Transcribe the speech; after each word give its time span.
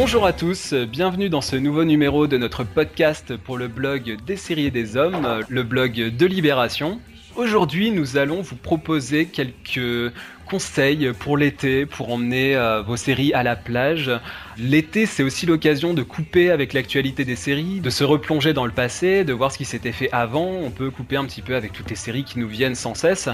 Bonjour 0.00 0.26
à 0.26 0.32
tous, 0.32 0.74
bienvenue 0.74 1.28
dans 1.28 1.40
ce 1.40 1.56
nouveau 1.56 1.82
numéro 1.82 2.28
de 2.28 2.38
notre 2.38 2.62
podcast 2.62 3.36
pour 3.36 3.58
le 3.58 3.66
blog 3.66 4.16
des 4.24 4.36
séries 4.36 4.70
des 4.70 4.96
hommes, 4.96 5.40
le 5.48 5.64
blog 5.64 5.92
de 6.16 6.24
Libération. 6.24 7.00
Aujourd'hui, 7.34 7.90
nous 7.90 8.16
allons 8.16 8.40
vous 8.40 8.54
proposer 8.54 9.26
quelques 9.26 10.12
conseils 10.48 11.12
pour 11.18 11.36
l'été, 11.36 11.84
pour 11.84 12.12
emmener 12.12 12.56
euh, 12.56 12.80
vos 12.80 12.96
séries 12.96 13.32
à 13.32 13.42
la 13.42 13.56
plage. 13.56 14.10
L'été, 14.56 15.04
c'est 15.04 15.22
aussi 15.22 15.46
l'occasion 15.46 15.94
de 15.94 16.02
couper 16.02 16.50
avec 16.50 16.72
l'actualité 16.72 17.24
des 17.24 17.36
séries, 17.36 17.80
de 17.80 17.90
se 17.90 18.04
replonger 18.04 18.52
dans 18.54 18.66
le 18.66 18.72
passé, 18.72 19.24
de 19.24 19.32
voir 19.32 19.52
ce 19.52 19.58
qui 19.58 19.64
s'était 19.64 19.92
fait 19.92 20.10
avant. 20.12 20.46
On 20.46 20.70
peut 20.70 20.90
couper 20.90 21.16
un 21.16 21.24
petit 21.24 21.42
peu 21.42 21.56
avec 21.56 21.72
toutes 21.72 21.90
les 21.90 21.96
séries 21.96 22.24
qui 22.24 22.38
nous 22.38 22.48
viennent 22.48 22.76
sans 22.76 22.94
cesse. 22.94 23.28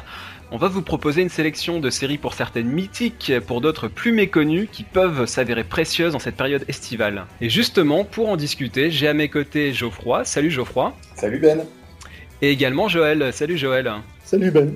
On 0.54 0.56
va 0.56 0.68
vous 0.68 0.82
proposer 0.82 1.20
une 1.20 1.30
sélection 1.30 1.80
de 1.80 1.90
séries 1.90 2.16
pour 2.16 2.34
certaines 2.34 2.68
mythiques, 2.68 3.32
pour 3.44 3.60
d'autres 3.60 3.88
plus 3.88 4.12
méconnues, 4.12 4.68
qui 4.70 4.84
peuvent 4.84 5.26
s'avérer 5.26 5.64
précieuses 5.64 6.12
dans 6.12 6.20
cette 6.20 6.36
période 6.36 6.64
estivale. 6.68 7.24
Et 7.40 7.50
justement, 7.50 8.04
pour 8.04 8.28
en 8.28 8.36
discuter, 8.36 8.88
j'ai 8.92 9.08
à 9.08 9.14
mes 9.14 9.28
côtés 9.28 9.72
Geoffroy. 9.72 10.24
Salut 10.24 10.52
Geoffroy. 10.52 10.94
Salut 11.16 11.40
Ben. 11.40 11.64
Et 12.40 12.52
également 12.52 12.86
Joël. 12.86 13.32
Salut 13.32 13.58
Joël. 13.58 13.90
Salut 14.22 14.52
Ben. 14.52 14.70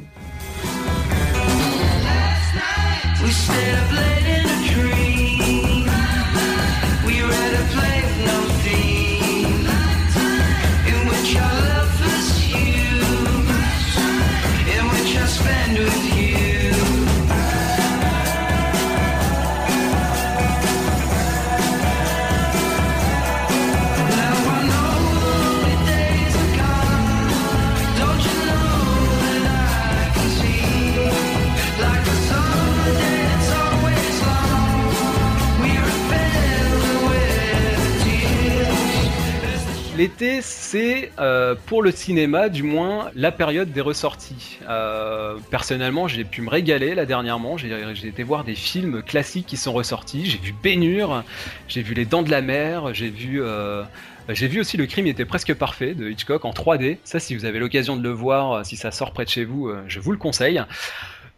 L'été, 39.98 40.42
c'est 40.42 41.10
euh, 41.18 41.56
pour 41.66 41.82
le 41.82 41.90
cinéma, 41.90 42.48
du 42.50 42.62
moins, 42.62 43.10
la 43.16 43.32
période 43.32 43.72
des 43.72 43.80
ressorties. 43.80 44.60
Euh, 44.68 45.38
personnellement, 45.50 46.06
j'ai 46.06 46.22
pu 46.22 46.40
me 46.40 46.48
régaler 46.48 46.94
là 46.94 47.04
dernièrement. 47.04 47.56
J'ai 47.56 48.06
été 48.06 48.22
voir 48.22 48.44
des 48.44 48.54
films 48.54 49.02
classiques 49.02 49.46
qui 49.46 49.56
sont 49.56 49.72
ressortis. 49.72 50.24
J'ai 50.24 50.38
vu 50.38 50.54
Bénure, 50.62 51.24
j'ai 51.66 51.82
vu 51.82 51.94
Les 51.94 52.04
Dents 52.04 52.22
de 52.22 52.30
la 52.30 52.42
Mer, 52.42 52.94
j'ai 52.94 53.08
vu. 53.08 53.42
Euh, 53.42 53.82
j'ai 54.28 54.46
vu 54.46 54.60
aussi 54.60 54.76
Le 54.76 54.86
crime 54.86 55.08
était 55.08 55.24
presque 55.24 55.52
parfait 55.54 55.94
de 55.94 56.08
Hitchcock 56.08 56.44
en 56.44 56.52
3D. 56.52 56.98
Ça, 57.02 57.18
si 57.18 57.34
vous 57.34 57.44
avez 57.44 57.58
l'occasion 57.58 57.96
de 57.96 58.02
le 58.04 58.12
voir, 58.12 58.64
si 58.64 58.76
ça 58.76 58.92
sort 58.92 59.10
près 59.10 59.24
de 59.24 59.30
chez 59.30 59.44
vous, 59.44 59.72
je 59.88 59.98
vous 59.98 60.12
le 60.12 60.18
conseille. 60.18 60.62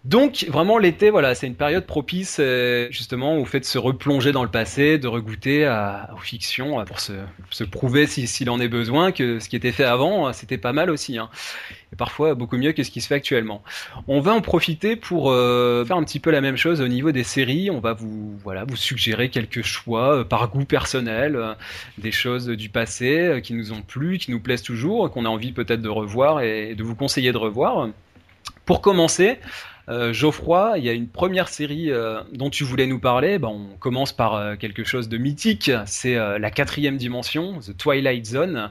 Donc 0.05 0.47
vraiment 0.49 0.79
l'été, 0.79 1.11
voilà, 1.11 1.35
c'est 1.35 1.47
une 1.47 1.57
période 1.57 1.85
propice 1.85 2.39
euh, 2.41 2.89
justement 2.91 3.37
au 3.37 3.45
fait 3.45 3.61
de 3.61 3.67
se 3.67 3.77
replonger 3.77 4.33
dans 4.33 4.43
le 4.43 4.51
passé, 4.51 4.97
de 4.97 5.07
regoûter 5.07 5.69
aux 6.15 6.21
fictions 6.21 6.83
pour 6.87 7.01
se, 7.01 7.13
se 7.51 7.65
prouver 7.65 8.07
s'il 8.07 8.49
en 8.49 8.61
est 8.61 8.69
besoin 8.69 9.13
que 9.13 9.39
ce 9.41 9.51
qui 9.51 9.57
était 9.57 9.73
fait 9.73 9.85
avant, 9.85 10.33
c'était 10.33 10.57
pas 10.57 10.73
mal 10.73 10.89
aussi. 10.89 11.19
Hein. 11.19 11.29
Et 11.93 11.97
parfois 11.97 12.35
beaucoup 12.35 12.57
mieux 12.57 12.73
que 12.73 12.83
ce 12.83 12.91
qui 12.91 13.03
se 13.03 13.09
fait 13.09 13.17
actuellement. 13.17 13.63
On 14.09 14.21
va 14.21 14.33
en 14.33 14.41
profiter 14.41 14.97
pour 14.97 15.31
euh, 15.31 15.85
faire 15.85 15.99
un 15.99 16.05
petit 16.05 16.21
peu 16.21 16.31
la 16.31 16.41
même 16.41 16.57
chose 16.57 16.81
au 16.81 16.89
niveau 16.89 17.13
des 17.13 17.25
séries. 17.25 17.71
On 17.71 17.81
va 17.81 17.93
vous 17.93 18.39
voilà 18.43 18.65
vous 18.65 18.77
suggérer 18.77 19.29
quelques 19.29 19.63
choix 19.63 20.21
euh, 20.21 20.25
par 20.25 20.49
goût 20.49 20.65
personnel, 20.65 21.39
des 21.99 22.13
choses 22.13 22.47
du 22.47 22.71
passé 22.71 23.41
qui 23.43 23.53
nous 23.53 23.73
ont 23.73 23.83
plu, 23.83 24.17
qui 24.17 24.31
nous 24.31 24.41
plaisent 24.41 24.63
toujours, 24.63 25.11
qu'on 25.11 25.27
a 25.27 25.29
envie 25.29 25.53
peut-être 25.53 25.83
de 25.83 25.91
revoir 25.91 26.41
et 26.41 26.75
de 26.75 26.83
vous 26.83 26.95
conseiller 26.95 27.33
de 27.33 27.39
revoir. 27.39 27.91
Pour 28.65 28.81
commencer, 28.81 29.39
euh, 29.91 30.13
Geoffroy, 30.13 30.75
il 30.79 30.85
y 30.85 30.89
a 30.89 30.93
une 30.93 31.09
première 31.09 31.49
série 31.49 31.91
euh, 31.91 32.23
dont 32.33 32.49
tu 32.49 32.63
voulais 32.63 32.87
nous 32.87 33.01
parler. 33.01 33.39
Ben, 33.39 33.49
on 33.49 33.77
commence 33.79 34.13
par 34.13 34.35
euh, 34.35 34.57
quelque 34.57 34.85
chose 34.85 35.09
de 35.09 35.19
mythique. 35.19 35.71
C'est 35.87 36.15
la 36.15 36.51
quatrième 36.51 36.97
dimension, 36.97 37.59
The 37.59 37.77
Twilight 37.77 38.27
Zone. 38.27 38.71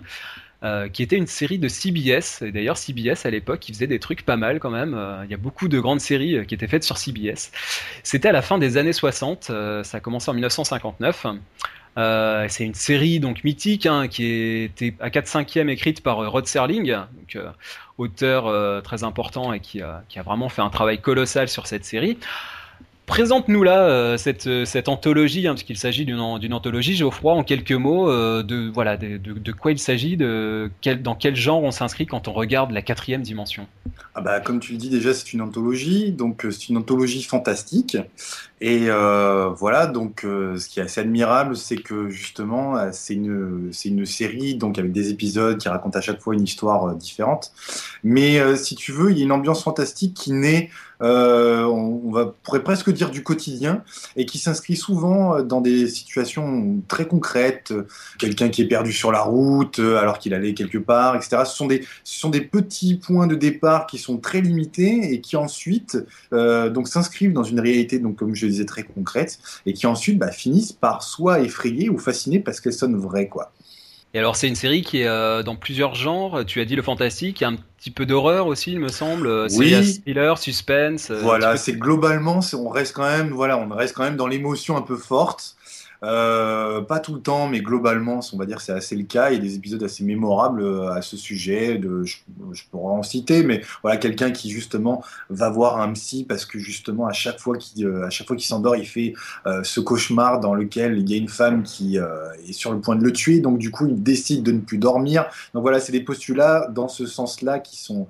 qui 0.94 1.04
était 1.04 1.18
une 1.18 1.28
série 1.28 1.58
de 1.58 1.68
CBS. 1.68 2.44
D'ailleurs, 2.44 2.78
CBS 2.78 3.26
à 3.26 3.30
l'époque, 3.30 3.68
il 3.70 3.74
faisait 3.74 3.88
des 3.88 4.00
trucs 4.00 4.26
pas 4.26 4.38
mal 4.38 4.60
quand 4.60 4.70
même. 4.70 4.98
Il 5.26 5.32
y 5.32 5.34
a 5.34 5.38
beaucoup 5.38 5.68
de 5.68 5.80
grandes 5.80 6.02
séries 6.02 6.46
qui 6.46 6.54
étaient 6.54 6.68
faites 6.68 6.84
sur 6.84 6.98
CBS. 6.98 7.52
C'était 8.04 8.30
à 8.30 8.34
la 8.34 8.42
fin 8.42 8.58
des 8.58 8.78
années 8.78 8.94
60. 8.94 9.46
ça 9.84 9.98
a 9.98 10.00
commencé 10.00 10.30
en 10.30 10.34
1959. 10.34 11.26
Euh, 12.00 12.46
c'est 12.48 12.64
une 12.64 12.76
série 12.76 13.20
donc 13.20 13.44
mythique 13.44 13.86
hein, 13.86 14.08
qui 14.08 14.64
était 14.64 14.94
à 15.02 15.10
4 15.10 15.28
5 15.28 15.58
e 15.58 15.70
écrite 15.70 16.02
par 16.02 16.32
Rod 16.32 16.48
Serling, 16.48 16.94
donc, 16.94 17.36
euh, 17.36 17.50
auteur 17.98 18.48
euh, 18.48 18.80
très 18.80 19.04
important 19.04 19.52
et 19.52 19.60
qui 19.60 19.82
qui 20.08 20.20
a, 20.20 20.24
vraiment 20.24 20.48
fait 20.48 20.62
un 20.62 20.70
travail 20.70 21.00
colossal 21.00 21.50
sur 21.50 21.68
cette 21.68 21.84
série. 21.84 22.18
Présente-nous 23.10 23.64
là 23.64 23.82
euh, 23.86 24.18
cette, 24.18 24.46
euh, 24.46 24.66
cette, 24.66 24.88
anthologie, 24.88 25.48
hein, 25.48 25.54
puisqu'il 25.56 25.80
s'agit 25.80 26.06
d'une 26.06 26.20
anthologie, 26.54 26.96
Geoffroy, 26.96 27.34
en 27.34 27.44
quelques 27.44 27.72
mots, 27.72 28.08
euh, 28.08 28.44
de, 28.44 28.70
voilà, 28.72 28.98
de, 28.98 29.18
de, 29.18 29.52
quoi 29.52 29.72
il 29.72 29.80
s'agit, 29.80 30.16
dans 30.16 31.16
quel 31.16 31.36
genre 31.36 31.64
on 31.64 31.72
s'inscrit 31.72 32.06
quand 32.06 32.28
on 32.28 32.34
regarde 32.34 32.70
la 32.70 32.84
quatrième 32.84 33.24
dimension? 33.24 33.66
Ah 34.14 34.22
bah, 34.22 34.40
Comme 34.40 34.60
tu 34.60 34.74
le 34.74 34.78
dis 34.78 34.90
déjà, 34.90 35.16
c'est 35.16 35.34
une 35.34 35.42
anthologie, 35.42 36.12
donc 36.12 36.46
c'est 36.52 36.70
une 36.70 36.78
anthologie 36.78 37.24
fantastique. 37.24 37.98
Et 38.62 38.90
voilà, 38.90 39.88
donc 39.88 40.22
ce 40.24 40.70
qui 40.70 40.80
est 40.80 40.84
assez 40.84 41.02
admirable, 41.02 41.58
c'est 41.58 41.78
que 41.78 42.10
justement, 42.10 42.92
c'est 42.92 43.16
une, 43.16 43.72
une 43.86 44.06
série 44.06 44.54
donc 44.54 44.78
avec 44.78 44.92
des 44.92 45.10
épisodes 45.10 45.58
qui 45.58 45.68
racontent 45.68 45.98
à 45.98 46.02
chaque 46.02 46.22
fois 46.22 46.36
une 46.36 46.44
histoire 46.44 46.94
différente. 46.96 47.52
Mais 48.04 48.56
si 48.56 48.76
tu 48.76 48.92
veux, 48.92 49.12
il 49.12 49.18
y 49.18 49.22
a 49.22 49.26
une 49.26 49.32
ambiance 49.32 49.64
fantastique 49.64 50.14
qui 50.14 50.32
naît 50.32 50.70
euh, 51.02 51.64
on, 51.64 52.12
va, 52.12 52.34
pourrait 52.44 52.64
presque 52.64 52.92
dire 52.92 53.10
du 53.10 53.24
quotidien, 53.24 53.84
et 54.16 54.26
qui 54.26 54.38
s'inscrit 54.38 54.76
souvent 54.76 55.36
euh, 55.36 55.44
dans 55.44 55.62
des 55.62 55.88
situations 55.88 56.82
très 56.88 57.08
concrètes. 57.08 57.74
Quelqu'un 58.18 58.50
qui 58.50 58.62
est 58.62 58.68
perdu 58.68 58.92
sur 58.92 59.12
la 59.12 59.22
route 59.22 59.80
euh, 59.80 59.98
alors 59.98 60.20
qu'il 60.20 60.34
allait 60.34 60.54
quelque 60.54 60.78
part, 60.78 61.16
etc. 61.16 61.44
Ce 61.46 61.56
sont, 61.56 61.68
des, 61.68 61.86
ce 62.04 62.20
sont 62.20 62.30
des 62.30 62.42
petits 62.42 62.96
points 62.96 63.28
de 63.28 63.36
départ 63.36 63.88
qui 63.88 63.98
sont 63.98 64.18
très 64.18 64.42
limités 64.42 65.14
et 65.14 65.22
qui 65.22 65.36
ensuite 65.36 65.98
donc 66.32 66.88
s'inscrivent 66.88 67.34
dans 67.34 67.44
une 67.44 67.60
réalité, 67.60 68.00
donc 68.00 68.18
comme 68.18 68.36
je 68.36 68.46
disais, 68.48 68.66
très 68.66 68.84
concrète, 68.84 69.40
et 69.66 69.74
qui 69.74 69.88
ensuite 69.88 70.18
bah, 70.18 70.32
finissent 70.32 70.74
par 70.74 71.04
soit 71.04 71.40
effrayer 71.42 71.90
ou 71.90 71.98
fasciner 71.98 72.40
parce 72.40 72.60
qu'elles 72.60 72.74
sonnent 72.74 72.98
vraies, 72.98 73.28
quoi. 73.28 73.52
Et 74.14 74.20
alors 74.20 74.36
c'est 74.36 74.48
une 74.48 74.56
série 74.56 74.82
qui 74.82 75.02
est 75.02 75.08
euh, 75.08 75.44
dans 75.44 75.56
plusieurs 75.56 75.94
genres. 75.94 76.44
Tu 76.46 76.62
as 76.62 76.66
dit 76.66 76.76
le 76.76 76.82
fantastique, 76.82 77.42
il 77.42 77.44
y 77.44 77.46
a 77.46 77.50
un 77.50 77.58
petit 77.78 77.92
peu 77.92 78.06
d'horreur 78.06 78.48
aussi, 78.48 78.72
il 78.72 78.80
me 78.80 78.88
semble. 78.88 79.48
Oui. 79.52 80.02
Thriller, 80.02 80.38
suspense. 80.38 81.12
Euh, 81.12 81.22
voilà, 81.22 81.58
c'est 81.58 81.74
globalement, 81.74 82.40
on 82.54 82.70
reste 82.70 82.96
quand 82.96 83.08
même, 83.08 83.30
voilà, 83.30 83.58
on 83.58 83.70
reste 83.70 83.96
quand 83.96 84.04
même 84.04 84.18
dans 84.18 84.28
l'émotion 84.28 84.78
un 84.78 84.82
peu 84.82 84.98
forte. 84.98 85.56
Euh, 86.02 86.82
pas 86.82 87.00
tout 87.00 87.14
le 87.14 87.22
temps, 87.22 87.48
mais 87.48 87.60
globalement, 87.60 88.22
on 88.32 88.38
va 88.38 88.46
dire 88.46 88.62
c'est 88.62 88.72
assez 88.72 88.96
le 88.96 89.04
cas. 89.04 89.32
Il 89.32 89.36
y 89.36 89.38
a 89.38 89.42
des 89.42 89.56
épisodes 89.56 89.84
assez 89.84 90.04
mémorables 90.04 90.62
euh, 90.62 90.92
à 90.92 91.02
ce 91.02 91.18
sujet. 91.18 91.80
Je, 92.04 92.64
pourrais 92.72 92.94
en 92.94 93.04
citer, 93.04 93.44
mais 93.44 93.62
voilà, 93.82 93.98
quelqu'un 93.98 94.32
qui 94.32 94.50
justement 94.50 95.04
va 95.30 95.50
voir 95.50 95.82
un 95.82 95.92
psy 95.94 96.26
parce 96.28 96.46
que 96.46 96.58
justement 96.58 97.08
à 97.08 97.14
chaque 97.14 97.40
fois 97.40 97.58
qu'il 97.58 97.86
euh, 97.86 98.06
à 98.06 98.10
chaque 98.10 98.28
fois 98.28 98.36
qu'il 98.38 98.46
s'endort, 98.46 98.76
il 98.76 98.86
fait 98.88 99.14
ce 99.64 99.80
cauchemar 99.80 100.40
dans 100.40 100.54
lequel 100.54 100.98
il 101.00 101.10
y 101.10 101.14
a 101.14 101.18
une 101.18 101.28
femme 101.28 101.64
qui 101.64 101.98
est 101.98 102.54
sur 102.54 102.72
le 102.72 102.80
point 102.80 102.96
de 102.96 103.04
le 103.04 103.12
tuer. 103.12 103.40
Donc 103.40 103.58
du 103.58 103.72
coup, 103.72 103.88
il 103.88 104.02
décide 104.02 104.44
de 104.44 104.52
ne 104.52 104.60
plus 104.60 104.78
dormir. 104.78 105.26
Donc 105.54 105.64
voilà, 105.64 105.80
c'est 105.80 105.92
des 105.92 106.02
postulats 106.02 106.68
dans 106.70 106.88
ce 106.88 107.06
sens-là 107.06 107.60
qui 107.60 107.78
sont 107.78 108.08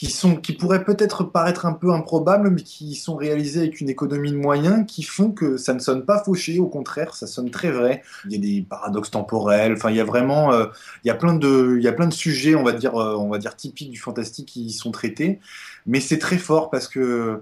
qui, 0.00 0.06
sont, 0.06 0.36
qui 0.36 0.52
pourraient 0.54 0.84
peut-être 0.84 1.24
paraître 1.24 1.66
un 1.66 1.72
peu 1.72 1.92
improbables, 1.92 2.50
mais 2.50 2.62
qui 2.62 2.94
sont 2.94 3.16
réalisés 3.16 3.60
avec 3.60 3.80
une 3.80 3.90
économie 3.90 4.30
de 4.30 4.36
moyens 4.36 4.86
qui 4.86 5.02
font 5.02 5.30
que 5.30 5.56
ça 5.56 5.74
ne 5.74 5.78
sonne 5.78 6.04
pas 6.04 6.22
fauché, 6.22 6.58
au 6.58 6.68
contraire, 6.68 7.14
ça 7.14 7.26
sonne 7.26 7.50
très 7.50 7.70
vrai. 7.70 8.02
Il 8.24 8.32
y 8.32 8.36
a 8.36 8.38
des 8.38 8.66
paradoxes 8.66 9.10
temporels, 9.10 9.74
enfin, 9.74 9.90
il 9.90 9.96
y 9.96 10.00
a 10.00 10.04
vraiment, 10.04 10.52
euh, 10.52 10.66
il, 11.04 11.08
y 11.08 11.10
a 11.10 11.14
plein 11.14 11.34
de, 11.34 11.76
il 11.76 11.82
y 11.82 11.88
a 11.88 11.92
plein 11.92 12.06
de 12.06 12.14
sujets, 12.14 12.54
on 12.54 12.62
va 12.62 12.72
dire, 12.72 12.94
euh, 12.94 13.14
on 13.16 13.28
va 13.28 13.38
dire 13.38 13.56
typiques 13.56 13.90
du 13.90 13.98
fantastique 13.98 14.48
qui 14.48 14.64
y 14.64 14.72
sont 14.72 14.90
traités, 14.90 15.38
mais 15.86 16.00
c'est 16.00 16.18
très 16.18 16.38
fort 16.38 16.70
parce 16.70 16.88
que 16.88 17.40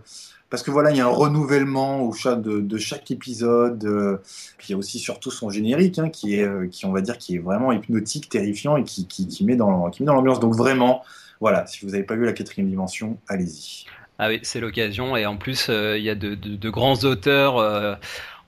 parce 0.50 0.62
que 0.62 0.70
voilà, 0.70 0.90
il 0.90 0.96
y 0.96 1.00
a 1.00 1.04
un 1.04 1.10
renouvellement 1.10 2.02
au 2.02 2.12
chat 2.12 2.34
de, 2.34 2.78
chaque 2.78 3.10
épisode. 3.10 3.84
Euh, 3.84 4.16
puis 4.56 4.68
il 4.68 4.72
y 4.72 4.74
a 4.74 4.78
aussi 4.78 4.98
surtout 4.98 5.30
son 5.30 5.50
générique, 5.50 5.98
hein, 5.98 6.08
qui 6.08 6.36
est, 6.36 6.70
qui 6.70 6.86
on 6.86 6.92
va 6.92 7.02
dire, 7.02 7.18
qui 7.18 7.36
est 7.36 7.38
vraiment 7.38 7.70
hypnotique, 7.70 8.30
terrifiant 8.30 8.78
et 8.78 8.84
qui, 8.84 9.06
qui, 9.06 9.28
qui 9.28 9.44
met 9.44 9.56
dans, 9.56 9.90
qui 9.90 10.02
met 10.02 10.06
dans 10.06 10.14
l'ambiance. 10.14 10.40
Donc 10.40 10.54
vraiment, 10.54 11.02
voilà, 11.40 11.66
si 11.66 11.84
vous 11.84 11.92
n'avez 11.92 12.04
pas 12.04 12.16
vu 12.16 12.24
la 12.24 12.32
quatrième 12.32 12.68
dimension, 12.68 13.18
allez-y. 13.28 13.86
Ah 14.18 14.28
oui, 14.28 14.40
c'est 14.42 14.60
l'occasion. 14.60 15.16
Et 15.16 15.26
en 15.26 15.36
plus, 15.36 15.68
euh, 15.68 15.96
il 15.96 16.02
y 16.02 16.10
a 16.10 16.16
de, 16.16 16.70
grands 16.70 16.96
auteurs 17.04 17.58
euh, 17.58 17.94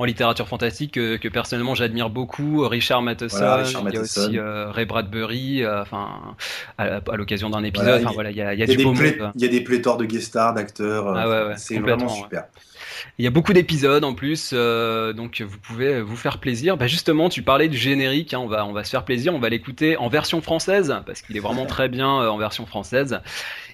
en 0.00 0.04
littérature 0.04 0.48
fantastique 0.48 0.94
que, 0.94 1.28
personnellement 1.28 1.76
j'admire 1.76 2.10
beaucoup. 2.10 2.66
Richard 2.66 3.02
Matheson, 3.02 3.62
il 3.64 3.94
y 3.94 3.96
a 3.96 4.00
aussi 4.00 4.36
euh, 4.36 4.70
Ray 4.72 4.86
Bradbury, 4.86 5.64
enfin, 5.66 6.34
à, 6.76 7.00
l'occasion 7.14 7.50
d'un 7.50 7.62
épisode. 7.62 8.02
il 8.30 8.36
y, 8.36 8.42
a, 8.42 8.66
du 8.66 8.82
beau 8.82 8.94
Il 9.36 9.40
y 9.40 9.44
a 9.44 9.48
des 9.48 9.60
pléthores 9.60 9.96
de 9.96 10.06
guest 10.06 10.26
stars, 10.26 10.54
d'acteurs. 10.54 11.16
Ah 11.16 11.56
c'est 11.56 11.78
vraiment 11.78 12.08
super. 12.08 12.46
Il 13.18 13.24
y 13.24 13.28
a 13.28 13.30
beaucoup 13.30 13.52
d'épisodes 13.52 14.04
en 14.04 14.14
plus, 14.14 14.52
donc 14.52 15.40
vous 15.40 15.58
pouvez 15.58 16.00
vous 16.00 16.16
faire 16.16 16.38
plaisir. 16.38 16.76
Bah 16.76 16.86
justement, 16.86 17.28
tu 17.28 17.42
parlais 17.42 17.68
du 17.68 17.76
générique, 17.76 18.34
hein, 18.34 18.38
on 18.38 18.46
va 18.46 18.66
on 18.66 18.72
va 18.72 18.84
se 18.84 18.90
faire 18.90 19.04
plaisir, 19.04 19.34
on 19.34 19.38
va 19.38 19.48
l'écouter 19.48 19.96
en 19.96 20.08
version 20.08 20.40
française 20.40 20.94
parce 21.06 21.22
qu'il 21.22 21.36
est 21.36 21.40
vraiment 21.40 21.66
très 21.74 21.88
bien 21.88 22.08
en 22.08 22.38
version 22.38 22.66
française. 22.66 23.20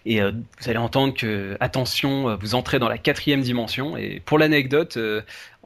Et 0.04 0.20
vous 0.20 0.68
allez 0.68 0.78
entendre 0.78 1.14
que 1.14 1.56
attention, 1.60 2.36
vous 2.36 2.54
entrez 2.54 2.78
dans 2.78 2.88
la 2.88 2.98
quatrième 2.98 3.40
dimension. 3.40 3.96
Et 3.96 4.20
pour 4.24 4.38
l'anecdote, 4.38 4.98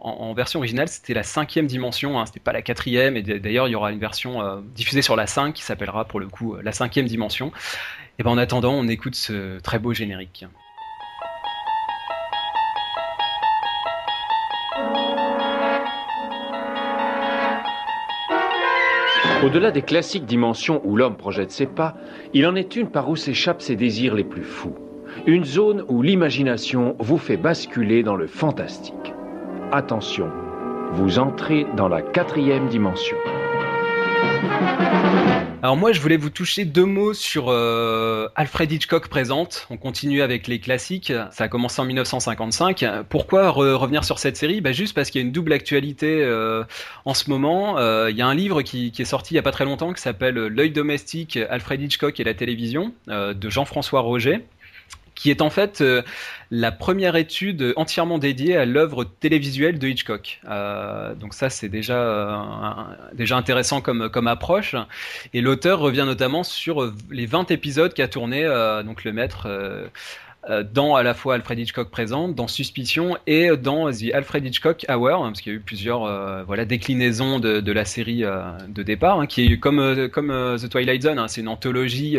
en, 0.00 0.32
version 0.32 0.58
originale, 0.58 0.88
c'était 0.88 1.14
la 1.14 1.22
cinquième 1.22 1.66
dimension, 1.66 2.18
hein, 2.18 2.26
c'était 2.26 2.40
pas 2.40 2.52
la 2.52 2.62
quatrième. 2.62 3.16
Et 3.16 3.22
d'ailleurs, 3.22 3.68
il 3.68 3.72
y 3.72 3.74
aura 3.74 3.92
une 3.92 3.98
version 3.98 4.42
euh, 4.42 4.60
diffusée 4.74 5.02
sur 5.02 5.16
la 5.16 5.26
5 5.26 5.54
qui 5.54 5.62
s'appellera 5.62 6.06
pour 6.06 6.20
le 6.20 6.28
coup 6.28 6.54
euh, 6.54 6.62
la 6.62 6.72
cinquième 6.72 7.06
dimension. 7.06 7.52
Et 8.18 8.22
ben 8.22 8.30
en 8.30 8.38
attendant, 8.38 8.72
on 8.72 8.88
écoute 8.88 9.14
ce 9.14 9.58
très 9.60 9.78
beau 9.78 9.92
générique. 9.92 10.44
Au-delà 19.42 19.70
des 19.70 19.80
classiques 19.80 20.26
dimensions 20.26 20.82
où 20.84 20.96
l'homme 20.96 21.16
projette 21.16 21.50
ses 21.50 21.64
pas, 21.64 21.94
il 22.34 22.46
en 22.46 22.54
est 22.54 22.76
une 22.76 22.90
par 22.90 23.08
où 23.08 23.16
s'échappent 23.16 23.62
ses 23.62 23.74
désirs 23.74 24.14
les 24.14 24.24
plus 24.24 24.42
fous. 24.42 24.74
Une 25.26 25.44
zone 25.44 25.82
où 25.88 26.02
l'imagination 26.02 26.94
vous 26.98 27.16
fait 27.16 27.38
basculer 27.38 28.02
dans 28.02 28.16
le 28.16 28.26
fantastique. 28.26 29.14
Attention, 29.72 30.28
vous 30.92 31.18
entrez 31.18 31.66
dans 31.74 31.88
la 31.88 32.02
quatrième 32.02 32.68
dimension. 32.68 33.16
Alors 35.62 35.76
moi, 35.76 35.92
je 35.92 36.00
voulais 36.00 36.16
vous 36.16 36.30
toucher 36.30 36.64
deux 36.64 36.86
mots 36.86 37.12
sur 37.12 37.46
euh, 37.48 38.28
Alfred 38.34 38.72
Hitchcock 38.72 39.08
présente. 39.08 39.66
On 39.68 39.76
continue 39.76 40.22
avec 40.22 40.46
les 40.46 40.58
classiques. 40.58 41.12
Ça 41.32 41.44
a 41.44 41.48
commencé 41.48 41.82
en 41.82 41.84
1955. 41.84 42.86
Pourquoi 43.10 43.50
revenir 43.50 44.02
sur 44.02 44.18
cette 44.18 44.38
série? 44.38 44.62
Bah 44.62 44.72
Juste 44.72 44.94
parce 44.94 45.10
qu'il 45.10 45.20
y 45.20 45.24
a 45.24 45.26
une 45.26 45.32
double 45.32 45.52
actualité 45.52 46.22
euh, 46.22 46.64
en 47.04 47.12
ce 47.12 47.28
moment. 47.28 47.76
Euh, 47.76 48.10
il 48.10 48.16
y 48.16 48.22
a 48.22 48.26
un 48.26 48.34
livre 48.34 48.62
qui, 48.62 48.90
qui, 48.90 49.02
est 49.02 49.04
sorti 49.04 49.34
il 49.34 49.36
y 49.36 49.38
a 49.38 49.42
pas 49.42 49.52
très 49.52 49.66
longtemps 49.66 49.92
qui 49.92 50.00
s'appelle 50.00 50.34
L'œil 50.34 50.70
domestique, 50.70 51.38
Alfred 51.50 51.82
Hitchcock 51.82 52.18
et 52.18 52.24
la 52.24 52.32
télévision 52.32 52.94
de 53.08 53.50
Jean-François 53.50 54.00
Roger 54.00 54.46
qui 55.20 55.30
est 55.30 55.42
en 55.42 55.50
fait 55.50 55.82
euh, 55.82 56.00
la 56.50 56.72
première 56.72 57.14
étude 57.14 57.74
entièrement 57.76 58.16
dédiée 58.16 58.56
à 58.56 58.64
l'œuvre 58.64 59.04
télévisuelle 59.04 59.78
de 59.78 59.86
Hitchcock. 59.86 60.40
Euh, 60.48 61.14
donc 61.14 61.34
ça, 61.34 61.50
c'est 61.50 61.68
déjà 61.68 61.98
euh, 61.98 62.38
déjà 63.12 63.36
intéressant 63.36 63.82
comme 63.82 64.08
comme 64.08 64.26
approche. 64.26 64.76
Et 65.34 65.42
l'auteur 65.42 65.78
revient 65.80 66.04
notamment 66.06 66.42
sur 66.42 66.90
les 67.10 67.26
20 67.26 67.50
épisodes 67.50 67.92
qu'a 67.92 68.08
tourné 68.08 68.44
donc 68.84 69.04
le 69.04 69.12
maître 69.12 69.46
dans 70.48 70.94
à 70.94 71.02
la 71.02 71.12
fois 71.12 71.34
Alfred 71.34 71.58
Hitchcock 71.58 71.90
présente, 71.90 72.34
dans 72.34 72.48
Suspicion 72.48 73.16
et 73.26 73.50
dans 73.56 73.90
The 73.90 74.14
Alfred 74.14 74.44
Hitchcock 74.44 74.86
Hour, 74.88 75.24
hein, 75.24 75.28
parce 75.28 75.42
qu'il 75.42 75.52
y 75.52 75.54
a 75.54 75.58
eu 75.58 75.60
plusieurs 75.60 76.04
euh, 76.04 76.42
voilà 76.44 76.64
déclinaisons 76.64 77.38
de, 77.40 77.72
la 77.72 77.84
série 77.84 78.24
euh, 78.24 78.52
de 78.68 78.82
départ, 78.82 79.20
hein, 79.20 79.26
qui 79.26 79.44
est 79.44 79.58
comme 79.58 80.08
comme 80.08 80.56
The 80.58 80.68
Twilight 80.68 81.02
Zone, 81.02 81.18
hein, 81.18 81.28
c'est 81.28 81.42
une 81.42 81.48
anthologie, 81.48 82.16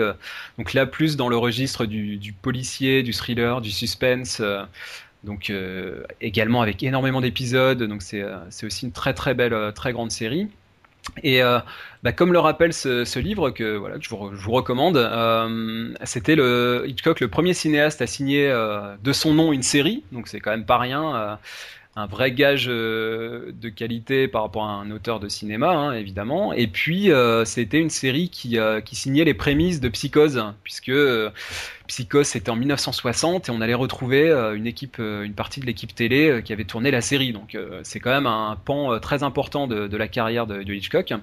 donc 0.57 0.73
là 0.73 0.85
plus 0.85 1.17
dans 1.17 1.29
le 1.29 1.37
registre 1.37 1.85
du, 1.85 2.17
du 2.17 2.31
policier, 2.31 3.03
du 3.03 3.13
thriller, 3.13 3.59
du 3.59 3.71
suspense. 3.71 4.41
donc 5.23 5.51
également 6.21 6.61
avec 6.61 6.83
énormément 6.83 7.21
d'épisodes, 7.21 7.83
donc 7.83 8.01
c'est 8.03 8.65
aussi 8.65 8.85
une 8.85 8.91
très 8.91 9.13
très 9.13 9.33
belle, 9.33 9.73
très 9.73 9.93
grande 9.93 10.11
série. 10.11 10.47
Et 11.23 11.41
euh, 11.41 11.59
bah, 12.03 12.11
comme 12.11 12.33
le 12.33 12.39
rappelle 12.39 12.73
ce, 12.73 13.19
livre 13.19 13.49
que 13.51 13.75
voilà 13.75 13.97
que 13.97 14.03
je 14.03 14.09
vous, 14.09 14.51
recommande, 14.51 14.97
euh, 14.97 15.93
c'était 16.03 16.35
le 16.35 16.85
Hitchcock 16.87 17.19
le 17.19 17.27
premier 17.27 17.53
cinéaste 17.53 18.01
à 18.01 18.07
signer 18.07 18.47
euh, 18.47 18.95
de 19.03 19.13
son 19.13 19.33
nom 19.33 19.51
une 19.51 19.63
série, 19.63 20.03
donc 20.11 20.27
c'est 20.27 20.39
quand 20.39 20.51
même 20.51 20.65
pas 20.65 20.77
rien 20.77 21.39
un 21.97 22.05
vrai 22.05 22.31
gage 22.31 22.67
de 22.67 23.69
qualité 23.75 24.29
par 24.29 24.43
rapport 24.43 24.63
à 24.63 24.71
un 24.71 24.91
auteur 24.91 25.19
de 25.19 25.27
cinéma, 25.27 25.71
hein, 25.71 25.91
évidemment. 25.91 26.53
Et 26.53 26.67
puis, 26.67 27.09
c'était 27.43 27.79
une 27.79 27.89
série 27.89 28.29
qui, 28.29 28.57
qui 28.85 28.95
signait 28.95 29.25
les 29.25 29.33
prémices 29.33 29.81
de 29.81 29.89
Psychose, 29.89 30.41
puisque 30.63 30.93
Psychose, 31.91 32.27
c'était 32.27 32.49
en 32.49 32.55
1960 32.55 33.49
et 33.49 33.51
on 33.51 33.59
allait 33.59 33.73
retrouver 33.73 34.29
euh, 34.29 34.55
une 34.55 34.65
équipe, 34.65 34.95
euh, 35.01 35.23
une 35.23 35.33
partie 35.33 35.59
de 35.59 35.65
l'équipe 35.65 35.93
télé 35.93 36.29
euh, 36.29 36.41
qui 36.41 36.53
avait 36.53 36.63
tourné 36.63 36.89
la 36.89 37.01
série. 37.01 37.33
Donc 37.33 37.57
c'est 37.83 37.99
quand 37.99 38.11
même 38.11 38.27
un 38.27 38.57
pan 38.63 38.97
très 38.99 39.23
important 39.23 39.67
de, 39.67 39.97
la 39.97 40.07
carrière 40.07 40.47
de, 40.47 40.73
Hitchcock. 40.73 41.13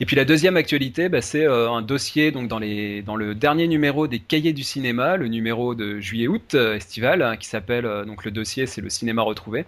Et 0.00 0.04
puis 0.04 0.14
la 0.14 0.26
deuxième 0.26 0.58
actualité, 0.58 1.08
bah, 1.08 1.22
c'est 1.22 1.46
un 1.46 1.80
dossier 1.80 2.30
donc 2.30 2.46
dans 2.46 2.58
le 2.58 3.32
dernier 3.32 3.66
numéro 3.68 4.06
des 4.06 4.18
Cahiers 4.18 4.52
du 4.52 4.64
cinéma, 4.64 5.16
le 5.16 5.28
numéro 5.28 5.74
de 5.74 5.98
juillet-août 5.98 6.54
estival, 6.54 7.22
hein, 7.22 7.36
qui 7.38 7.46
s'appelle 7.46 7.88
donc 8.06 8.26
le 8.26 8.30
dossier, 8.30 8.66
c'est 8.66 8.82
le 8.82 8.90
cinéma 8.90 9.22
retrouvé. 9.22 9.60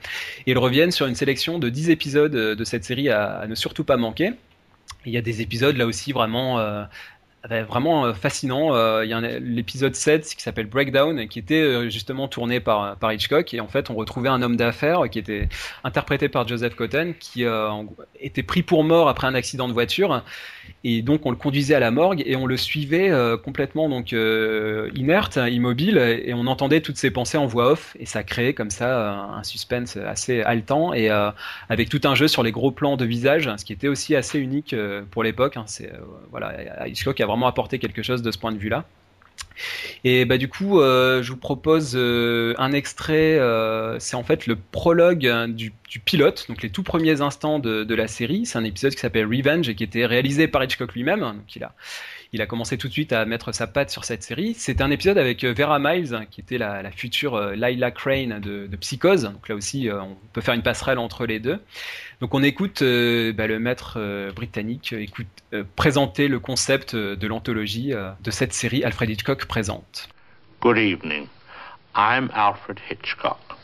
Et 0.47 0.51
ils 0.51 0.59
reviennent 0.59 0.91
sur 0.91 1.07
une 1.07 1.15
sélection 1.15 1.59
de 1.59 1.71
10 1.71 1.89
épisodes 1.89 2.33
de 2.33 2.65
cette 2.65 2.85
série 2.85 3.09
à, 3.09 3.47
ne 3.49 3.55
surtout 3.55 3.85
pas 3.85 3.97
manquer. 3.97 4.33
Il 5.07 5.13
y 5.13 5.19
a 5.19 5.23
des 5.23 5.41
épisodes 5.41 5.77
là 5.77 5.87
aussi 5.87 6.13
vraiment 6.13 6.59
vraiment 7.49 8.07
euh, 8.07 8.13
fascinant. 8.15 8.75
Euh, 8.75 9.05
il 9.05 9.11
y 9.11 9.13
a 9.13 9.21
l'épisode 9.21 9.95
7 9.95 10.35
qui 10.35 10.43
s'appelle 10.43 10.67
Breakdown, 10.67 11.29
qui 11.29 11.39
était 11.39 11.63
euh, 11.63 11.91
justement 11.91 12.29
tourné 12.29 12.61
par, 12.61 12.97
Hitchcock. 13.13 13.53
Et 13.55 13.61
en 13.61 13.69
fait, 13.69 13.91
on 13.91 13.95
retrouvait 13.95 14.29
un 14.29 14.43
homme 14.43 14.57
d'affaires 14.57 15.03
qui 15.11 15.19
était 15.19 15.49
interprété 15.85 16.29
par 16.29 16.49
Joseph 16.49 16.75
Cotton, 16.75 17.15
qui 17.19 17.45
était 18.19 18.43
pris 18.43 18.63
pour 18.63 18.83
mort 18.85 19.09
après 19.09 19.27
un 19.27 19.35
accident 19.35 19.69
de 19.69 19.73
voiture. 19.73 20.23
Et 20.83 21.03
donc, 21.03 21.27
on 21.27 21.31
le 21.31 21.37
conduisait 21.37 21.75
à 21.75 21.81
la 21.81 21.91
morgue 21.91 22.23
et 22.25 22.37
on 22.37 22.47
le 22.47 22.57
suivait 22.57 23.11
complètement 23.43 23.89
donc 23.89 24.13
inerte, 24.13 25.37
immobile, 25.37 25.99
et 25.99 26.33
on 26.35 26.47
entendait 26.47 26.81
toutes 26.81 26.97
ses 26.97 27.11
pensées 27.11 27.37
en 27.37 27.47
voix 27.47 27.73
off. 27.73 27.97
Et 28.01 28.07
ça 28.07 28.23
créait 28.23 28.55
comme 28.55 28.71
ça 28.71 29.13
un 29.13 29.43
suspense 29.43 29.97
assez 29.97 30.41
haletant 30.41 30.95
et 30.95 31.11
avec 31.69 31.89
tout 31.91 32.01
un 32.05 32.15
jeu 32.15 32.29
sur 32.29 32.43
les 32.43 32.53
gros 32.53 32.71
plans 32.71 32.97
de 32.97 33.05
visage, 33.05 33.51
ce 33.57 33.65
qui 33.65 33.73
était 33.73 33.89
aussi 33.89 34.17
assez 34.17 34.39
unique 34.39 34.75
pour 35.11 35.23
l'époque. 35.23 35.57
Hein. 35.57 35.65
C'est 35.67 35.93
voilà, 36.31 36.87
Hitchcock 36.87 37.21
a 37.21 37.27
vraiment 37.27 37.34
apporter 37.43 37.79
quelque 37.79 38.03
chose 38.03 38.23
de 38.23 38.31
ce 38.31 38.39
point 38.39 38.53
de 38.53 38.59
vue-là. 38.59 38.85
Et 40.03 40.25
bah 40.25 40.37
du 40.37 40.49
coup, 40.49 40.81
euh, 40.81 41.23
je 41.23 41.31
vous 41.31 41.39
propose 41.39 41.93
euh, 41.95 42.55
un 42.59 42.73
extrait. 42.73 43.39
Euh, 43.39 43.99
c'est 44.01 44.17
en 44.17 44.23
fait 44.25 44.47
le 44.47 44.57
prologue 44.57 45.27
hein, 45.27 45.49
du, 45.49 45.73
pilote, 46.05 46.47
donc 46.49 46.63
les 46.63 46.71
tout 46.71 46.83
premiers 46.83 47.21
instants 47.21 47.59
de, 47.59 47.95
la 47.95 48.09
série. 48.09 48.47
C'est 48.47 48.59
un 48.59 48.65
épisode 48.65 48.95
qui 48.95 49.01
s'appelle 49.01 49.27
Revenge 49.27 49.69
et 49.69 49.75
qui 49.75 49.85
était 49.85 50.07
réalisé 50.07 50.49
par 50.49 50.63
Hitchcock 50.65 50.93
lui-même. 50.95 51.21
Donc 51.21 51.57
il 51.57 51.63
a, 51.63 51.73
il 52.33 52.43
a 52.43 52.47
commencé 52.47 52.77
tout 52.77 52.89
de 52.89 52.93
suite 52.93 53.13
à 53.13 53.25
mettre 53.25 53.53
sa 53.53 53.67
patte 53.67 53.91
sur 53.91 54.05
cette 54.05 54.25
série. 54.25 54.55
C'était 54.55 54.83
un 54.83 54.91
épisode 54.91 55.19
avec 55.19 55.45
Vera 55.45 55.79
Miles, 55.79 56.27
qui 56.31 56.41
était 56.41 56.59
la, 56.59 56.91
future 56.91 57.53
Lila 57.53 57.93
Crane 57.93 58.41
de, 58.41 58.67
de, 58.67 58.77
Psychose. 58.77 59.23
Donc 59.23 59.49
là 59.49 59.55
aussi, 59.55 59.89
on 59.91 60.17
peut 60.33 60.41
faire 60.41 60.55
une 60.55 60.63
passerelle 60.63 60.99
entre 60.99 61.27
les 61.27 61.39
deux. 61.39 61.61
Donc 62.21 62.35
on 62.35 62.43
écoute 62.43 62.81
bah, 62.81 63.47
le 63.47 63.59
maître 63.59 64.31
britannique 64.35 64.93
écoute, 64.93 65.27
présenter 65.77 66.29
le 66.29 66.39
concept 66.39 66.95
de 66.95 67.27
l'anthologie 67.27 67.93
de 67.93 68.31
cette 68.31 68.53
série 68.53 68.85
Alfred 68.85 69.11
Hitchcock 69.11 69.47
présente. 69.47 70.09
Good 70.61 70.79
evening. 70.79 71.29
I'm 71.97 72.31
Alfred 72.33 72.81
Hitchcock, 72.89 73.57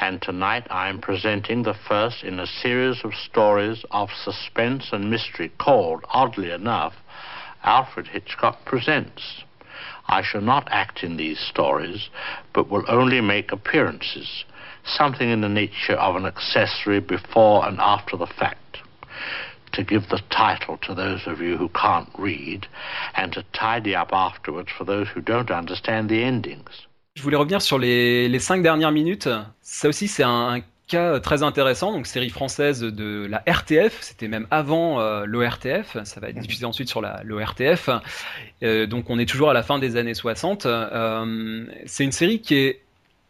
and 0.00 0.18
tonight 0.20 0.64
I'm 0.70 1.00
presenting 1.00 1.62
the 1.64 1.74
first 1.88 2.22
in 2.22 2.38
a 2.38 2.46
series 2.46 3.04
of 3.04 3.12
stories 3.14 3.84
of 3.90 4.10
suspense 4.24 4.92
and 4.92 5.10
mystery 5.10 5.50
called, 5.58 6.04
oddly 6.12 6.50
enough, 6.50 6.94
Alfred 7.64 8.08
Hitchcock 8.08 8.64
Presents. 8.64 9.44
I 10.08 10.22
shall 10.22 10.42
not 10.42 10.68
act 10.70 11.02
in 11.02 11.16
these 11.16 11.40
stories, 11.40 12.10
but 12.52 12.68
will 12.68 12.84
only 12.88 13.20
make 13.20 13.50
appearances, 13.50 14.44
something 14.84 15.30
in 15.30 15.40
the 15.40 15.48
nature 15.48 15.94
of 15.94 16.16
an 16.16 16.26
accessory 16.26 17.00
before 17.00 17.66
and 17.66 17.78
after 17.80 18.16
the 18.16 18.26
fact 18.26 18.82
to 19.72 19.82
give 19.82 20.08
the 20.08 20.20
title 20.28 20.76
to 20.78 20.94
those 20.94 21.26
of 21.26 21.40
you 21.40 21.56
who 21.56 21.68
can't 21.70 22.08
read 22.18 22.66
and 23.16 23.32
to 23.32 23.42
tidy 23.52 23.94
up 23.96 24.12
afterwards 24.12 24.70
for 24.76 24.84
those 24.84 25.08
who 25.14 25.20
don't 25.20 25.50
understand 25.50 26.08
the 26.08 26.22
endings. 26.22 26.88
Je 27.14 27.22
voulais 27.22 27.36
revenir 27.36 27.60
sur 27.60 27.78
les, 27.78 28.28
les 28.28 28.38
cinq 28.38 28.62
dernières 28.62 28.92
minutes. 28.92 29.28
Ça 29.60 29.88
aussi, 29.88 30.08
c'est 30.08 30.22
un, 30.22 30.62
cas 30.92 31.20
très 31.20 31.42
intéressant. 31.42 31.92
Donc, 31.92 32.06
série 32.06 32.30
française 32.30 32.80
de 32.80 33.26
la 33.28 33.42
RTF. 33.46 33.98
C'était 34.00 34.28
même 34.28 34.46
avant 34.50 35.00
euh, 35.00 35.24
l'ORTF. 35.24 35.96
Ça 36.04 36.20
va 36.20 36.28
être 36.28 36.38
diffusé 36.38 36.64
ensuite 36.64 36.88
sur 36.88 37.00
l'ORTF. 37.00 37.88
Euh, 38.62 38.86
donc, 38.86 39.08
on 39.10 39.18
est 39.18 39.26
toujours 39.26 39.50
à 39.50 39.54
la 39.54 39.62
fin 39.62 39.78
des 39.78 39.96
années 39.96 40.14
60. 40.14 40.66
Euh, 40.66 41.66
c'est 41.86 42.04
une 42.04 42.12
série 42.12 42.40
qui 42.40 42.56
est 42.56 42.80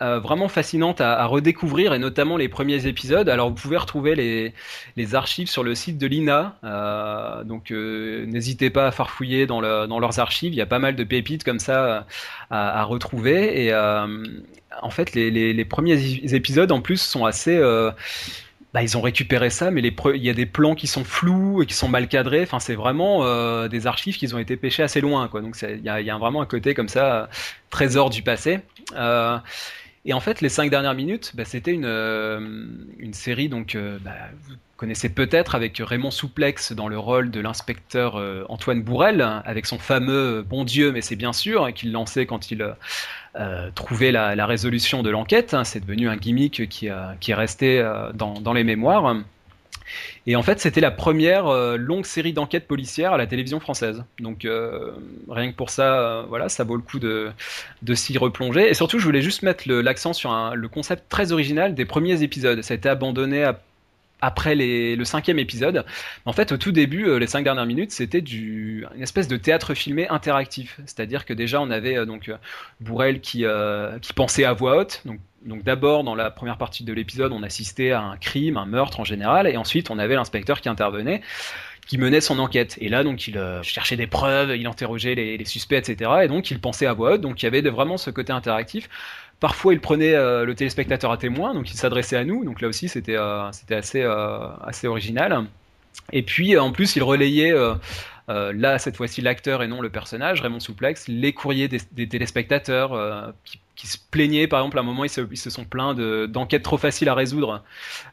euh, 0.02 0.18
vraiment 0.18 0.48
fascinante 0.48 1.00
à, 1.00 1.24
redécouvrir 1.26 1.94
et 1.94 1.98
notamment 2.00 2.36
les 2.36 2.48
premiers 2.48 2.86
épisodes. 2.86 3.28
Alors 3.28 3.50
vous 3.50 3.54
pouvez 3.54 3.76
retrouver 3.76 4.16
les, 4.16 4.52
les 4.96 5.14
archives 5.14 5.48
sur 5.48 5.62
le 5.62 5.76
site 5.76 5.96
de 5.96 6.08
l'INA, 6.08 6.56
euh, 6.64 7.44
donc 7.44 7.70
euh, 7.70 8.26
n'hésitez 8.26 8.68
pas 8.68 8.88
à 8.88 8.90
farfouiller 8.90 9.46
dans, 9.46 9.60
le, 9.60 9.86
dans 9.86 10.00
leurs 10.00 10.18
archives. 10.18 10.52
Il 10.52 10.56
y 10.56 10.60
a 10.60 10.66
pas 10.66 10.80
mal 10.80 10.96
de 10.96 11.04
pépites 11.04 11.44
comme 11.44 11.60
ça 11.60 12.06
à, 12.50 12.82
retrouver 12.82 13.66
et 13.66 13.74
en 13.74 14.90
fait 14.90 15.14
les, 15.14 15.30
les, 15.30 15.64
premiers 15.64 16.34
épisodes 16.34 16.72
en 16.72 16.80
plus 16.80 17.00
sont 17.00 17.24
assez 17.24 17.58
bah, 18.74 18.82
ils 18.82 18.96
ont 18.96 19.02
récupéré 19.02 19.50
ça, 19.50 19.70
mais 19.70 19.82
les 19.82 19.94
il 20.14 20.24
y 20.24 20.30
a 20.30 20.34
des 20.34 20.46
plans 20.46 20.74
qui 20.74 20.86
sont 20.86 21.04
flous 21.04 21.62
et 21.62 21.66
qui 21.66 21.74
sont 21.74 21.88
mal 21.88 22.08
cadrés. 22.08 22.42
Enfin, 22.42 22.58
c'est 22.58 22.74
vraiment 22.74 23.68
des 23.68 23.86
archives 23.86 24.16
qui 24.16 24.32
ont 24.34 24.38
été 24.38 24.56
pêchées 24.56 24.82
assez 24.82 25.00
loin, 25.00 25.28
quoi. 25.28 25.42
Donc, 25.42 25.56
il 25.62 25.84
y 25.84 25.88
a, 25.88 26.18
vraiment 26.18 26.40
un 26.40 26.46
côté 26.46 26.74
comme 26.74 26.88
ça, 26.88 27.28
trésor 27.70 28.08
du 28.08 28.22
passé. 28.22 28.60
Et 30.04 30.12
en 30.12 30.20
fait, 30.20 30.40
les 30.40 30.48
cinq 30.48 30.70
dernières 30.70 30.94
minutes, 30.94 31.32
bah, 31.34 31.44
c'était 31.44 31.72
une, 31.72 31.86
une 32.98 33.14
série, 33.14 33.48
donc 33.48 33.76
bah, 34.00 34.12
vous 34.42 34.54
connaissez 34.76 35.08
peut-être 35.08 35.54
avec 35.54 35.80
Raymond 35.80 36.10
Souplex 36.10 36.72
dans 36.72 36.88
le 36.88 36.98
rôle 36.98 37.30
de 37.30 37.38
l'inspecteur 37.38 38.20
Antoine 38.48 38.82
Bourrel, 38.82 39.20
avec 39.44 39.66
son 39.66 39.78
fameux 39.78 40.42
Bon 40.42 40.64
Dieu, 40.64 40.90
mais 40.90 41.02
c'est 41.02 41.14
bien 41.14 41.32
sûr, 41.32 41.64
hein, 41.64 41.72
qu'il 41.72 41.92
lançait 41.92 42.26
quand 42.26 42.50
il 42.50 42.66
trouvait 43.76 44.10
la, 44.10 44.46
résolution 44.46 45.04
de 45.04 45.10
l'enquête. 45.10 45.54
Hein. 45.54 45.62
c'est 45.62 45.78
devenu 45.78 46.08
un 46.08 46.16
gimmick 46.16 46.68
qui, 46.68 46.88
qui 47.20 47.30
est 47.30 47.34
resté 47.34 47.88
dans, 48.14 48.40
dans 48.40 48.52
les 48.52 48.64
mémoires. 48.64 49.14
Et 50.26 50.36
en 50.36 50.42
fait, 50.42 50.60
c'était 50.60 50.80
la 50.80 50.90
première 50.90 51.48
euh, 51.48 51.76
longue 51.76 52.06
série 52.06 52.32
d'enquêtes 52.32 52.66
policières 52.66 53.12
à 53.12 53.16
la 53.16 53.26
télévision 53.26 53.60
française. 53.60 54.04
Donc 54.20 54.44
euh, 54.44 54.92
rien 55.28 55.50
que 55.50 55.56
pour 55.56 55.70
ça, 55.70 55.98
euh, 55.98 56.22
voilà, 56.28 56.48
ça 56.48 56.64
vaut 56.64 56.76
le 56.76 56.82
coup 56.82 56.98
de, 56.98 57.32
s'y 57.94 58.16
replonger. 58.18 58.68
Et 58.68 58.74
surtout, 58.74 58.98
je 58.98 59.04
voulais 59.04 59.22
juste 59.22 59.42
mettre 59.42 59.68
l'accent 59.68 60.12
sur 60.12 60.32
le 60.54 60.68
concept 60.68 61.08
très 61.08 61.32
original 61.32 61.74
des 61.74 61.84
premiers 61.84 62.22
épisodes. 62.22 62.62
Ça 62.62 62.74
a 62.74 62.76
été 62.76 62.88
abandonné 62.88 63.50
après 64.20 64.54
le 64.54 65.04
cinquième 65.04 65.40
épisode. 65.40 65.84
En 66.24 66.32
fait, 66.32 66.52
au 66.52 66.56
tout 66.56 66.72
début, 66.72 67.18
les 67.18 67.26
cinq 67.26 67.42
dernières 67.42 67.66
minutes, 67.66 67.90
c'était 67.90 68.20
une 68.20 68.86
espèce 69.00 69.26
de 69.26 69.36
théâtre 69.36 69.74
filmé 69.74 70.08
interactif. 70.08 70.80
C'est-à-dire 70.86 71.24
que 71.24 71.34
déjà, 71.34 71.60
on 71.60 71.70
avait 71.70 72.06
donc 72.06 72.30
Bourrel 72.80 73.20
qui, 73.20 73.44
pensait 74.14 74.44
à 74.44 74.52
voix 74.52 74.76
haute. 74.76 75.02
Donc 75.44 75.62
d'abord, 75.62 76.04
dans 76.04 76.14
la 76.14 76.30
première 76.30 76.58
partie 76.58 76.84
de 76.84 76.92
l'épisode, 76.92 77.32
on 77.32 77.42
assistait 77.42 77.90
à 77.90 78.00
un 78.00 78.16
crime, 78.16 78.56
un 78.56 78.66
meurtre 78.66 79.00
en 79.00 79.04
général, 79.04 79.46
et 79.46 79.56
ensuite, 79.56 79.90
on 79.90 79.98
avait 79.98 80.14
l'inspecteur 80.14 80.60
qui 80.60 80.68
intervenait 80.68 81.22
qui 81.86 81.98
menait 81.98 82.20
son 82.20 82.38
enquête. 82.38 82.78
Et 82.80 82.88
là, 82.88 83.02
donc, 83.02 83.26
il 83.26 83.38
cherchait 83.62 83.96
des 83.96 84.06
preuves, 84.06 84.56
il 84.56 84.66
interrogeait 84.66 85.14
les, 85.14 85.44
suspects, 85.44 85.76
etc. 85.76 86.10
Et 86.22 86.28
donc, 86.28 86.50
il 86.50 86.60
pensait 86.60 86.86
à 86.86 86.92
voix 86.92 87.14
haute. 87.14 87.20
Donc, 87.20 87.42
il 87.42 87.44
y 87.44 87.48
avait 87.48 87.60
vraiment 87.68 87.96
ce 87.96 88.10
côté 88.10 88.32
interactif. 88.32 88.88
Parfois, 89.40 89.74
il 89.74 89.80
prenait 89.80 90.14
euh, 90.14 90.44
le 90.44 90.54
téléspectateur 90.54 91.10
à 91.10 91.16
témoin, 91.16 91.52
donc 91.52 91.68
il 91.68 91.76
s'adressait 91.76 92.16
à 92.16 92.24
nous. 92.24 92.44
Donc 92.44 92.60
là 92.60 92.68
aussi, 92.68 92.88
c'était 92.88 93.16
euh, 93.16 93.50
euh, 93.96 94.48
assez 94.64 94.86
original. 94.86 95.46
Et 96.12 96.22
puis, 96.22 96.56
en 96.56 96.70
plus, 96.70 96.94
il 96.94 97.02
relayait 97.02 97.52
là 98.54 98.78
cette 98.78 98.96
fois-ci 98.96 99.20
l'acteur 99.20 99.62
et 99.62 99.68
non 99.68 99.80
le 99.80 99.90
personnage, 99.90 100.40
Raymond 100.40 100.60
Souplex, 100.60 101.08
les 101.08 101.32
courriers 101.32 101.68
des, 101.68 102.08
téléspectateurs 102.08 103.34
qui, 103.44 103.86
se 103.86 103.98
plaignaient, 104.10 104.46
par 104.46 104.60
exemple, 104.60 104.78
à 104.78 104.82
un 104.82 104.84
moment, 104.84 105.04
ils 105.04 105.10
se, 105.10 105.50
sont 105.50 105.64
plaints 105.64 105.94
d'enquêtes 106.28 106.62
trop 106.62 106.78
faciles 106.78 107.08
à 107.08 107.14
résoudre. 107.14 107.64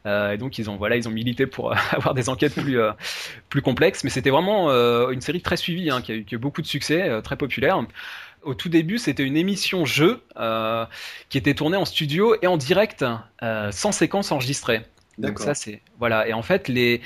et 0.04 0.36
donc, 0.36 0.58
ils 0.58 0.68
ont, 0.68 0.76
voilà, 0.76 0.96
ils 0.96 1.08
ont 1.08 1.12
milité 1.12 1.46
pour 1.46 1.72
avoir 1.92 2.14
des 2.14 2.28
enquêtes 2.28 2.54
plus, 2.54 2.78
plus 3.48 3.62
complexes. 3.62 4.02
Mais 4.02 4.10
c'était 4.10 4.30
vraiment 4.30 4.70
une 5.10 5.20
série 5.20 5.42
très 5.42 5.56
suivie, 5.56 5.90
hein, 5.90 6.02
qui, 6.02 6.12
a 6.12 6.14
eu, 6.16 6.24
qui, 6.24 6.34
a 6.34 6.36
eu, 6.36 6.40
beaucoup 6.40 6.62
de 6.62 6.66
succès, 6.66 7.22
très 7.22 7.36
populaire. 7.36 7.84
Au 8.42 8.54
tout 8.54 8.70
début, 8.70 8.98
c'était 8.98 9.22
une 9.22 9.36
émission 9.36 9.84
jeu 9.84 10.22
euh, 10.38 10.86
qui 11.28 11.36
était 11.36 11.54
tournée 11.54 11.76
en 11.76 11.84
studio 11.84 12.36
et 12.40 12.46
en 12.46 12.56
direct, 12.56 13.04
euh, 13.42 13.70
sans 13.70 13.92
séquence 13.92 14.32
enregistrée. 14.32 14.82
Donc 15.18 15.38
ça 15.38 15.52
c'est 15.52 15.82
voilà 15.98 16.26
et 16.26 16.32
en 16.32 16.40
fait 16.40 16.66
les 16.66 17.02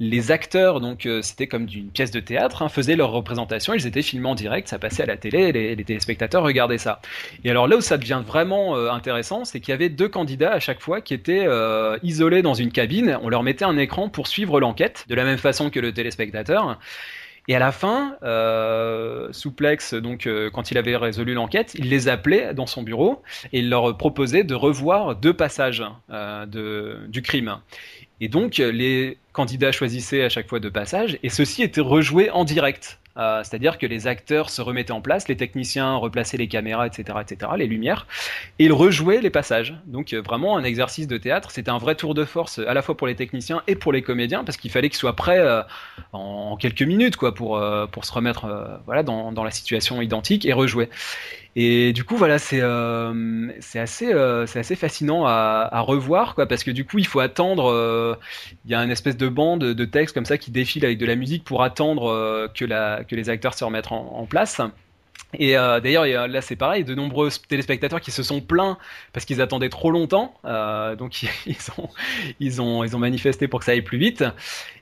les 0.00 0.30
acteurs 0.30 0.80
donc 0.80 1.06
euh, 1.06 1.22
c'était 1.22 1.46
comme 1.46 1.66
d'une 1.66 1.90
pièce 1.90 2.10
de 2.10 2.20
théâtre 2.20 2.62
hein, 2.62 2.68
faisaient 2.68 2.96
leur 2.96 3.10
représentation 3.10 3.74
ils 3.74 3.86
étaient 3.86 4.02
filmés 4.02 4.28
en 4.28 4.34
direct 4.34 4.68
ça 4.68 4.78
passait 4.78 5.02
à 5.02 5.06
la 5.06 5.16
télé 5.16 5.52
les, 5.52 5.74
les 5.74 5.84
téléspectateurs 5.84 6.42
regardaient 6.42 6.78
ça. 6.78 7.00
Et 7.44 7.50
alors 7.50 7.68
là 7.68 7.76
où 7.76 7.80
ça 7.80 7.98
devient 7.98 8.22
vraiment 8.26 8.74
intéressant 8.74 9.44
c'est 9.44 9.60
qu'il 9.60 9.70
y 9.70 9.74
avait 9.74 9.88
deux 9.88 10.08
candidats 10.08 10.52
à 10.52 10.60
chaque 10.60 10.80
fois 10.80 11.00
qui 11.00 11.14
étaient 11.14 11.46
isolés 12.02 12.42
dans 12.42 12.54
une 12.54 12.72
cabine. 12.72 13.18
On 13.22 13.28
leur 13.28 13.42
mettait 13.42 13.64
un 13.64 13.76
écran 13.76 14.08
pour 14.08 14.26
suivre 14.26 14.60
l'enquête 14.60 15.04
de 15.08 15.14
la 15.14 15.24
même 15.24 15.38
façon 15.38 15.70
que 15.70 15.80
le 15.80 15.92
téléspectateur. 15.92 16.78
Et 17.46 17.54
à 17.54 17.58
la 17.58 17.72
fin, 17.72 18.16
euh, 18.22 19.28
Souplex, 19.32 19.94
donc 19.94 20.26
euh, 20.26 20.50
quand 20.50 20.70
il 20.70 20.78
avait 20.78 20.96
résolu 20.96 21.34
l'enquête, 21.34 21.74
il 21.74 21.90
les 21.90 22.08
appelait 22.08 22.54
dans 22.54 22.66
son 22.66 22.82
bureau 22.82 23.22
et 23.52 23.58
il 23.58 23.68
leur 23.68 23.96
proposait 23.98 24.44
de 24.44 24.54
revoir 24.54 25.14
deux 25.14 25.34
passages 25.34 25.84
euh, 26.10 27.06
du 27.08 27.20
crime. 27.20 27.58
Et 28.20 28.28
donc 28.28 28.56
les 28.56 29.18
candidats 29.34 29.72
choisissaient 29.72 30.22
à 30.22 30.30
chaque 30.30 30.48
fois 30.48 30.60
deux 30.60 30.70
passages 30.70 31.18
et 31.22 31.28
ceux-ci 31.28 31.62
étaient 31.62 31.82
rejoués 31.82 32.30
en 32.30 32.44
direct. 32.44 32.98
Euh, 33.16 33.42
c'est-à-dire 33.44 33.78
que 33.78 33.86
les 33.86 34.06
acteurs 34.06 34.50
se 34.50 34.60
remettaient 34.60 34.92
en 34.92 35.00
place, 35.00 35.28
les 35.28 35.36
techniciens 35.36 35.94
replaçaient 35.94 36.36
les 36.36 36.48
caméras, 36.48 36.86
etc., 36.86 37.18
etc., 37.20 37.52
les 37.56 37.66
lumières, 37.66 38.06
et 38.58 38.64
ils 38.64 38.72
rejouaient 38.72 39.20
les 39.20 39.30
passages. 39.30 39.74
Donc 39.86 40.12
euh, 40.12 40.20
vraiment 40.20 40.56
un 40.56 40.64
exercice 40.64 41.06
de 41.06 41.16
théâtre. 41.16 41.50
C'était 41.52 41.70
un 41.70 41.78
vrai 41.78 41.94
tour 41.94 42.14
de 42.14 42.24
force 42.24 42.58
à 42.58 42.74
la 42.74 42.82
fois 42.82 42.96
pour 42.96 43.06
les 43.06 43.14
techniciens 43.14 43.62
et 43.68 43.76
pour 43.76 43.92
les 43.92 44.02
comédiens, 44.02 44.42
parce 44.42 44.56
qu'il 44.56 44.70
fallait 44.70 44.88
qu'ils 44.88 44.98
soient 44.98 45.16
prêts 45.16 45.38
euh, 45.38 45.62
en, 46.12 46.56
quelques 46.56 46.82
minutes, 46.82 47.16
quoi, 47.16 47.34
pour 47.34 47.60
pour 47.92 48.04
se 48.04 48.12
remettre, 48.12 48.80
voilà, 48.86 49.02
dans, 49.02 49.32
dans 49.32 49.44
la 49.44 49.50
situation 49.50 50.02
identique 50.02 50.44
et 50.44 50.52
rejouer. 50.52 50.88
Et 51.56 51.92
du 51.92 52.02
coup, 52.02 52.16
voilà, 52.16 52.38
c'est 52.38 52.62
c'est 53.60 53.78
assez 53.78 54.12
c'est 54.46 54.58
assez 54.58 54.76
fascinant 54.76 55.26
à, 55.26 55.68
à, 55.70 55.80
revoir, 55.80 56.34
quoi, 56.34 56.46
parce 56.46 56.64
que 56.64 56.70
du 56.70 56.84
coup, 56.84 56.98
il 56.98 57.06
faut 57.06 57.20
attendre. 57.20 58.18
Il 58.64 58.70
y 58.70 58.74
a 58.74 58.80
une 58.82 58.90
espèce 58.90 59.16
de 59.16 59.23
bande 59.28 59.60
de 59.64 59.84
texte 59.84 60.14
comme 60.14 60.24
ça 60.24 60.38
qui 60.38 60.50
défile 60.50 60.84
avec 60.84 60.98
de 60.98 61.06
la 61.06 61.16
musique 61.16 61.44
pour 61.44 61.62
attendre 61.62 62.48
que 62.54 62.64
la 62.64 63.04
que 63.04 63.16
les 63.16 63.30
acteurs 63.30 63.54
se 63.54 63.64
remettent 63.64 63.92
en, 63.92 64.16
en 64.16 64.26
place. 64.26 64.60
Et 65.38 65.56
euh, 65.56 65.80
d'ailleurs, 65.80 66.28
là 66.28 66.40
c'est 66.40 66.56
pareil, 66.56 66.84
de 66.84 66.94
nombreux 66.94 67.28
téléspectateurs 67.48 68.00
qui 68.00 68.10
se 68.10 68.22
sont 68.22 68.40
plaints 68.40 68.78
parce 69.12 69.24
qu'ils 69.26 69.40
attendaient 69.40 69.68
trop 69.68 69.90
longtemps, 69.90 70.34
euh, 70.44 70.96
donc 70.96 71.22
ils 71.46 71.56
ont, 71.78 71.88
ils, 72.40 72.62
ont, 72.62 72.84
ils 72.84 72.94
ont 72.96 72.98
manifesté 72.98 73.48
pour 73.48 73.60
que 73.60 73.66
ça 73.66 73.72
aille 73.72 73.82
plus 73.82 73.98
vite. 73.98 74.24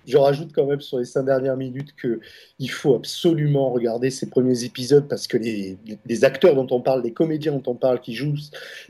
Je 0.07 0.17
rajoute 0.17 0.51
quand 0.55 0.67
même 0.67 0.81
sur 0.81 0.99
les 0.99 1.05
cinq 1.05 1.25
dernières 1.25 1.57
minutes 1.57 1.95
qu'il 2.01 2.71
faut 2.71 2.95
absolument 2.95 3.71
regarder 3.71 4.11
ces 4.11 4.29
premiers 4.29 4.65
épisodes 4.65 5.07
parce 5.09 5.27
que 5.27 5.37
les, 5.37 5.79
les, 6.07 6.25
acteurs 6.25 6.55
dont 6.55 6.67
on 6.71 6.81
parle, 6.81 7.03
les 7.03 7.13
comédiens 7.13 7.53
dont 7.53 7.71
on 7.71 7.75
parle 7.75 8.01
qui 8.01 8.15
jouent 8.15 8.35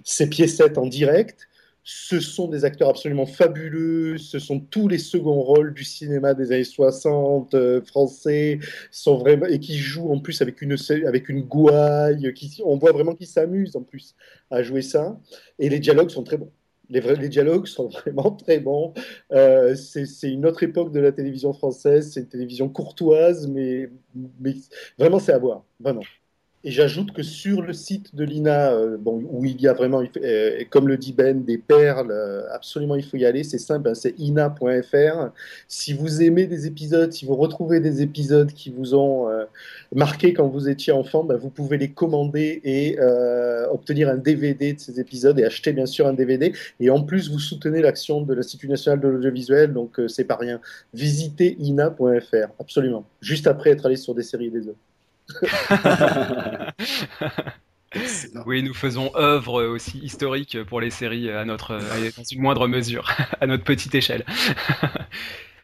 ces 0.05 0.29
piécettes 0.29 0.79
en 0.79 0.87
direct, 0.87 1.49
ce 1.85 2.21
sont 2.21 2.49
des 2.49 2.65
acteurs 2.65 2.91
absolument 2.91 3.27
fabuleux, 3.27 4.17
ce 4.19 4.39
sont 4.39 4.61
tous 4.61 4.87
les 4.87 4.99
seconds 4.99 5.41
rôles 5.43 5.75
du 5.75 5.85
cinéma 5.85 6.35
des 6.35 6.53
années 6.53 6.65
60 6.65 7.55
euh, 7.55 7.83
français, 7.83 8.61
et 9.49 9.59
qui 9.59 9.79
jouent 9.79 10.13
en 10.13 10.21
plus 10.21 10.41
avec 10.43 10.63
une, 10.63 10.77
avec 11.07 11.29
une 11.29 11.43
gouaille, 11.43 12.33
on 12.65 12.77
voit 12.77 12.93
vraiment 12.93 13.15
qu'ils 13.15 13.27
s'amusent 13.27 13.77
en 13.77 13.83
plus 13.83 14.15
à 14.51 14.63
jouer 14.63 14.83
ça, 14.83 15.19
et 15.59 15.69
les 15.69 15.81
dialogues 15.81 16.11
sont 16.11 16.23
très 16.23 16.37
bons. 16.37 16.53
Les 16.89 17.29
dialogues 17.29 17.67
sont 17.67 17.89
vraiment 18.07 18.31
très 18.33 18.61
bons. 18.61 18.93
Euh, 19.33 19.75
c'est 19.75 20.31
une 20.31 20.47
autre 20.47 20.63
époque 20.63 20.93
de 20.93 21.01
la 21.01 21.11
télévision 21.11 21.53
française, 21.53 22.13
c'est 22.13 22.21
une 22.21 22.29
télévision 22.29 22.69
courtoise, 22.69 23.49
mais, 23.49 23.91
mais 24.41 24.55
vraiment 24.99 25.19
c'est 25.19 25.33
à 25.33 25.39
voir, 25.39 25.65
vraiment. 25.81 26.03
Et 26.65 26.71
j'ajoute 26.71 27.13
que 27.13 27.25
sur 27.25 27.61
le 27.61 27.73
site 27.73 28.15
de 28.15 28.23
l'INA, 28.23 28.73
euh, 28.73 28.97
bon, 28.97 29.21
où 29.31 29.45
il 29.45 29.61
y 29.61 29.67
a 29.67 29.73
vraiment, 29.73 30.01
euh, 30.23 30.63
comme 30.71 30.87
le 30.87 30.97
dit 30.97 31.13
Ben, 31.13 31.43
des 31.45 31.59
perles, 31.59 32.13
euh, 32.13 32.43
absolument 32.53 32.95
il 32.95 33.03
faut 33.03 33.17
y 33.17 33.25
aller, 33.27 33.43
c'est 33.43 33.59
simple, 33.59 33.89
hein, 33.89 33.95
c'est 33.95 34.15
ina.fr. 34.21 35.31
Si 35.67 35.93
vous 35.93 36.23
aimez 36.23 36.47
des 36.47 36.69
épisodes, 36.69 37.13
si 37.13 37.25
vous 37.25 37.35
retrouvez 37.35 37.81
des 37.81 38.03
épisodes 38.03 38.53
qui 38.53 38.71
vous 38.71 38.95
ont 38.95 39.29
marqué 39.93 40.33
quand 40.33 40.47
vous 40.49 40.69
étiez 40.69 40.93
enfant, 40.93 41.25
ben, 41.25 41.37
vous 41.37 41.51
pouvez 41.51 41.79
les 41.79 41.91
commander 41.91 42.61
et 42.65 42.99
obtenir 43.71 44.09
un 44.09 44.17
DVD 44.17 44.75
de 44.75 44.81
ces 44.81 45.01
épisodes 45.01 45.39
et 45.41 45.45
acheter 45.45 45.73
bien 45.73 45.87
sûr 45.87 46.07
un 46.07 46.13
DVD. 46.13 46.53
Et 46.81 46.91
en 46.91 47.03
plus, 47.03 47.31
vous 47.31 47.41
soutenez 47.41 47.81
l'action 47.83 48.23
de 48.23 48.35
l'Institut 48.35 48.69
national 48.69 49.01
de 49.01 49.09
l'audiovisuel, 49.09 49.73
donc 49.73 50.01
c'est 50.09 50.25
pas 50.25 50.37
rien. 50.37 50.61
Visitez 50.95 51.57
ina.fr, 51.59 52.53
absolument. 52.61 53.05
Juste 53.21 53.47
après 53.47 53.71
être 53.71 53.87
allé 53.87 53.97
sur 53.97 54.15
des 54.15 54.23
séries 54.23 54.51
des 54.51 54.69
œuvres. 54.69 54.77
Oui, 58.47 58.63
nous 58.63 58.75
faisons 58.75 59.11
œuvre 59.17 59.63
aussi 59.65 59.99
historique 59.99 60.63
pour 60.65 60.81
les 60.81 60.91
séries 60.91 61.31
à 61.31 61.45
notre, 61.45 61.75
dans 61.75 62.25
une 62.25 62.41
moindre 62.41 62.69
mesure, 62.69 63.11
à 63.41 63.47
notre 63.47 63.65
petite 63.65 63.95
échelle. 63.95 64.25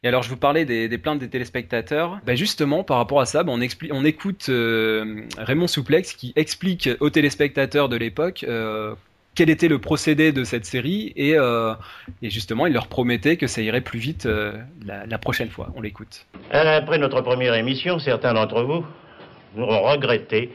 Et 0.05 0.09
alors, 0.09 0.23
je 0.23 0.29
vous 0.29 0.37
parlais 0.37 0.65
des, 0.65 0.99
plaintes 0.99 1.19
des 1.19 1.29
téléspectateurs. 1.29 2.21
Bah, 2.25 2.35
justement, 2.35 2.85
par 2.85 2.99
rapport 2.99 3.21
à 3.21 3.27
ça, 3.27 3.43
bah, 3.43 3.53
on, 3.53 3.61
on, 3.91 4.05
écoute 4.05 4.47
euh, 4.49 5.23
Raymond 5.39 5.67
Souplex 5.67 6.13
qui 6.13 6.33
explique 6.37 6.89
aux 7.01 7.11
téléspectateurs 7.11 7.89
de 7.89 7.97
l'époque 7.97 8.45
euh, 8.49 8.95
quel 9.35 9.51
était 9.51 9.69
le 9.69 9.81
procédé 9.81 10.31
de 10.31 10.45
cette 10.45 10.65
série 10.67 11.13
et, 11.17 11.35
euh, 11.37 11.75
et, 12.23 12.31
justement, 12.31 12.67
il 12.67 12.73
leur 12.73 12.87
promettait 12.87 13.37
que 13.37 13.49
ça 13.49 13.61
irait 13.61 13.81
plus 13.81 13.99
vite 13.99 14.29
la, 14.85 15.05
la, 15.07 15.19
prochaine 15.19 15.49
fois. 15.49 15.73
On 15.75 15.81
l'écoute. 15.81 16.27
Après 16.53 16.99
notre 16.99 17.21
première 17.21 17.55
émission, 17.55 17.99
certains 17.99 18.35
d'entre 18.35 18.63
vous 18.63 18.85
avons 19.57 19.83
regretté 19.83 20.51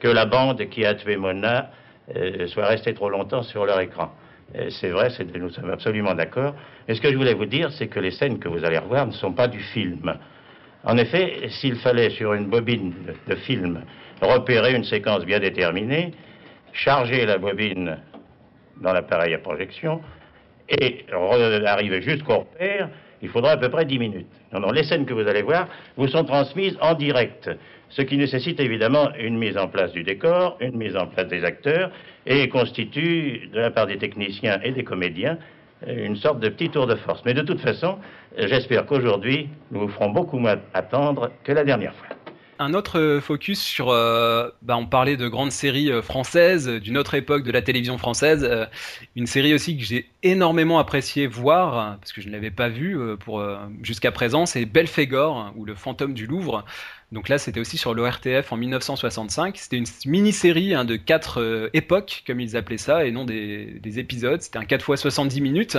que 0.00 0.08
la 0.08 0.26
bande 0.26 0.68
qui 0.68 0.84
a 0.84 0.94
tué 0.94 1.16
Mona 1.16 1.70
euh, 2.16 2.46
soit 2.48 2.66
restée 2.66 2.94
trop 2.94 3.08
longtemps 3.08 3.42
sur 3.42 3.64
leur 3.64 3.80
écran. 3.80 4.12
C'est 4.68 4.90
vrai, 4.90 5.08
nous 5.34 5.48
sommes 5.48 5.70
absolument 5.70 6.14
d'accord. 6.14 6.54
Et 6.86 6.94
ce 6.94 7.00
que 7.00 7.10
je 7.10 7.16
voulais 7.16 7.32
vous 7.32 7.46
dire, 7.46 7.70
c'est 7.72 7.86
que 7.86 8.00
les 8.00 8.10
scènes 8.10 8.38
que 8.38 8.48
vous 8.48 8.64
allez 8.64 8.76
revoir 8.76 9.06
ne 9.06 9.12
sont 9.12 9.32
pas 9.32 9.48
du 9.48 9.60
film. 9.60 10.14
En 10.84 10.98
effet, 10.98 11.48
s'il 11.48 11.76
fallait 11.76 12.10
sur 12.10 12.34
une 12.34 12.46
bobine 12.46 12.92
de, 13.28 13.34
film 13.34 13.82
repérer 14.20 14.74
une 14.74 14.84
séquence 14.84 15.24
bien 15.24 15.38
déterminée, 15.38 16.12
charger 16.72 17.24
la 17.24 17.38
bobine 17.38 17.98
dans 18.80 18.92
l'appareil 18.92 19.34
à 19.34 19.38
projection 19.38 20.00
et 20.68 21.06
arriver 21.66 22.02
jusqu'au 22.02 22.40
repère, 22.40 22.88
il 23.20 23.28
faudra 23.28 23.52
à 23.52 23.56
peu 23.56 23.68
près 23.68 23.84
10 23.84 23.98
minutes. 23.98 24.26
Non, 24.52 24.60
non, 24.60 24.70
les 24.72 24.82
scènes 24.82 25.06
que 25.06 25.14
vous 25.14 25.26
allez 25.28 25.42
voir 25.42 25.68
vous 25.96 26.08
sont 26.08 26.24
transmises 26.24 26.76
en 26.80 26.94
direct, 26.94 27.48
ce 27.92 28.02
qui 28.02 28.16
nécessite 28.16 28.58
évidemment 28.60 29.08
une 29.18 29.38
mise 29.38 29.56
en 29.56 29.68
place 29.68 29.92
du 29.92 30.02
décor, 30.02 30.56
une 30.60 30.76
mise 30.76 30.96
en 30.96 31.06
place 31.06 31.28
des 31.28 31.44
acteurs, 31.44 31.90
et 32.26 32.48
constitue, 32.48 33.48
de 33.52 33.60
la 33.60 33.70
part 33.70 33.86
des 33.86 33.98
techniciens 33.98 34.60
et 34.62 34.72
des 34.72 34.84
comédiens, 34.84 35.38
une 35.86 36.16
sorte 36.16 36.40
de 36.40 36.48
petit 36.48 36.70
tour 36.70 36.86
de 36.86 36.94
force. 36.94 37.22
Mais 37.24 37.34
de 37.34 37.42
toute 37.42 37.60
façon, 37.60 37.98
j'espère 38.36 38.86
qu'aujourd'hui, 38.86 39.48
nous 39.70 39.80
vous 39.80 39.88
ferons 39.88 40.10
beaucoup 40.10 40.38
moins 40.38 40.56
attendre 40.74 41.30
que 41.44 41.52
la 41.52 41.64
dernière 41.64 41.94
fois 41.94 42.08
un 42.62 42.74
autre 42.74 43.20
focus 43.20 43.60
sur, 43.60 43.90
euh, 43.90 44.48
bah, 44.62 44.76
on 44.76 44.86
parlait 44.86 45.16
de 45.16 45.28
grandes 45.28 45.52
séries 45.52 45.90
euh, 45.90 46.02
françaises, 46.02 46.68
d'une 46.68 46.96
autre 46.96 47.14
époque 47.14 47.44
de 47.44 47.52
la 47.52 47.62
télévision 47.62 47.98
française, 47.98 48.46
euh, 48.48 48.66
une 49.16 49.26
série 49.26 49.54
aussi 49.54 49.76
que 49.76 49.84
j'ai 49.84 50.08
énormément 50.22 50.78
apprécié 50.78 51.26
voir, 51.26 51.98
parce 51.98 52.12
que 52.12 52.20
je 52.20 52.28
ne 52.28 52.32
l'avais 52.32 52.50
pas 52.50 52.68
vue 52.68 52.98
pour 53.18 53.44
jusqu'à 53.82 54.12
présent, 54.12 54.46
c'est 54.46 54.64
Belphégor, 54.64 55.52
ou 55.56 55.64
Le 55.64 55.74
fantôme 55.74 56.14
du 56.14 56.26
Louvre. 56.26 56.64
Donc 57.10 57.28
là, 57.28 57.38
c'était 57.38 57.60
aussi 57.60 57.76
sur 57.76 57.92
l'ORTF 57.92 58.52
en 58.52 58.56
1965. 58.56 59.56
C'était 59.58 59.78
une 59.78 59.86
mini-série 60.06 60.74
hein, 60.74 60.84
de 60.84 60.96
quatre 60.96 61.70
époques, 61.72 62.22
comme 62.26 62.40
ils 62.40 62.56
appelaient 62.56 62.78
ça, 62.78 63.04
et 63.04 63.10
non 63.10 63.24
des, 63.24 63.80
des 63.80 63.98
épisodes. 63.98 64.40
C'était 64.40 64.58
un 64.58 64.64
4 64.64 64.82
fois 64.82 64.96
70 64.96 65.40
minutes 65.40 65.76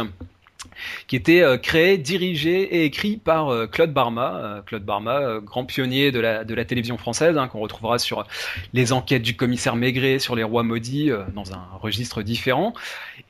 qui 1.08 1.16
était 1.16 1.42
euh, 1.42 1.58
créé, 1.58 1.98
dirigé 1.98 2.62
et 2.62 2.86
écrit 2.86 3.18
par 3.18 3.50
euh, 3.50 3.68
Claude 3.68 3.94
Barma. 3.94 4.36
Euh, 4.36 4.62
Claude 4.62 4.84
Barma, 4.84 5.40
grand 5.44 5.66
pionnier 5.66 6.12
de 6.12 6.20
la, 6.20 6.66
télévision 6.66 6.98
française, 6.98 7.38
hein, 7.38 7.48
qu'on 7.48 7.60
retrouvera 7.60 8.00
sur 8.00 8.26
les 8.74 8.94
enquêtes 8.94 9.22
du 9.22 9.36
commissaire 9.36 9.76
Maigret, 9.76 10.20
sur 10.20 10.36
les 10.36 10.44
rois 10.44 10.64
maudits, 10.64 11.12
dans 11.34 11.54
un 11.54 11.64
registre 11.80 12.22
différent. 12.22 12.74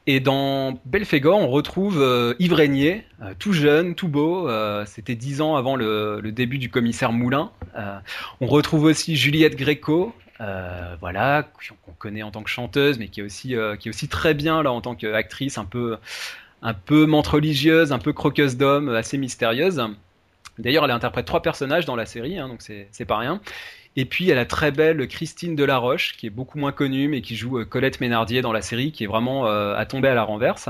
Et 0.05 0.19
dans 0.19 0.79
Belphégor, 0.85 1.39
on 1.39 1.47
retrouve 1.47 2.35
Yves 2.37 2.53
Régnier, 2.53 3.05
tout 3.39 3.53
jeune, 3.53 3.95
tout 3.95 4.07
beau. 4.07 4.49
C'était 4.85 5.15
dix 5.15 5.41
ans 5.41 5.55
avant 5.55 5.75
le, 5.75 6.21
début 6.31 6.59
du 6.59 6.69
commissaire 6.69 7.11
Moulin. 7.11 7.51
on 8.39 8.47
retrouve 8.47 8.83
aussi 8.83 9.15
Juliette 9.15 9.55
Gréco, 9.55 10.13
voilà, 10.99 11.49
qu'on 11.85 11.93
connaît 11.93 12.23
en 12.23 12.31
tant 12.31 12.43
que 12.43 12.49
chanteuse, 12.49 12.99
mais 12.99 13.07
qui 13.07 13.21
est 13.21 13.23
aussi, 13.23 13.55
qui 13.79 13.87
est 13.87 13.89
aussi 13.89 14.07
très 14.07 14.33
bien 14.33 14.61
là 14.61 14.71
en 14.71 14.81
tant 14.81 14.95
qu'actrice, 14.95 15.57
un 15.57 15.65
peu, 15.65 15.97
un 16.63 16.73
peu 16.73 17.05
mente 17.05 17.27
religieuse, 17.27 17.91
un 17.91 17.99
peu 17.99 18.13
croqueuse 18.13 18.57
d'homme, 18.57 18.89
assez 18.89 19.17
mystérieuse. 19.17 19.83
D'ailleurs, 20.57 20.85
elle 20.85 20.91
interprète 20.91 21.25
trois 21.25 21.41
personnages 21.41 21.85
dans 21.85 21.95
la 21.95 22.05
série, 22.05 22.39
hein, 22.39 22.47
donc 22.47 22.61
c'est 22.61 23.05
pas 23.05 23.17
rien. 23.17 23.41
Et 23.95 24.05
puis, 24.05 24.29
elle 24.29 24.39
a 24.39 24.45
très 24.45 24.71
belle 24.71 25.07
Christine 25.07 25.55
Delaroche, 25.55 26.15
qui 26.17 26.25
est 26.25 26.31
beaucoup 26.31 26.57
moins 26.57 26.71
connue, 26.71 27.07
mais 27.07 27.21
qui 27.21 27.35
joue 27.35 27.59
euh, 27.59 27.65
Colette 27.65 28.01
Ménardier 28.01 28.41
dans 28.41 28.51
la 28.51 28.61
série, 28.61 28.91
qui 28.91 29.03
est 29.03 29.07
vraiment 29.07 29.47
euh, 29.47 29.75
à 29.75 29.85
tomber 29.85 30.07
à 30.07 30.15
la 30.15 30.23
renverse. 30.23 30.67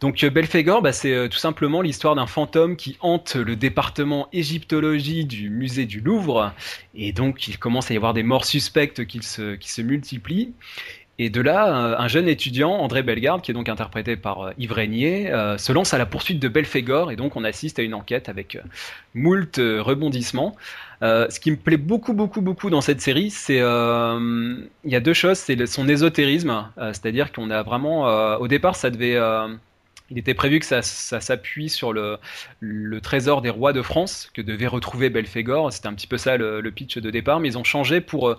Donc 0.00 0.22
euh, 0.22 0.30
Belphégor, 0.30 0.80
bah, 0.80 0.92
c'est 0.92 1.28
tout 1.28 1.38
simplement 1.38 1.80
l'histoire 1.80 2.14
d'un 2.14 2.28
fantôme 2.28 2.76
qui 2.76 2.96
hante 3.00 3.34
le 3.34 3.56
département 3.56 4.28
égyptologie 4.32 5.24
du 5.24 5.50
musée 5.50 5.86
du 5.86 6.00
Louvre. 6.00 6.52
Et 6.94 7.12
donc 7.12 7.48
il 7.48 7.58
commence 7.58 7.90
à 7.90 7.94
y 7.94 7.96
avoir 7.96 8.14
des 8.14 8.22
morts 8.22 8.44
suspectes 8.44 9.04
qui 9.04 9.20
se, 9.24 9.56
qui 9.56 9.72
se 9.72 9.82
multiplient. 9.82 10.52
Et 11.20 11.30
de 11.30 11.40
là, 11.40 11.96
un 11.98 12.06
jeune 12.06 12.28
étudiant, 12.28 12.70
André 12.70 13.02
Bellegarde, 13.02 13.42
qui 13.42 13.50
est 13.50 13.54
donc 13.54 13.68
interprété 13.68 14.16
par 14.16 14.40
euh, 14.40 14.52
Yves 14.56 14.72
Régnier, 14.72 15.32
euh, 15.32 15.58
se 15.58 15.72
lance 15.72 15.92
à 15.92 15.98
la 15.98 16.06
poursuite 16.06 16.38
de 16.38 16.46
Belphégor, 16.46 17.10
et 17.10 17.16
donc 17.16 17.34
on 17.34 17.42
assiste 17.42 17.80
à 17.80 17.82
une 17.82 17.94
enquête 17.94 18.28
avec 18.28 18.54
euh, 18.54 18.60
moult 19.14 19.56
rebondissements. 19.56 20.54
ce 21.02 21.40
qui 21.40 21.50
me 21.50 21.56
plaît 21.56 21.76
beaucoup, 21.76 22.12
beaucoup, 22.12 22.40
beaucoup 22.40 22.70
dans 22.70 22.80
cette 22.80 23.00
série, 23.00 23.30
c'est 23.30 23.58
il 23.58 24.90
y 24.92 24.96
a 24.96 25.00
deux 25.00 25.12
choses, 25.12 25.38
c'est 25.38 25.66
son 25.66 25.88
ésotérisme, 25.88 26.68
c'est-à-dire 26.76 27.32
qu'on 27.32 27.50
a 27.50 27.62
vraiment, 27.62 28.04
au 28.36 28.46
départ, 28.48 28.76
ça 28.76 28.90
devait 28.90 29.18
il 30.10 30.18
était 30.18 30.34
prévu 30.34 30.58
que 30.58 30.66
ça, 30.66 30.82
s'appuie 30.82 31.68
sur 31.68 31.92
le, 31.92 32.18
trésor 33.02 33.42
des 33.42 33.50
rois 33.50 33.72
de 33.72 33.82
France 33.82 34.30
que 34.34 34.42
devait 34.42 34.66
retrouver 34.66 35.10
Belphégor. 35.10 35.72
C'était 35.72 35.88
un 35.88 35.94
petit 35.94 36.06
peu 36.06 36.18
ça 36.18 36.36
le, 36.36 36.70
pitch 36.70 36.98
de 36.98 37.10
départ, 37.10 37.40
mais 37.40 37.48
ils 37.48 37.58
ont 37.58 37.64
changé 37.64 38.00
pour 38.00 38.36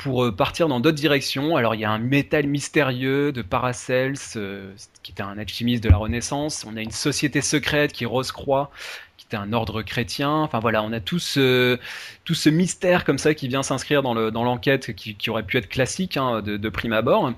pour 0.00 0.24
euh, 0.24 0.32
partir 0.32 0.66
dans 0.66 0.80
d'autres 0.80 0.96
directions. 0.96 1.56
Alors 1.56 1.74
il 1.74 1.80
y 1.80 1.84
a 1.84 1.90
un 1.90 1.98
métal 1.98 2.46
mystérieux 2.46 3.32
de 3.32 3.42
Paracels, 3.42 4.14
euh, 4.36 4.72
qui 5.02 5.12
était 5.12 5.22
un 5.22 5.38
alchimiste 5.38 5.84
de 5.84 5.90
la 5.90 5.98
Renaissance. 5.98 6.64
On 6.66 6.76
a 6.76 6.80
une 6.80 6.90
société 6.90 7.42
secrète 7.42 7.92
qui 7.92 8.04
est 8.04 8.06
Rose-Croix, 8.06 8.70
qui 9.18 9.26
était 9.26 9.36
un 9.36 9.52
ordre 9.52 9.82
chrétien. 9.82 10.30
Enfin 10.30 10.58
voilà, 10.58 10.82
on 10.82 10.92
a 10.92 11.00
tout 11.00 11.18
ce, 11.18 11.78
tout 12.24 12.34
ce 12.34 12.48
mystère 12.48 13.04
comme 13.04 13.18
ça 13.18 13.34
qui 13.34 13.46
vient 13.46 13.62
s'inscrire 13.62 14.02
dans 14.02 14.14
l'enquête, 14.14 14.88
dans 14.88 14.94
qui, 14.94 15.16
qui, 15.16 15.28
aurait 15.28 15.42
pu 15.42 15.58
être 15.58 15.68
classique 15.68 16.16
hein, 16.16 16.40
de, 16.40 16.56
de, 16.56 16.68
prime 16.70 16.94
abord. 16.94 17.32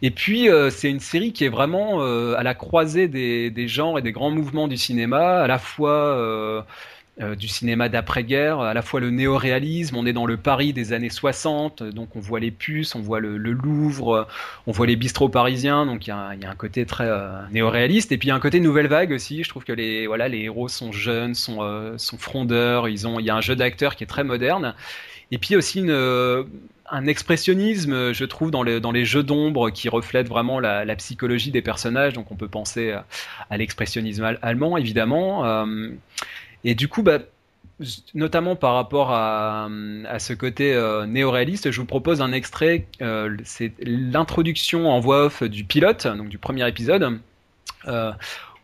Et 0.00 0.12
puis 0.12 0.48
euh, 0.48 0.70
c'est 0.70 0.90
une 0.90 1.00
série 1.00 1.32
qui 1.32 1.44
est 1.44 1.48
vraiment 1.48 2.00
à 2.00 2.42
la 2.44 2.54
croisée 2.54 3.08
des, 3.08 3.50
des, 3.50 3.66
genres 3.66 3.98
et 3.98 4.02
des 4.02 4.12
grands 4.12 4.30
mouvements 4.30 4.68
du 4.68 4.76
cinéma, 4.76 5.40
à 5.40 5.46
la 5.48 5.58
fois 5.58 6.64
euh, 7.20 7.36
du 7.36 7.46
cinéma 7.46 7.88
d'après-guerre, 7.88 8.58
à 8.58 8.74
la 8.74 8.82
fois 8.82 8.98
le 8.98 9.10
néo-réalisme, 9.10 9.96
on 9.96 10.04
est 10.04 10.12
dans 10.12 10.26
le 10.26 10.36
Paris 10.36 10.72
des 10.72 10.92
années 10.92 11.10
60, 11.10 11.84
donc 11.84 12.16
on 12.16 12.20
voit 12.20 12.40
les 12.40 12.50
puces, 12.50 12.96
on 12.96 13.02
voit 13.02 13.20
le, 13.20 13.36
Louvre, 13.36 14.26
on 14.66 14.72
voit 14.72 14.88
les 14.88 14.96
bistrots 14.96 15.28
parisiens, 15.28 15.86
donc 15.86 16.08
il 16.08 16.10
y, 16.10 16.12
a 16.12 16.50
un 16.50 16.54
côté 16.56 16.84
très 16.86 17.06
euh, 17.06 17.40
néo-réaliste, 17.52 18.10
et 18.10 18.18
puis 18.18 18.26
il 18.26 18.30
y 18.30 18.32
a 18.32 18.34
un 18.34 18.40
côté 18.40 18.58
nouvelle 18.58 18.88
vague 18.88 19.12
aussi, 19.12 19.44
je 19.44 19.48
trouve 19.48 19.62
que 19.62 19.72
les, 19.72 20.08
voilà, 20.08 20.26
les 20.26 20.40
héros 20.40 20.66
sont 20.66 20.90
jeunes, 20.90 21.36
sont, 21.36 21.58
euh, 21.60 21.96
sont 21.98 22.18
frondeurs, 22.18 22.88
il 22.88 22.98
y 23.00 23.30
a 23.30 23.36
un 23.36 23.40
jeu 23.40 23.54
d'acteurs 23.54 23.94
qui 23.94 24.02
est 24.02 24.08
très 24.08 24.24
moderne, 24.24 24.74
et 25.30 25.38
puis 25.38 25.54
aussi 25.54 25.86
un 26.90 27.06
expressionnisme, 27.06 28.12
je 28.12 28.24
trouve, 28.24 28.50
dans, 28.50 28.64
dans 28.64 28.92
les 28.92 29.04
jeux 29.04 29.22
d'ombre 29.22 29.70
qui 29.70 29.88
reflètent 29.88 30.28
vraiment 30.28 30.58
la, 30.58 30.96
psychologie 30.96 31.50
des 31.50 31.62
personnages. 31.62 32.12
Donc, 32.12 32.30
on 32.30 32.36
peut 32.36 32.46
penser 32.46 32.94
à 33.50 33.56
l'expressionnisme 33.56 34.36
allemand, 34.42 34.76
évidemment. 34.76 35.64
Et 36.64 36.74
du 36.74 36.88
coup, 36.88 37.02
bah, 37.02 37.18
notamment 38.14 38.56
par 38.56 38.74
rapport 38.74 39.10
à, 39.10 39.68
ce 40.18 40.32
côté 40.32 40.74
euh, 40.74 41.06
néo-réaliste, 41.06 41.70
je 41.70 41.80
vous 41.80 41.86
propose 41.86 42.22
un 42.22 42.32
extrait. 42.32 42.86
Euh, 43.02 43.36
c'est 43.44 43.72
l'introduction 43.80 44.90
en 44.90 45.00
voix 45.00 45.26
off 45.26 45.42
du 45.42 45.64
pilote, 45.64 46.06
donc 46.06 46.28
du 46.28 46.38
premier 46.38 46.66
épisode. 46.68 47.20
Euh, 47.86 48.12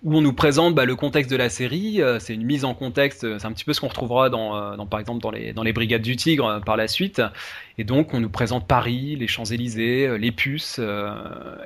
où 0.02 0.16
on 0.16 0.20
nous 0.20 0.32
présente 0.32 0.74
bah, 0.74 0.84
le 0.84 0.96
contexte 0.96 1.30
de 1.30 1.36
la 1.36 1.50
série. 1.50 2.00
c'est 2.20 2.34
une 2.34 2.44
mise 2.44 2.64
en 2.64 2.74
contexte, 2.74 3.38
c'est 3.38 3.46
un 3.46 3.52
petit 3.52 3.64
peu 3.64 3.72
ce 3.72 3.80
qu'on 3.80 3.88
retrouvera 3.88 4.30
dans, 4.30 4.86
par 4.86 4.98
exemple 5.00 5.20
dans 5.20 5.30
les, 5.30 5.72
Brigades 5.72 6.02
du 6.02 6.16
Tigre 6.16 6.60
par 6.64 6.76
la 6.76 6.88
suite. 6.88 7.22
Et 7.76 7.84
donc 7.84 8.14
on 8.14 8.20
nous 8.20 8.30
présente 8.30 8.66
Paris, 8.66 9.16
les 9.16 9.26
Champs-Élysées, 9.26 10.16
les 10.18 10.32
puces. 10.32 10.80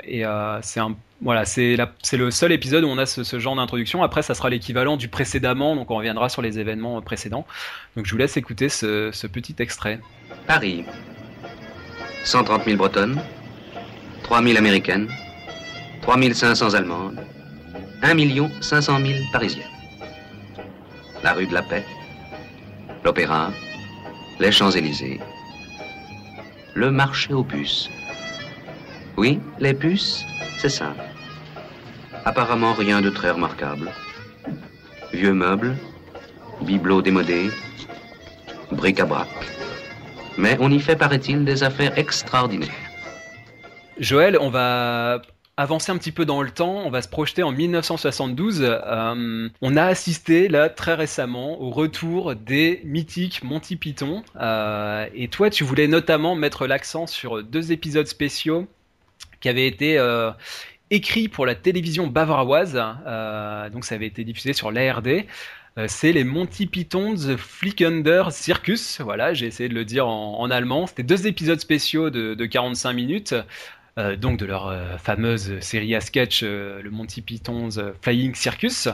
et 0.04 0.24
c'est 0.62 0.80
un 0.80 0.96
voilà, 1.24 1.46
c'est 1.46 1.76
le 2.12 2.30
seul 2.30 2.52
épisode 2.52 2.84
où 2.84 2.88
on 2.88 2.98
a 2.98 3.06
ce, 3.06 3.38
genre 3.38 3.56
d'introduction. 3.56 4.02
Après, 4.02 4.20
ça 4.20 4.34
sera 4.34 4.50
l'équivalent 4.50 4.98
du 4.98 5.08
précédemment, 5.08 5.74
donc 5.74 5.90
on 5.90 5.96
reviendra 5.96 6.28
sur 6.28 6.42
les 6.42 6.58
événements 6.58 7.00
précédents. 7.00 7.46
Donc 7.96 8.04
je 8.04 8.12
vous 8.12 8.18
laisse 8.18 8.36
écouter 8.36 8.68
ce, 8.68 9.26
petit 9.26 9.54
extrait. 9.58 10.00
Paris. 10.46 10.84
130 12.24 12.64
000 12.64 12.76
bretonnes, 12.76 13.18
3 14.22 14.42
000 14.42 14.58
américaines, 14.58 15.08
3 16.02 16.16
500 16.34 16.74
allemandes, 16.74 17.18
1 18.04 18.16
500 18.60 19.00
000 19.00 19.14
parisiennes. 19.32 19.64
La 21.22 21.32
rue 21.32 21.46
de 21.46 21.54
la 21.54 21.62
Paix, 21.62 21.82
l'Opéra, 23.02 23.50
les 24.38 24.52
Champs-Élysées, 24.52 25.20
le 26.74 26.90
marché 26.90 27.32
aux 27.32 27.42
puces. 27.42 27.88
Oui, 29.16 29.40
les 29.58 29.72
puces, 29.72 30.22
c'est 30.58 30.68
simple. 30.68 31.00
Apparemment 32.26 32.74
rien 32.74 33.00
de 33.00 33.08
très 33.08 33.30
remarquable. 33.30 33.90
Vieux 35.14 35.32
meubles, 35.32 35.74
bibelots 36.60 37.00
démodés, 37.00 37.48
bric-à-brac. 38.70 39.28
Mais 40.36 40.58
on 40.60 40.70
y 40.70 40.78
fait, 40.78 40.96
paraît-il, 40.96 41.46
des 41.46 41.62
affaires 41.62 41.96
extraordinaires. 41.96 42.68
Joël, 43.98 44.36
on 44.38 44.50
va 44.50 45.22
avancer 45.56 45.92
un 45.92 45.98
petit 45.98 46.12
peu 46.12 46.24
dans 46.24 46.42
le 46.42 46.50
temps, 46.50 46.82
on 46.84 46.90
va 46.90 47.00
se 47.00 47.08
projeter 47.08 47.42
en 47.42 47.52
1972. 47.52 48.62
Euh, 48.62 49.48
on 49.62 49.76
a 49.76 49.84
assisté 49.84 50.48
là 50.48 50.68
très 50.68 50.94
récemment 50.94 51.60
au 51.60 51.70
retour 51.70 52.34
des 52.34 52.80
mythiques 52.84 53.44
Monty 53.44 53.76
Python. 53.76 54.24
Euh, 54.40 55.06
et 55.14 55.28
toi, 55.28 55.50
tu 55.50 55.64
voulais 55.64 55.86
notamment 55.86 56.34
mettre 56.34 56.66
l'accent 56.66 57.06
sur 57.06 57.42
deux 57.42 57.72
épisodes 57.72 58.06
spéciaux 58.06 58.66
qui 59.40 59.48
avait 59.48 59.66
été 59.66 59.98
euh, 59.98 60.32
écrit 60.90 61.28
pour 61.28 61.46
la 61.46 61.54
télévision 61.54 62.08
bavaroise. 62.08 62.74
Donc 63.72 63.84
ça 63.84 63.94
avait 63.94 64.06
été 64.06 64.24
diffusé 64.24 64.54
sur 64.54 64.72
l'ARD. 64.72 65.24
C'est 65.88 66.12
les 66.12 66.22
Monty 66.22 66.66
Python's 66.66 67.34
Flickender 67.36 68.24
Circus. 68.30 69.00
Voilà, 69.00 69.34
j'ai 69.34 69.46
essayé 69.46 69.68
de 69.68 69.74
le 69.74 69.84
dire 69.84 70.06
en, 70.06 70.48
allemand. 70.50 70.86
C'était 70.86 71.02
deux 71.02 71.26
épisodes 71.26 71.58
spéciaux 71.58 72.10
de, 72.10 72.46
45 72.46 72.92
minutes. 72.92 73.34
Donc 73.96 74.38
de 74.38 74.46
leur 74.46 74.74
fameuse 74.98 75.58
série 75.60 75.94
à 75.94 76.00
sketch, 76.00 76.42
le 76.42 76.88
Monty 76.90 77.22
Python's 77.22 77.80
Flying 78.02 78.34
Circus. 78.34 78.88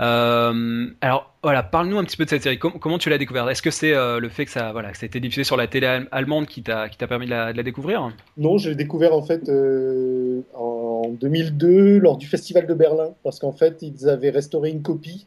Euh, 0.00 0.88
alors 1.00 1.32
voilà, 1.42 1.62
parle-nous 1.62 1.96
un 1.98 2.04
petit 2.04 2.16
peu 2.16 2.24
de 2.24 2.30
cette 2.30 2.42
série. 2.42 2.58
comment 2.58 2.98
tu 2.98 3.08
l'as 3.08 3.18
découverte? 3.18 3.48
Est-ce 3.48 3.62
que 3.62 3.70
c'est 3.70 3.94
euh, 3.94 4.20
le 4.20 4.28
fait 4.28 4.44
que 4.44 4.50
ça, 4.50 4.72
voilà, 4.72 4.92
ça 4.92 5.04
a 5.04 5.06
été 5.06 5.20
diffusé 5.20 5.44
sur 5.44 5.56
la 5.56 5.66
télé 5.66 6.04
allemande 6.10 6.46
qui 6.46 6.62
t'a 6.62 6.88
qui 6.88 6.98
t'a 6.98 7.06
permis 7.06 7.26
de 7.26 7.30
la, 7.30 7.52
découvrir? 7.62 8.12
Non, 8.36 8.58
je 8.58 8.70
l'ai 8.70 8.76
découvert 8.76 9.14
en 9.14 9.22
fait 9.22 9.48
euh, 9.48 10.42
en 10.54 11.08
2002 11.08 11.98
lors 11.98 12.18
du 12.18 12.26
Festival 12.26 12.66
de 12.66 12.74
Berlin 12.74 13.10
parce 13.22 13.38
qu'en 13.38 13.52
fait 13.52 13.80
ils 13.80 14.08
avaient 14.08 14.30
restauré 14.30 14.70
une 14.70 14.82
copie 14.82 15.26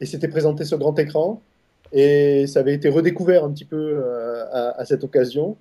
et 0.00 0.06
c'était 0.06 0.28
présenté 0.28 0.64
sur 0.64 0.78
grand 0.78 0.98
écran. 0.98 1.42
Et 1.92 2.46
ça 2.46 2.60
avait 2.60 2.74
été 2.74 2.88
redécouvert 2.88 3.44
un 3.44 3.50
petit 3.50 3.64
peu 3.64 4.00
à, 4.52 4.84
cette 4.84 5.02
occasion. 5.02 5.56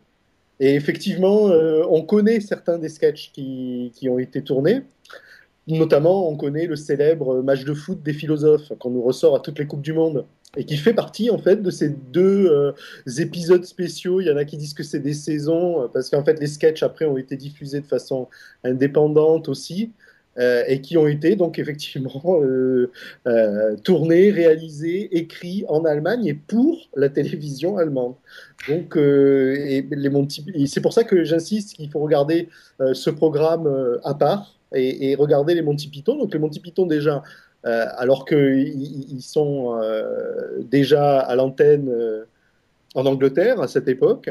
Et 0.60 0.76
effectivement, 0.76 1.46
on 1.90 2.02
connaît 2.02 2.42
certains 2.42 2.78
des 2.78 2.90
sketchs 2.90 3.32
qui, 3.32 3.92
qui 3.96 4.10
ont 4.10 4.20
été 4.20 4.42
tournés. 4.44 4.82
Notamment, 5.68 6.28
on 6.28 6.36
connaît 6.36 6.66
le 6.66 6.76
célèbre 6.76 7.42
match 7.44 7.64
de 7.64 7.74
foot 7.74 8.02
des 8.02 8.14
philosophes 8.14 8.74
qu'on 8.80 8.90
nous 8.90 9.04
ressort 9.04 9.36
à 9.36 9.40
toutes 9.40 9.60
les 9.60 9.68
Coupes 9.68 9.82
du 9.82 9.94
Monde 9.94 10.26
et 10.58 10.66
qui 10.66 10.78
fait 10.78 10.94
partie 10.94 11.30
en 11.30 11.38
fait 11.38 11.62
de 11.62 11.70
ces 11.70 11.90
deux 11.90 12.48
euh, 12.48 12.72
épisodes 13.20 13.64
spéciaux. 13.64 14.20
Il 14.20 14.28
y 14.28 14.32
en 14.32 14.38
a 14.38 14.46
qui 14.46 14.58
disent 14.58 14.74
que 14.74 14.84
c'est 14.84 15.00
des 15.00 15.14
saisons 15.14 15.88
parce 15.94 16.10
qu'en 16.10 16.24
fait 16.24 16.40
les 16.40 16.48
sketchs 16.48 16.82
après 16.82 17.06
ont 17.06 17.18
été 17.18 17.36
diffusés 17.38 17.82
de 17.82 17.86
façon 17.86 18.28
indépendante 18.64 19.48
aussi. 19.48 19.92
Euh, 20.40 20.64
et 20.68 20.80
qui 20.80 20.98
ont 20.98 21.08
été 21.08 21.36
donc 21.36 21.60
effectivement 21.60 22.42
euh, 22.42 22.90
tournés, 23.84 24.32
réalisés, 24.32 25.18
écrits 25.18 25.66
en 25.68 25.84
Allemagne 25.84 26.26
et 26.28 26.34
pour 26.34 26.90
la 26.96 27.10
télévision 27.10 27.78
allemande. 27.78 28.16
Donc, 28.68 28.96
et 28.96 29.86
c'est 30.68 30.82
pour 30.82 30.94
ça 30.94 31.04
que 31.04 31.24
j'insiste 31.24 31.76
qu'il 31.76 31.90
faut 31.90 32.00
regarder 32.00 32.50
ce 32.94 33.10
programme 33.10 34.00
à 34.04 34.14
part 34.14 34.60
et, 34.74 35.16
regarder 35.16 35.56
les 35.56 35.62
Monty 35.62 35.90
Python. 35.90 36.18
Donc 36.18 36.34
les 36.34 36.40
Monty 36.40 36.60
Python 36.60 36.86
déjà, 36.86 37.24
euh, 37.66 37.86
alors 37.98 38.26
qu'ils 38.26 39.22
sont 39.22 39.78
euh, 39.82 40.60
déjà 40.60 41.20
à 41.20 41.36
l'antenne 41.36 41.90
euh, 41.90 42.26
en 42.96 43.06
Angleterre 43.06 43.62
à 43.62 43.68
cette 43.68 43.88
époque. 43.88 44.30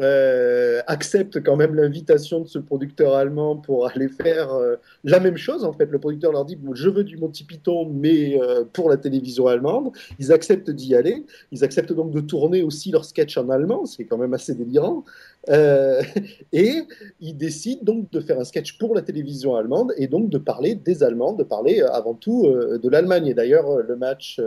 Euh, 0.00 0.80
acceptent 0.86 1.42
quand 1.42 1.56
même 1.56 1.74
l'invitation 1.74 2.40
de 2.40 2.46
ce 2.46 2.60
producteur 2.60 3.16
allemand 3.16 3.56
pour 3.56 3.88
aller 3.88 4.06
faire 4.06 4.52
euh, 4.52 4.76
la 5.02 5.18
même 5.18 5.36
chose. 5.36 5.64
En 5.64 5.72
fait, 5.72 5.86
le 5.86 5.98
producteur 5.98 6.30
leur 6.30 6.44
dit 6.44 6.56
Je 6.74 6.88
veux 6.88 7.02
du 7.02 7.16
Monty 7.16 7.42
Python, 7.42 7.90
mais 7.92 8.40
euh, 8.40 8.62
pour 8.72 8.90
la 8.90 8.96
télévision 8.96 9.48
allemande. 9.48 9.90
Ils 10.20 10.32
acceptent 10.32 10.70
d'y 10.70 10.94
aller. 10.94 11.24
Ils 11.50 11.64
acceptent 11.64 11.92
donc 11.92 12.12
de 12.12 12.20
tourner 12.20 12.62
aussi 12.62 12.92
leurs 12.92 13.04
sketchs 13.04 13.36
en 13.38 13.48
allemand, 13.48 13.86
c'est 13.86 14.04
quand 14.04 14.18
même 14.18 14.34
assez 14.34 14.54
délirant. 14.54 15.04
et 16.52 16.82
ils 17.20 17.36
décident 17.36 17.82
donc 17.82 18.10
de 18.12 18.20
faire 18.20 18.38
un 18.38 18.44
sketch 18.44 18.76
pour 18.76 18.94
la 18.94 19.00
télévision 19.00 19.56
allemande 19.56 19.94
et 19.96 20.06
donc 20.06 20.28
de 20.28 20.36
parler 20.36 20.74
des 20.74 21.02
Allemands, 21.02 21.32
de 21.32 21.42
parler 21.42 21.80
avant 21.80 22.12
tout 22.12 22.46
de 22.46 22.88
l'Allemagne. 22.90 23.28
Et 23.28 23.34
d'ailleurs, 23.34 23.78
le 23.78 23.96
match 23.96 24.38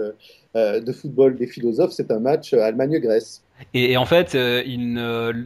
de 0.54 0.92
football 0.92 1.38
des 1.38 1.48
philosophes, 1.48 1.94
c'est 1.94 2.12
un 2.12 2.20
match 2.20 2.54
Allemagne-Grèce. 2.54 3.42
Et, 3.74 3.98
en 3.98 4.06
fait, 4.06 4.36
euh, 4.36 4.64
il 4.66 4.96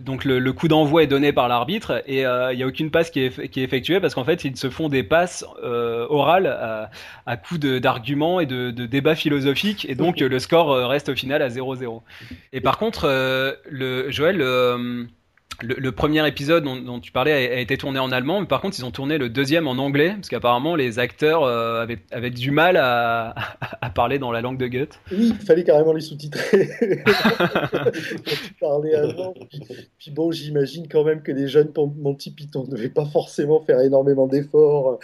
donc 0.03 0.25
le, 0.25 0.53
coup 0.53 0.67
d'envoi 0.67 1.03
est 1.03 1.07
donné 1.07 1.33
par 1.33 1.47
l'arbitre 1.47 2.03
et 2.07 2.25
euh, 2.25 2.53
il 2.53 2.57
n'y 2.57 2.63
a 2.63 2.67
aucune 2.67 2.91
passe 2.91 3.09
qui 3.09 3.21
est, 3.21 3.49
qui 3.49 3.61
est 3.61 3.63
effectuée 3.63 3.99
parce 3.99 4.15
qu'en 4.15 4.23
fait, 4.23 4.43
ils 4.43 4.57
se 4.57 4.69
font 4.69 4.89
des 4.89 5.03
passes 5.03 5.45
euh, 5.63 6.07
orales 6.09 6.47
à, 6.47 6.89
à 7.25 7.37
coup 7.37 7.57
d'arguments 7.57 8.39
et 8.39 8.45
de, 8.45 8.71
de, 8.71 8.85
débats 8.85 9.15
philosophiques 9.15 9.85
et 9.89 9.95
donc 9.95 10.19
le 10.21 10.39
score 10.39 10.87
reste 10.87 11.09
au 11.09 11.15
final 11.15 11.41
à 11.41 11.49
0-0. 11.49 12.01
Et 12.53 12.61
par 12.61 12.77
contre, 12.77 13.07
le 13.69 14.11
Joël 14.11 14.41
le, 15.61 15.91
premier 15.91 16.27
épisode 16.27 16.63
dont, 16.63 16.99
tu 16.99 17.11
parlais 17.11 17.31
a, 17.31 17.59
été 17.59 17.77
tourné 17.77 17.99
en 17.99 18.11
allemand, 18.11 18.41
mais 18.41 18.47
par 18.47 18.61
contre 18.61 18.77
ils 18.79 18.85
ont 18.85 18.91
tourné 18.91 19.17
le 19.17 19.29
deuxième 19.29 19.67
en 19.67 19.73
anglais, 19.73 20.13
parce 20.15 20.29
qu'apparemment 20.29 20.75
les 20.75 20.99
acteurs 20.99 21.43
euh, 21.43 21.85
avaient, 22.11 22.29
du 22.29 22.51
mal 22.51 22.77
à, 22.77 23.33
parler 23.93 24.19
dans 24.19 24.31
la 24.31 24.41
langue 24.41 24.57
de 24.57 24.67
Goethe. 24.67 24.99
Oui, 25.11 25.33
il 25.39 25.45
fallait 25.45 25.63
carrément 25.63 25.93
les 25.93 26.01
sous-titrer. 26.01 26.69
parler 28.59 28.93
allemand. 28.93 29.33
Puis, 29.99 30.11
bon, 30.11 30.31
j'imagine 30.31 30.87
quand 30.87 31.03
même 31.03 31.21
que 31.21 31.31
les 31.31 31.47
jeunes 31.47 31.71
Monty 31.97 32.31
Python 32.31 32.65
ne 32.65 32.71
devaient 32.71 32.89
pas 32.89 33.05
forcément 33.05 33.61
faire 33.61 33.79
énormément 33.79 34.27
d'efforts 34.27 34.99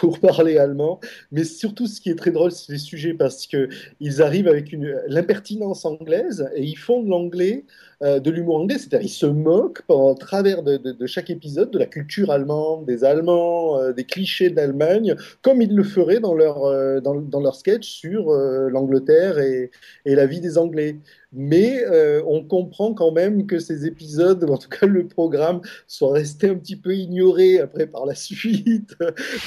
pour 0.00 0.18
parler 0.18 0.58
allemand. 0.58 1.00
Mais 1.30 1.44
surtout, 1.44 1.86
ce 1.86 2.00
qui 2.00 2.10
est 2.10 2.16
très 2.16 2.30
drôle, 2.30 2.50
c'est 2.50 2.72
les 2.72 2.78
sujets, 2.78 3.14
parce 3.14 3.46
qu'ils 3.46 4.22
arrivent 4.22 4.48
avec 4.48 4.74
l'impertinence 5.06 5.84
anglaise 5.84 6.48
et 6.54 6.64
ils 6.64 6.78
font 6.78 7.02
de 7.02 7.08
l'anglais 7.08 7.64
euh, 8.02 8.18
de 8.18 8.32
l'humour 8.32 8.56
anglais, 8.56 8.78
c'est-à-dire 8.78 9.06
ils 9.06 9.08
se 9.08 9.26
moquent 9.26 9.82
en 9.86 10.16
travers 10.16 10.64
de, 10.64 11.06
chaque 11.06 11.30
épisode 11.30 11.70
de 11.70 11.78
la 11.78 11.86
culture 11.86 12.30
allemande, 12.30 12.84
des 12.84 13.04
Allemands, 13.04 13.78
euh, 13.78 13.92
des 13.92 14.04
clichés 14.04 14.50
d'Allemagne, 14.50 15.14
comme 15.40 15.62
ils 15.62 15.74
le 15.74 15.84
feraient 15.84 16.18
dans 16.18 16.34
leur, 16.34 16.64
euh, 16.64 17.00
dans, 17.00 17.40
leur 17.40 17.54
sketch 17.54 17.88
sur 17.88 18.32
l'Angleterre 18.32 19.38
et, 19.38 19.70
la 20.04 20.26
vie 20.26 20.40
des 20.40 20.58
Anglais. 20.58 20.98
Mais 21.32 21.84
on 22.26 22.44
comprend 22.44 22.92
quand 22.92 23.12
même 23.12 23.46
que 23.46 23.58
ces 23.58 23.86
épisodes, 23.86 24.44
en 24.50 24.58
tout 24.58 24.68
cas 24.68 24.86
le 24.86 25.06
programme, 25.06 25.60
soit 25.86 26.12
restés 26.12 26.48
un 26.48 26.56
petit 26.56 26.76
peu 26.76 26.94
ignorés 26.94 27.60
après 27.60 27.86
par 27.86 28.04
la 28.04 28.14
suite, 28.16 28.96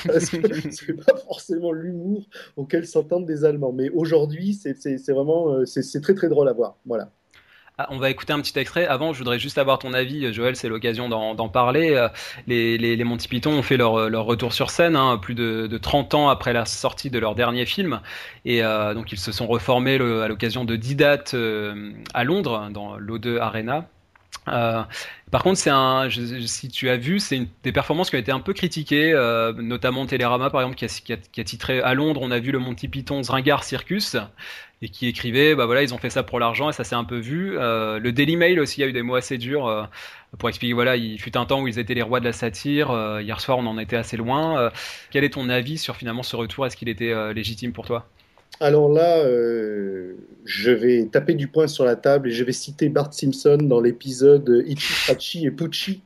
parce 0.06 0.30
que 0.30 0.38
c'est 0.72 0.94
pas 0.94 1.18
forcément 1.18 1.72
l'humour 1.72 2.24
auquel 2.56 2.88
s'entendent 2.88 3.26
des 3.26 3.44
Allemands. 3.44 3.74
Mais 3.74 3.90
aujourd'hui, 3.90 4.54
c'est 4.54 5.12
vraiment, 5.12 5.66
c'est 5.66 6.02
très 6.02 6.14
très 6.14 6.30
drôle 6.30 6.48
à 6.48 6.54
voir. 6.54 6.78
Voilà. 6.86 7.12
Ah, 7.78 7.88
on 7.90 7.98
va 7.98 8.10
écouter 8.10 8.32
un 8.32 8.40
petit 8.40 8.58
extrait. 8.58 8.88
Avant, 8.88 9.12
je 9.12 9.18
voudrais 9.18 9.38
juste 9.38 9.58
avoir 9.58 9.80
ton 9.80 9.94
avis, 9.94 10.32
Joël, 10.34 10.56
c'est 10.56 10.70
l'occasion 10.70 11.10
d'en 11.10 11.50
parler. 11.50 11.94
Euh, 11.94 12.08
les, 12.48 12.78
les, 12.78 13.04
Monty 13.04 13.28
Python 13.28 13.52
ont 13.52 13.62
fait 13.64 13.76
leur, 13.76 14.10
leur 14.10 14.24
retour 14.24 14.54
sur 14.54 14.70
scène, 14.70 14.96
hein, 14.96 15.18
plus 15.18 15.36
de, 15.36 15.68
de, 15.68 15.78
30 15.78 16.14
ans 16.14 16.30
après 16.30 16.54
la 16.54 16.64
sortie 16.64 17.10
de 17.10 17.20
leur 17.20 17.36
dernier 17.36 17.66
film. 17.66 18.00
Et 18.46 18.64
euh, 18.64 18.94
donc, 18.94 19.12
ils 19.12 19.20
se 19.20 19.34
sont 19.34 19.46
reformés 19.46 19.96
à 19.96 20.28
l'occasion 20.30 20.64
de 20.64 20.78
10 20.78 20.96
dates 20.96 21.34
euh, 21.34 21.92
à 22.14 22.24
Londres, 22.24 22.70
dans 22.72 22.98
l'O2 22.98 23.40
Arena. 23.40 23.90
Euh, 24.48 24.84
par 25.32 25.44
contre, 25.44 25.58
c'est 25.58 25.72
un, 25.72 26.08
si 26.46 26.70
tu 26.70 26.90
as 26.90 26.98
vu, 26.98 27.20
c'est 27.20 27.48
des 27.64 27.72
performances 27.72 28.10
qui 28.10 28.16
ont 28.16 28.20
été 28.20 28.32
un 28.32 28.40
peu 28.40 28.54
critiquées, 28.54 29.12
euh, 29.14 29.54
notamment 29.54 30.06
Télérama 30.06 30.50
par 30.50 30.62
exemple, 30.62 30.78
qui 30.78 30.86
a, 30.86 31.18
qui, 31.18 31.42
a, 31.42 31.44
titré 31.44 31.82
à 31.82 31.94
Londres, 31.94 32.22
on 32.24 32.32
a 32.32 32.40
vu 32.40 32.52
le 32.52 32.60
Monty 32.60 32.88
Python 32.88 33.22
Ringard 33.28 33.64
Circus, 33.64 34.18
et 34.82 34.90
qui 34.90 35.08
écrivait, 35.08 35.56
bah 35.56 35.66
voilà, 35.66 35.84
ils 35.84 35.94
ont 35.94 35.98
fait 35.98 36.10
ça 36.10 36.24
pour 36.24 36.40
l'argent 36.40 36.70
et 36.70 36.74
ça 36.74 36.84
s'est 36.84 36.96
un 36.96 37.04
peu 37.04 37.18
vu. 37.18 37.58
Euh, 37.58 38.00
le 38.00 38.12
Daily 38.12 38.36
Mail 38.36 38.60
aussi 38.60 38.84
a 38.84 38.88
eu 38.88 38.94
des 38.94 39.02
mots 39.02 39.16
assez 39.16 39.38
durs 39.38 39.68
euh, 39.68 39.84
pour 40.38 40.50
expliquer, 40.50 40.74
voilà, 40.74 40.98
il 40.98 41.20
fut 41.20 41.38
un 41.38 41.46
temps 41.46 41.62
où 41.62 41.68
ils 41.68 41.80
étaient 41.80 41.94
les 41.94 42.02
rois 42.02 42.20
de 42.20 42.26
la 42.26 42.34
satire. 42.34 42.92
Euh, 42.92 43.22
hier 43.22 43.40
soir, 43.40 43.58
on 43.58 43.66
en 43.66 43.78
était 43.78 43.96
assez 43.96 44.18
loin. 44.18 44.72
quel 45.12 45.24
est 45.24 45.32
ton 45.32 45.50
avis 45.50 45.78
sur 45.78 45.96
finalement 45.96 46.24
ce 46.24 46.36
retour? 46.36 46.66
Est-ce 46.66 46.78
qu'il 46.78 46.90
était 46.90 47.34
légitime 47.34 47.72
pour 47.72 47.86
toi? 47.86 48.08
Alors 48.60 48.90
là, 48.90 49.24
je 50.46 50.72
vais 50.72 51.06
taper 51.12 51.34
du 51.34 51.48
poing 51.48 51.68
sur 51.68 51.86
la 51.86 51.96
table 51.96 52.30
et 52.30 52.32
je 52.32 52.44
vais 52.44 52.54
citer 52.54 52.90
Bart 52.90 53.14
Simpson 53.14 53.58
dans 53.62 53.82
l'épisode 53.82 54.64
Ichi, 54.68 55.46
et 55.46 55.52
Pucci, 55.52 56.02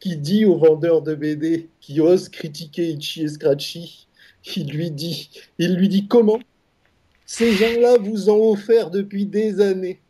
qui, 0.00 0.16
dit, 0.16 0.44
aux 0.44 0.56
vendeurs 0.56 1.02
de 1.02 1.14
BD 1.14 1.68
qui 1.80 2.00
osent 2.00 2.28
critiquer 2.28 2.88
Ichi 2.88 3.22
et 3.22 3.28
Scratchy 3.28 4.04
il 4.56 4.70
lui 4.70 4.90
dit, 4.90 5.30
il 5.58 5.76
lui 5.76 5.88
dit 5.88 6.06
comment? 6.06 6.40
Ces 7.26 7.52
gens-là 7.52 7.96
vous 7.98 8.28
ont 8.30 8.52
offert 8.52 8.90
depuis 8.90 9.26
des 9.26 9.60
années 9.60 10.00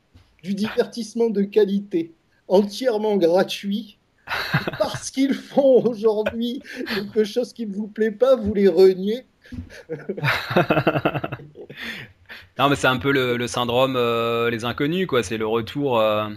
du 0.43 0.55
divertissement 0.55 1.31
de 1.31 1.43
qualité, 1.43 2.13
entièrement 2.49 3.17
gratuit. 3.17 3.99
Parce 4.79 5.11
qu'ils 5.11 5.35
font 5.35 5.85
aujourd'hui 5.87 6.63
quelque 6.95 7.25
chose 7.25 7.53
qui 7.53 7.67
ne 7.67 7.75
vous 7.75 7.87
plaît 7.87 8.11
pas, 8.11 8.37
vous 8.37 8.55
les 8.55 8.69
reniez. 8.69 9.25
non, 12.59 12.69
mais 12.69 12.77
c'est 12.77 12.87
un 12.87 12.99
peu 12.99 13.13
le, 13.13 13.47
syndrome 13.47 13.97
euh, 13.97 14.51
les 14.51 14.65
inconnus, 14.65 15.07
quoi. 15.07 15.23
C'est 15.23 15.39
le 15.39 15.47
retour. 15.47 15.99
Euh, 15.99 16.29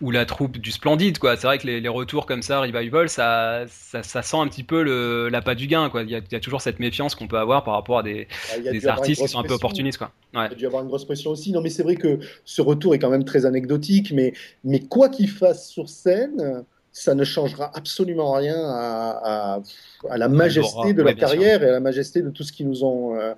ou 0.00 0.10
la 0.10 0.26
troupe 0.26 0.58
du 0.58 0.72
Splendide 0.72 1.18
quoi 1.18 1.36
c'est 1.36 1.46
vrai 1.46 1.58
que 1.58 1.66
les, 1.66 1.88
retours 1.88 2.26
comme 2.26 2.42
ça 2.42 2.60
revival 2.60 3.08
ça, 3.08 3.64
ça, 3.68 4.02
ça 4.02 4.22
sent 4.22 4.36
un 4.36 4.48
petit 4.48 4.64
peu 4.64 4.82
le 4.82 5.28
l'appât 5.28 5.54
du 5.54 5.68
gain 5.68 5.90
quoi 5.90 6.02
il 6.02 6.10
y, 6.10 6.16
a, 6.16 6.40
toujours 6.40 6.60
cette 6.60 6.80
méfiance 6.80 7.14
qu'on 7.14 7.28
peut 7.28 7.38
avoir 7.38 7.62
par 7.62 7.74
rapport 7.74 7.98
à 7.98 8.02
des, 8.02 8.26
ah, 8.52 8.58
des 8.58 8.88
artistes 8.88 9.22
qui 9.22 9.28
sont 9.28 9.38
un 9.38 9.44
peu 9.44 9.54
opportunistes 9.54 9.98
quoi 9.98 10.10
ouais. 10.34 10.46
il 10.46 10.52
y 10.52 10.54
a 10.54 10.56
dû 10.56 10.66
avoir 10.66 10.82
une 10.82 10.88
grosse 10.88 11.04
pression 11.04 11.30
aussi 11.30 11.52
non 11.52 11.60
mais 11.60 11.70
c'est 11.70 11.84
vrai 11.84 11.94
que 11.94 12.18
ce 12.44 12.62
retour 12.62 12.96
est 12.96 12.98
quand 12.98 13.10
même 13.10 13.24
très 13.24 13.46
anecdotique 13.46 14.12
mais 14.12 14.32
mais 14.64 14.80
quoi 14.80 15.08
qu'il 15.08 15.28
fasse 15.28 15.68
sur 15.68 15.88
scène 15.88 16.64
ça 16.92 17.14
ne 17.14 17.24
changera 17.24 17.70
absolument 17.74 18.32
rien 18.32 18.56
à, 18.58 19.62
à, 20.08 20.18
la 20.18 20.28
majesté 20.28 20.92
de 20.92 21.02
la 21.02 21.14
carrière 21.14 21.62
et 21.62 21.68
à 21.68 21.72
la 21.72 21.80
majesté 21.80 22.20
de 22.20 22.28
tout 22.28 22.42
ce 22.42 22.52
qu'ils 22.52 22.68
nous 22.68 22.84
ont 22.84 23.16
euh, 23.16 23.32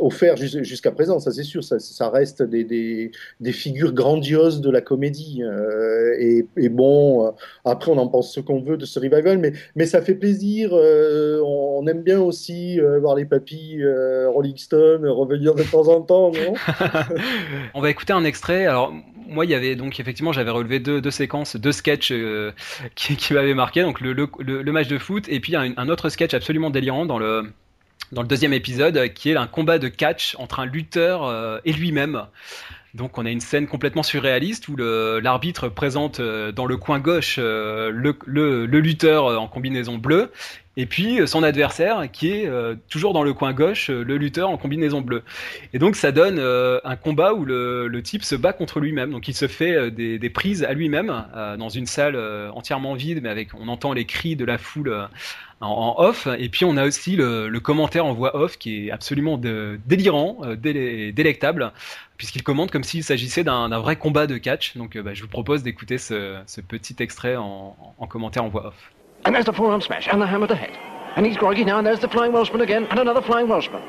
offert 0.00 0.36
jusqu'à 0.36 0.92
présent, 0.92 1.18
ça 1.18 1.32
c'est 1.32 1.42
sûr, 1.42 1.64
ça, 1.64 1.80
ça 1.80 2.08
reste 2.08 2.42
des, 2.42 2.62
des, 2.62 3.10
des, 3.40 3.52
figures 3.52 3.92
grandioses 3.92 4.60
de 4.60 4.70
la 4.70 4.80
comédie. 4.80 5.42
Euh, 5.42 6.14
et, 6.18 6.46
et, 6.56 6.68
bon, 6.68 7.26
euh, 7.26 7.30
après 7.64 7.90
on 7.90 7.98
en 7.98 8.06
pense 8.06 8.32
ce 8.32 8.40
qu'on 8.40 8.60
veut 8.60 8.76
de 8.76 8.86
ce 8.86 9.00
revival, 9.00 9.38
mais, 9.38 9.52
mais 9.74 9.86
ça 9.86 10.00
fait 10.00 10.14
plaisir, 10.14 10.72
on, 10.72 11.84
aime 11.86 12.02
bien 12.02 12.20
aussi 12.20 12.78
voir 13.00 13.16
les 13.16 13.26
papis 13.26 13.82
Rolling 13.84 14.56
Stone 14.56 15.06
revenir 15.06 15.54
de 15.54 15.64
temps 15.64 15.88
en 15.88 16.00
temps, 16.00 16.30
non? 16.30 16.54
On 17.74 17.80
va 17.82 17.90
écouter 17.90 18.14
un 18.14 18.24
extrait, 18.24 18.66
alors 18.66 18.92
moi, 19.34 19.44
il 19.44 19.50
y 19.50 19.54
avait 19.54 19.76
donc 19.76 20.00
effectivement, 20.00 20.32
j'avais 20.32 20.50
relevé 20.50 20.78
deux, 20.78 21.10
séquences, 21.10 21.56
deux 21.56 21.72
sketchs 21.72 22.12
euh, 22.12 22.52
qui, 22.94 23.32
m'avaient 23.32 23.54
marqué. 23.54 23.82
Donc 23.82 24.00
le, 24.00 24.72
match 24.72 24.88
de 24.88 24.98
foot 24.98 25.26
et 25.28 25.40
puis 25.40 25.56
un, 25.56 25.88
autre 25.88 26.08
sketch 26.08 26.34
absolument 26.34 26.70
délirant 26.70 27.04
dans 27.04 27.18
le 27.18 27.52
deuxième 28.12 28.52
épisode, 28.52 29.12
qui 29.12 29.30
est 29.30 29.36
un 29.36 29.46
combat 29.46 29.78
de 29.78 29.88
catch 29.88 30.36
entre 30.38 30.60
un 30.60 30.66
lutteur 30.66 31.24
euh, 31.24 31.58
et 31.64 31.72
lui-même. 31.72 32.22
Donc 32.94 33.18
on 33.18 33.26
a 33.26 33.30
une 33.30 33.40
scène 33.40 33.66
complètement 33.66 34.04
surréaliste 34.04 34.68
où 34.68 34.76
l'arbitre 34.76 35.68
présente 35.68 36.20
euh, 36.20 36.52
dans 36.52 36.64
le 36.64 36.76
coin 36.76 37.00
gauche 37.00 37.38
le, 37.38 38.66
lutteur 38.66 39.26
en 39.40 39.48
combinaison 39.48 39.98
bleue 39.98 40.30
et 40.76 40.86
puis 40.86 41.26
son 41.26 41.42
adversaire 41.42 42.10
qui 42.12 42.30
est 42.30 42.50
toujours 42.88 43.12
dans 43.12 43.22
le 43.22 43.32
coin 43.32 43.52
gauche, 43.52 43.90
le 43.90 44.16
lutteur 44.16 44.50
en 44.50 44.56
combinaison 44.56 45.00
bleue. 45.00 45.22
Et 45.72 45.78
donc 45.78 45.96
ça 45.96 46.12
donne 46.12 46.38
un 46.38 46.96
combat 46.96 47.34
où 47.34 47.44
le, 47.44 48.00
type 48.02 48.24
se 48.24 48.34
bat 48.34 48.52
contre 48.52 48.80
lui-même. 48.80 49.10
Donc 49.10 49.28
il 49.28 49.34
se 49.34 49.46
fait 49.46 49.90
des, 49.90 50.18
des 50.18 50.30
prises 50.30 50.64
à 50.64 50.72
lui-même 50.72 51.24
dans 51.58 51.68
une 51.68 51.86
salle 51.86 52.16
entièrement 52.52 52.94
vide, 52.94 53.20
mais 53.22 53.28
avec 53.28 53.54
on 53.54 53.68
entend 53.68 53.92
les 53.92 54.04
cris 54.04 54.36
de 54.36 54.44
la 54.44 54.58
foule 54.58 55.08
en, 55.64 55.94
off. 55.98 56.28
Et 56.38 56.48
puis 56.48 56.64
on 56.64 56.76
a 56.76 56.84
aussi 56.84 57.16
le, 57.16 57.58
commentaire 57.58 58.06
en 58.06 58.12
voix 58.12 58.36
off 58.36 58.58
qui 58.58 58.88
est 58.88 58.90
absolument 58.90 59.38
délirant, 59.38 60.38
euh, 60.42 60.56
délectable, 60.56 61.72
puisqu'il 62.16 62.42
commente 62.42 62.70
comme 62.70 62.84
s'il 62.84 63.04
s'agissait 63.04 63.44
d'un 63.44 63.78
vrai 63.78 63.96
combat 63.96 64.26
de 64.26 64.38
catch. 64.38 64.76
Donc 64.76 64.96
euh, 64.96 65.02
bah, 65.02 65.14
je 65.14 65.22
vous 65.22 65.28
propose 65.28 65.62
d'écouter 65.62 65.98
ce, 65.98 66.40
petit 66.68 66.96
extrait 67.00 67.36
en, 67.36 67.76
commentaire 68.08 68.44
en 68.44 68.48
voix 68.48 68.66
off. 68.68 68.92
And 69.24 69.34
there's 69.34 69.46
the 69.46 69.52
forearm 69.52 69.80
smash 69.80 70.08
and 70.08 70.20
the 70.20 70.26
hammer 70.26 70.46
to 70.46 70.54
the 70.54 70.58
head. 70.58 70.76
And 71.16 71.24
he's 71.24 71.36
groggy 71.36 71.64
now, 71.64 71.78
and 71.78 71.86
there's 71.86 72.00
the 72.00 72.08
flying 72.08 72.32
Welshman 72.32 72.60
again, 72.60 72.86
and 72.90 72.98
another 72.98 73.22
flying 73.22 73.48
Welshman. 73.48 73.82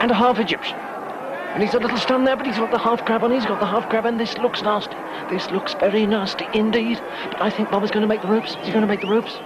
And 0.00 0.10
a 0.10 0.14
half 0.14 0.38
Egyptian. 0.38 0.76
And 1.54 1.62
he's 1.62 1.74
a 1.74 1.78
little 1.78 1.98
stunned 1.98 2.26
there, 2.26 2.36
but 2.36 2.46
he's 2.46 2.56
got 2.56 2.70
the 2.70 2.78
half 2.78 3.04
crab 3.04 3.22
on, 3.22 3.30
he's 3.30 3.46
got 3.46 3.60
the 3.60 3.66
half 3.66 3.88
crab, 3.88 4.06
and 4.06 4.18
this 4.18 4.36
looks 4.38 4.62
nasty. 4.62 4.96
This 5.30 5.50
looks 5.50 5.74
very 5.74 6.06
nasty 6.06 6.46
indeed. 6.54 7.00
But 7.30 7.42
I 7.42 7.50
think 7.50 7.70
Bob 7.70 7.84
is 7.84 7.90
going 7.90 8.02
to 8.02 8.08
make 8.08 8.22
the 8.22 8.28
ropes. 8.28 8.56
He's 8.62 8.72
going 8.72 8.80
to 8.80 8.86
make 8.86 9.00
the 9.02 9.08
ropes. 9.08 9.38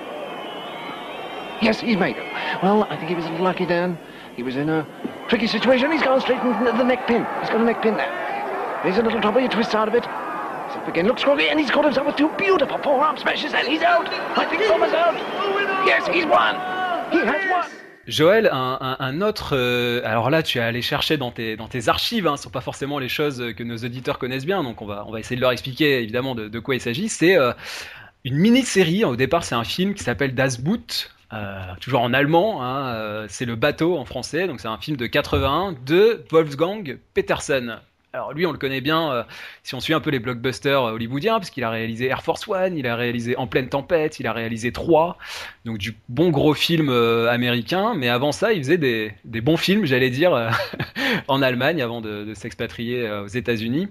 Yes, 1.60 1.80
he's 1.80 1.96
made 1.96 2.16
them. 2.16 2.26
Well, 2.62 2.84
I 2.84 2.96
think 2.96 3.08
he 3.08 3.14
was 3.14 3.24
a 3.26 3.30
little 3.30 3.44
lucky, 3.44 3.66
Dan. 3.66 3.98
He 4.34 4.42
was 4.42 4.56
in 4.56 4.68
a 4.68 4.86
tricky 5.28 5.46
situation. 5.46 5.90
He's 5.90 6.02
gone 6.02 6.20
straight 6.20 6.40
into 6.40 6.64
the 6.64 6.84
neck 6.84 7.06
pin. 7.06 7.26
He's 7.40 7.50
got 7.50 7.60
a 7.60 7.64
neck 7.64 7.82
pin 7.82 7.96
there. 7.96 8.82
He's 8.84 8.98
a 8.98 9.02
little 9.02 9.20
trouble. 9.20 9.40
He 9.40 9.48
twists 9.48 9.74
out 9.74 9.88
of 9.88 9.94
it. 9.94 10.06
Again. 10.88 11.06
Looks 11.06 11.22
scrawny, 11.22 11.48
and 11.50 11.58
he's 11.58 11.70
got 11.70 11.84
himself 11.84 12.06
with 12.06 12.16
two 12.16 12.30
beautiful 12.36 12.78
forearm 12.78 13.16
smashes, 13.16 13.52
and 13.54 13.66
he's 13.66 13.82
out. 13.82 14.08
I 14.36 14.44
think 14.44 14.62
Thomas 14.66 14.92
out. 14.92 15.14
Yes, 15.86 16.06
he's 16.08 16.26
won. 16.26 16.56
He 17.10 17.18
has 17.18 17.50
won. 17.50 17.64
Joël, 18.06 18.48
un, 18.52 18.78
un, 18.80 18.96
un 19.00 19.20
autre. 19.20 19.56
Euh, 19.56 20.00
alors 20.04 20.30
là, 20.30 20.42
tu 20.42 20.58
es 20.58 20.60
allé 20.60 20.80
chercher 20.80 21.16
dans 21.16 21.32
tes, 21.32 21.56
dans 21.56 21.66
tes 21.66 21.88
archives, 21.88 22.26
hein, 22.26 22.36
ce 22.36 22.42
ne 22.42 22.44
sont 22.44 22.50
pas 22.50 22.60
forcément 22.60 22.98
les 23.00 23.08
choses 23.08 23.52
que 23.56 23.64
nos 23.64 23.76
auditeurs 23.78 24.18
connaissent 24.18 24.46
bien, 24.46 24.62
donc 24.62 24.80
on 24.80 24.86
va, 24.86 25.04
on 25.08 25.10
va 25.10 25.18
essayer 25.18 25.34
de 25.36 25.40
leur 25.40 25.50
expliquer 25.50 26.02
évidemment 26.02 26.36
de, 26.36 26.46
de 26.48 26.58
quoi 26.60 26.76
il 26.76 26.80
s'agit. 26.80 27.08
C'est 27.08 27.36
euh, 27.36 27.52
une 28.24 28.36
mini-série, 28.36 29.04
au 29.04 29.16
départ 29.16 29.42
c'est 29.42 29.56
un 29.56 29.64
film 29.64 29.94
qui 29.94 30.04
s'appelle 30.04 30.34
Das 30.36 30.60
Boot, 30.60 31.10
euh, 31.32 31.60
toujours 31.80 32.02
en 32.02 32.12
allemand, 32.12 32.62
hein, 32.62 32.94
euh, 32.94 33.26
c'est 33.28 33.44
le 33.44 33.56
bateau 33.56 33.98
en 33.98 34.04
français, 34.04 34.46
donc 34.46 34.60
c'est 34.60 34.68
un 34.68 34.78
film 34.78 34.96
de 34.96 35.06
81 35.06 35.74
de 35.84 36.24
Wolfgang 36.30 36.98
Petersen. 37.14 37.80
Alors 38.12 38.32
lui, 38.32 38.46
on 38.46 38.52
le 38.52 38.58
connaît 38.58 38.80
bien 38.80 39.12
euh, 39.12 39.22
si 39.62 39.74
on 39.74 39.80
suit 39.80 39.92
un 39.92 40.00
peu 40.00 40.10
les 40.10 40.18
blockbusters 40.18 40.82
hollywoodiens, 40.82 41.34
parce 41.34 41.50
qu'il 41.50 41.64
a 41.64 41.70
réalisé 41.70 42.06
Air 42.06 42.22
Force 42.22 42.48
One, 42.48 42.76
il 42.76 42.86
a 42.86 42.96
réalisé 42.96 43.36
En 43.36 43.46
pleine 43.46 43.68
tempête, 43.68 44.18
il 44.20 44.26
a 44.26 44.32
réalisé 44.32 44.72
3, 44.72 45.18
donc 45.64 45.78
du 45.78 45.96
bon 46.08 46.30
gros 46.30 46.54
film 46.54 46.88
américain. 46.88 47.94
Mais 47.94 48.08
avant 48.08 48.32
ça, 48.32 48.52
il 48.52 48.62
faisait 48.62 48.78
des, 48.78 49.40
bons 49.40 49.56
films, 49.58 49.84
j'allais 49.84 50.10
dire, 50.10 50.50
en 51.28 51.42
Allemagne 51.42 51.82
avant 51.82 52.00
de, 52.00 52.24
de 52.24 52.34
s'expatrier 52.34 53.10
aux 53.10 53.28
États-Unis. 53.28 53.88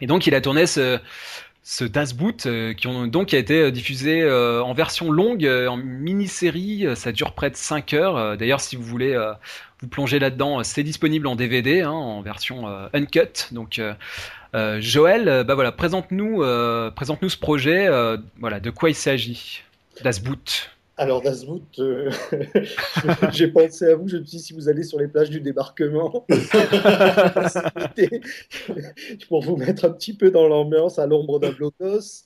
Et 0.00 0.06
donc 0.06 0.26
il 0.26 0.34
a 0.34 0.40
tourné 0.40 0.66
ce, 0.66 0.98
ce 1.68 1.84
Das 1.84 2.14
Boot 2.14 2.46
euh, 2.46 2.74
qui 2.74 2.86
ont 2.86 3.08
donc 3.08 3.34
a 3.34 3.38
été 3.38 3.60
euh, 3.60 3.70
diffusé 3.72 4.22
euh, 4.22 4.62
en 4.62 4.72
version 4.72 5.10
longue, 5.10 5.44
en 5.44 5.76
mini-série. 5.76 6.86
Ça 6.94 7.10
dure 7.10 7.32
près 7.32 7.50
de 7.50 7.56
5 7.56 7.92
heures. 7.92 8.36
D'ailleurs, 8.36 8.60
si 8.60 8.76
vous 8.76 8.84
voulez 8.84 9.18
vous 9.80 9.88
plonger 9.88 10.20
là-dedans, 10.20 10.62
c'est 10.62 10.84
disponible 10.84 11.26
en 11.26 11.34
DVD, 11.34 11.82
hein, 11.82 11.90
en 11.90 12.22
version 12.22 12.68
uncut. 12.92 13.48
Donc, 13.50 13.80
Joël, 14.78 15.44
bah 15.44 15.54
voilà, 15.54 15.72
présente-nous, 15.72 16.44
présente-nous 16.94 17.28
ce 17.28 17.36
projet. 17.38 17.88
voilà, 18.38 18.60
de 18.60 18.70
quoi 18.70 18.90
il 18.90 18.94
s'agit 18.94 19.62
Das 20.04 20.20
Boot. 20.20 20.75
Alors, 20.98 21.20
Dasboot, 21.20 21.78
euh, 21.78 22.10
j'ai 23.32 23.48
pensé 23.48 23.84
à 23.84 23.96
vous. 23.96 24.08
Je 24.08 24.16
me 24.16 24.24
suis 24.24 24.38
dit, 24.38 24.42
si 24.42 24.54
vous 24.54 24.70
allez 24.70 24.82
sur 24.82 24.98
les 24.98 25.08
plages 25.08 25.28
du 25.28 25.42
débarquement, 25.42 26.24
pour 29.28 29.42
vous 29.42 29.56
mettre 29.56 29.84
un 29.84 29.90
petit 29.90 30.14
peu 30.14 30.30
dans 30.30 30.48
l'ambiance 30.48 30.98
à 30.98 31.06
l'ombre 31.06 31.38
d'un 31.38 31.50
blocos, 31.50 32.24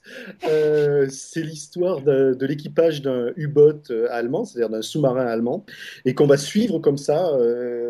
euh, 0.48 1.08
c'est 1.10 1.42
l'histoire 1.42 2.02
de, 2.02 2.38
l'équipage 2.46 3.02
d'un 3.02 3.32
U-boat 3.34 3.90
euh, 3.90 4.06
allemand, 4.12 4.44
c'est-à-dire 4.44 4.70
d'un 4.70 4.82
sous-marin 4.82 5.26
allemand, 5.26 5.66
et 6.04 6.14
qu'on 6.14 6.28
va 6.28 6.36
suivre 6.36 6.78
comme 6.78 6.98
ça 6.98 7.28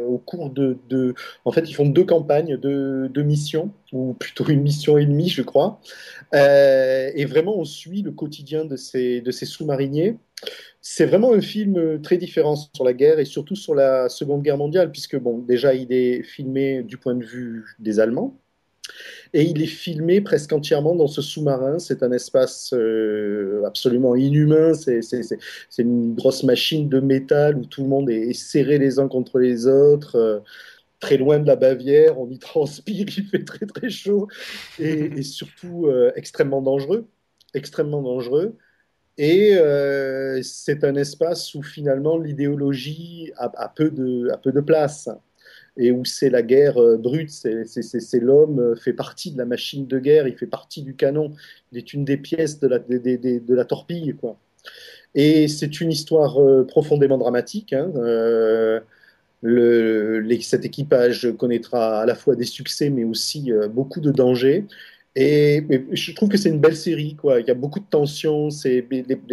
au 0.09 0.17
cours 0.17 0.49
de, 0.49 0.79
En 1.45 1.53
fait, 1.53 1.69
ils 1.69 1.75
font 1.75 1.87
deux 1.87 2.05
campagnes, 2.05 2.57
deux, 2.57 3.23
missions, 3.23 3.71
ou 3.93 4.15
plutôt 4.15 4.49
une 4.49 4.63
mission 4.63 4.97
et 4.97 5.05
demie, 5.05 5.29
je 5.29 5.43
crois. 5.43 5.79
et 6.33 7.27
vraiment, 7.27 7.59
on 7.59 7.67
suit 7.67 8.01
le 8.01 8.13
quotidien 8.13 8.65
de 8.65 8.77
de 9.21 9.31
ces 9.31 9.47
sous-mariniers. 9.47 10.17
C'est 10.83 11.07
vraiment 11.07 11.33
un 11.33 11.41
film 11.41 11.77
euh, 11.77 11.99
très 11.99 12.17
différent 12.17 12.57
sur 12.57 12.85
la 12.85 12.95
guerre 12.95 13.19
et 13.19 13.25
surtout 13.25 13.55
sur 13.55 13.75
la 13.75 14.09
Seconde 14.09 14.43
Guerre 14.43 14.57
mondiale, 14.57 14.91
puisque 14.91 15.17
bon, 15.19 15.39
déjà 15.39 15.75
il 15.75 15.93
est 15.93 16.23
filmé 16.23 16.83
du 16.83 16.97
point 16.97 17.15
de 17.15 17.25
vue 17.25 17.65
des 17.79 18.01
Allemands. 18.01 18.39
Et 19.35 19.43
il 19.43 19.63
est 19.63 19.67
filmé 19.67 20.21
presque 20.21 20.53
entièrement 20.53 20.97
dans 20.97 21.07
ce 21.07 21.23
sous-marin. 21.23 21.79
C'est 21.79 22.03
un 22.03 22.11
espace 22.13 22.73
euh, 22.73 23.63
absolument 23.65 24.17
inhumain. 24.17 24.73
C'est 24.75 25.01
une 25.79 26.15
grosse 26.15 26.43
machine 26.43 26.89
de 26.89 26.99
métal 26.99 27.57
où 27.57 27.67
tout 27.67 27.83
le 27.83 27.89
monde 27.89 28.11
est, 28.11 28.33
serré 28.33 28.79
les 28.79 28.99
uns 28.99 29.09
contre 29.09 29.39
les 29.39 29.67
autres. 29.67 30.17
Euh, 30.17 30.41
très 30.99 31.19
loin 31.19 31.39
de 31.39 31.47
la 31.47 31.57
Bavière, 31.57 32.19
on 32.19 32.29
y 32.31 32.39
transpire, 32.41 33.07
il 33.17 33.25
fait 33.27 33.45
très 33.45 33.67
très 33.67 33.91
chaud 33.91 34.29
et, 34.79 35.23
surtout 35.23 35.89
extrêmement 36.17 36.63
dangereux. 36.63 37.07
Extrêmement 37.55 38.03
dangereux. 38.03 38.57
Et 39.23 39.55
euh, 39.55 40.41
c'est 40.43 40.83
un 40.83 40.95
espace 40.95 41.55
où 41.55 41.63
finalement 41.63 42.17
l'idéologie 42.17 43.31
a, 43.37 43.69
peu 43.69 43.91
de, 43.91 44.61
place 44.63 45.11
et 45.77 45.93
où 45.93 46.07
c'est 46.07 46.31
la 46.31 46.41
guerre 46.41 46.79
euh, 46.79 46.97
brute, 46.97 47.29
c'est 47.29 48.21
l'homme 48.21 48.61
euh, 48.61 48.77
fait 48.77 48.95
partie 48.95 49.31
de 49.31 49.37
la 49.37 49.45
machine 49.45 49.87
de 49.87 49.99
guerre, 49.99 50.27
il 50.27 50.39
fait 50.39 50.47
partie 50.47 50.81
du 50.81 50.97
canon, 50.97 51.35
il 51.71 51.77
est 51.77 51.93
une 51.93 52.07
des 52.07 52.17
pièces 52.17 52.61
de 52.61 52.67
la, 52.67 53.65
torpille. 53.67 54.17
Quoi. 54.19 54.39
Et 55.15 55.49
c'est 55.49 55.83
une 55.83 55.93
histoire 55.93 56.39
profondément 56.67 57.19
dramatique. 57.19 57.75
Hein. 57.75 57.93
cet 60.41 60.65
équipage 60.65 61.31
connaîtra 61.37 62.01
à 62.01 62.07
la 62.07 62.15
fois 62.15 62.37
des 62.37 62.45
succès 62.47 62.89
mais 62.89 63.05
aussi 63.05 63.53
beaucoup 63.71 64.01
de 64.01 64.13
dangers. 64.13 64.65
Et, 65.17 65.67
je 65.93 66.13
trouve 66.13 66.29
que 66.29 66.37
c'est 66.37 66.51
une 66.51 66.61
belle 66.61 66.77
série, 66.77 67.17
quoi. 67.17 67.41
Il 67.41 67.47
y 67.47 67.51
a 67.51 67.55
beaucoup 67.55 67.81
de 67.81 67.85
tension, 67.85 68.51
c'est 68.51 68.87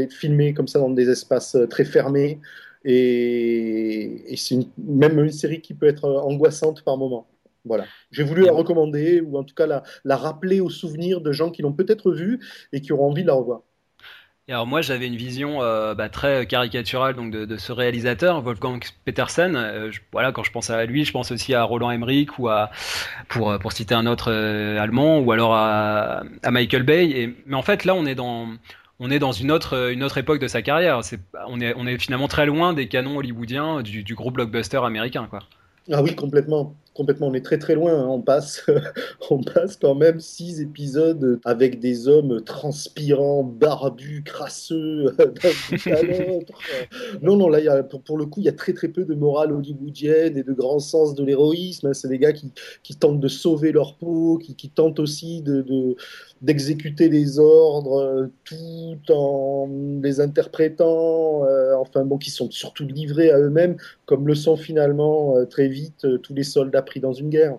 filmé 0.10 0.54
comme 0.54 0.68
ça 0.68 0.80
dans 0.80 0.90
des 0.90 1.10
espaces 1.10 1.56
euh, 1.56 1.68
très 1.68 1.86
fermés, 1.86 2.40
et, 2.84 4.34
c'est 4.38 4.58
même 4.78 5.20
une 5.20 5.32
série 5.32 5.62
qui 5.62 5.74
peut 5.74 5.88
être 5.88 6.06
euh, 6.06 6.20
angoissante 6.20 6.84
par 6.84 6.98
moment. 6.98 7.28
Voilà. 7.66 7.86
J'ai 8.12 8.24
voulu 8.24 8.44
la 8.46 8.54
recommander, 8.54 9.22
ou 9.22 9.38
en 9.38 9.44
tout 9.44 9.54
cas 9.54 9.68
la, 9.68 9.84
la 10.06 10.16
rappeler 10.16 10.62
au 10.62 10.70
souvenir 10.70 11.22
de 11.22 11.32
gens 11.32 11.52
qui 11.52 11.62
l'ont 11.62 11.74
peut-être 11.74 12.12
vue 12.12 12.40
et 12.72 12.82
qui 12.82 12.94
auront 12.94 13.10
envie 13.10 13.24
de 13.24 13.28
la 13.28 13.34
revoir 13.34 13.62
alors 14.50 14.66
moi 14.66 14.82
j'avais 14.82 15.08
une 15.08 15.18
vision 15.18 15.62
euh, 15.62 15.94
bah, 15.94 16.08
très 16.08 16.46
caricaturale 16.46 17.16
donc 17.16 17.32
de, 17.32 17.58
ce 17.58 17.74
réalisateur 17.74 18.42
Wolfgang 18.42 18.80
Petersen. 19.04 19.56
Euh, 19.58 19.92
voilà 20.14 20.32
quand 20.32 20.44
je 20.44 20.52
pense 20.52 20.70
à 20.70 20.86
lui, 20.86 21.04
je 21.04 21.12
pense 21.12 21.32
aussi 21.32 21.54
à 21.54 21.64
Roland 21.64 21.92
Emmerich 21.92 22.40
ou 22.40 22.48
à 22.48 22.70
pour 23.28 23.60
pour 23.60 23.74
citer 23.74 23.94
un 23.94 24.06
autre 24.06 24.32
euh, 24.32 24.80
allemand 24.80 25.20
ou 25.20 25.34
alors 25.34 25.54
à, 25.54 26.24
Michael 26.50 26.84
Bay. 26.84 27.10
Et, 27.10 27.36
mais 27.46 27.56
en 27.56 27.62
fait 27.62 27.84
là 27.84 27.94
on 27.94 28.06
est 28.06 28.16
dans 28.16 28.48
on 29.00 29.12
est 29.12 29.20
dans 29.20 29.34
une 29.34 29.52
autre 29.52 29.92
une 29.92 30.02
autre 30.02 30.18
époque 30.18 30.40
de 30.40 30.48
sa 30.48 30.62
carrière. 30.62 31.02
On 31.48 31.60
est 31.60 31.74
on 31.76 31.86
est 31.86 31.98
finalement 31.98 32.30
très 32.30 32.46
loin 32.46 32.72
des 32.72 32.88
canons 32.88 33.18
hollywoodiens 33.18 33.82
du, 33.82 34.04
du 34.04 34.16
gros 34.16 34.32
blockbuster 34.32 34.80
américain 34.82 35.28
quoi. 35.30 35.40
Ah 35.92 36.02
oui 36.02 36.16
complètement 36.16 36.74
complètement, 36.98 37.28
on 37.28 37.34
est 37.34 37.46
très 37.46 37.60
très 37.60 37.76
loin. 37.76 37.94
Hein. 37.94 38.08
On, 38.10 38.22
passe, 38.22 38.66
on 39.30 39.42
passe 39.42 39.78
quand 39.78 39.96
même 39.96 40.20
six 40.20 40.60
épisodes 40.60 41.40
avec 41.46 41.80
des 41.80 42.08
hommes 42.08 42.42
transpirants, 42.42 43.44
barbus, 43.44 44.24
crasseux, 44.26 45.16
l'autre. 45.86 46.60
Non, 47.22 47.38
non, 47.38 47.48
là, 47.48 47.60
a, 47.72 47.84
pour, 47.84 48.18
le 48.18 48.26
coup, 48.26 48.42
il 48.42 48.46
y 48.46 48.50
a 48.50 48.54
très 48.54 48.74
très 48.74 48.88
peu 48.88 49.06
de 49.06 49.14
morale 49.14 49.52
hollywoodienne 49.52 50.38
et 50.38 50.44
de 50.44 50.54
grand 50.54 50.80
sens 50.80 51.14
de 51.14 51.24
l'héroïsme. 51.24 51.88
Hein. 51.88 51.94
C'est 51.94 52.08
des 52.08 52.18
gars 52.18 52.34
qui, 52.34 52.52
qui, 52.84 52.96
tentent 52.96 53.20
de 53.20 53.28
sauver 53.28 53.72
leur 53.72 53.96
peau, 53.96 54.40
qui, 54.40 54.56
qui 54.56 54.70
tentent 54.70 55.00
aussi 55.00 55.42
de, 55.44 55.96
d'exécuter 56.42 57.10
les 57.10 57.40
ordres 57.40 58.02
euh, 58.02 58.28
tout 58.44 59.12
en 59.12 59.70
les 60.02 60.20
interprétant, 60.20 61.46
euh, 61.46 61.76
enfin 61.78 62.04
bon, 62.06 62.18
qui 62.18 62.32
sont 62.32 62.50
surtout 62.52 62.86
livrés 62.86 63.32
à 63.32 63.40
eux-mêmes, 63.40 63.78
comme 64.06 64.28
le 64.28 64.36
sont 64.36 64.56
finalement 64.56 65.36
euh, 65.38 65.46
très 65.46 65.68
vite 65.68 66.06
tous 66.22 66.34
les 66.34 66.44
soldats 66.44 66.82
pris 66.88 67.00
dans 67.00 67.14
une 67.14 67.30
guerre. 67.30 67.58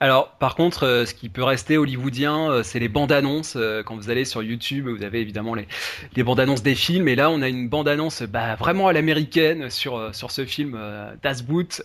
Alors, 0.00 0.30
par 0.38 0.54
contre, 0.54 1.04
ce 1.06 1.12
qui 1.12 1.28
peut 1.28 1.42
rester 1.42 1.76
hollywoodien, 1.76 2.62
c'est 2.62 2.78
les 2.78 2.88
bandes 2.88 3.10
annonces. 3.10 3.58
quand 3.84 3.96
vous 3.96 4.10
allez 4.10 4.24
sur 4.24 4.44
YouTube, 4.44 4.86
vous 4.86 5.02
avez 5.02 5.20
évidemment 5.20 5.56
les, 5.56 5.66
les 6.14 6.22
bandes 6.22 6.38
annonces 6.38 6.62
des 6.62 6.76
films. 6.76 7.08
Et 7.08 7.16
là, 7.16 7.30
on 7.30 7.42
a 7.42 7.48
une 7.48 7.68
bande 7.68 7.88
annonce 7.88 8.22
bah, 8.22 8.54
vraiment 8.54 8.86
à 8.86 8.92
l'américaine 8.92 9.70
sur, 9.70 10.14
sur 10.14 10.30
ce 10.30 10.44
film 10.44 10.78
Das 11.24 11.42
Boot. 11.42 11.82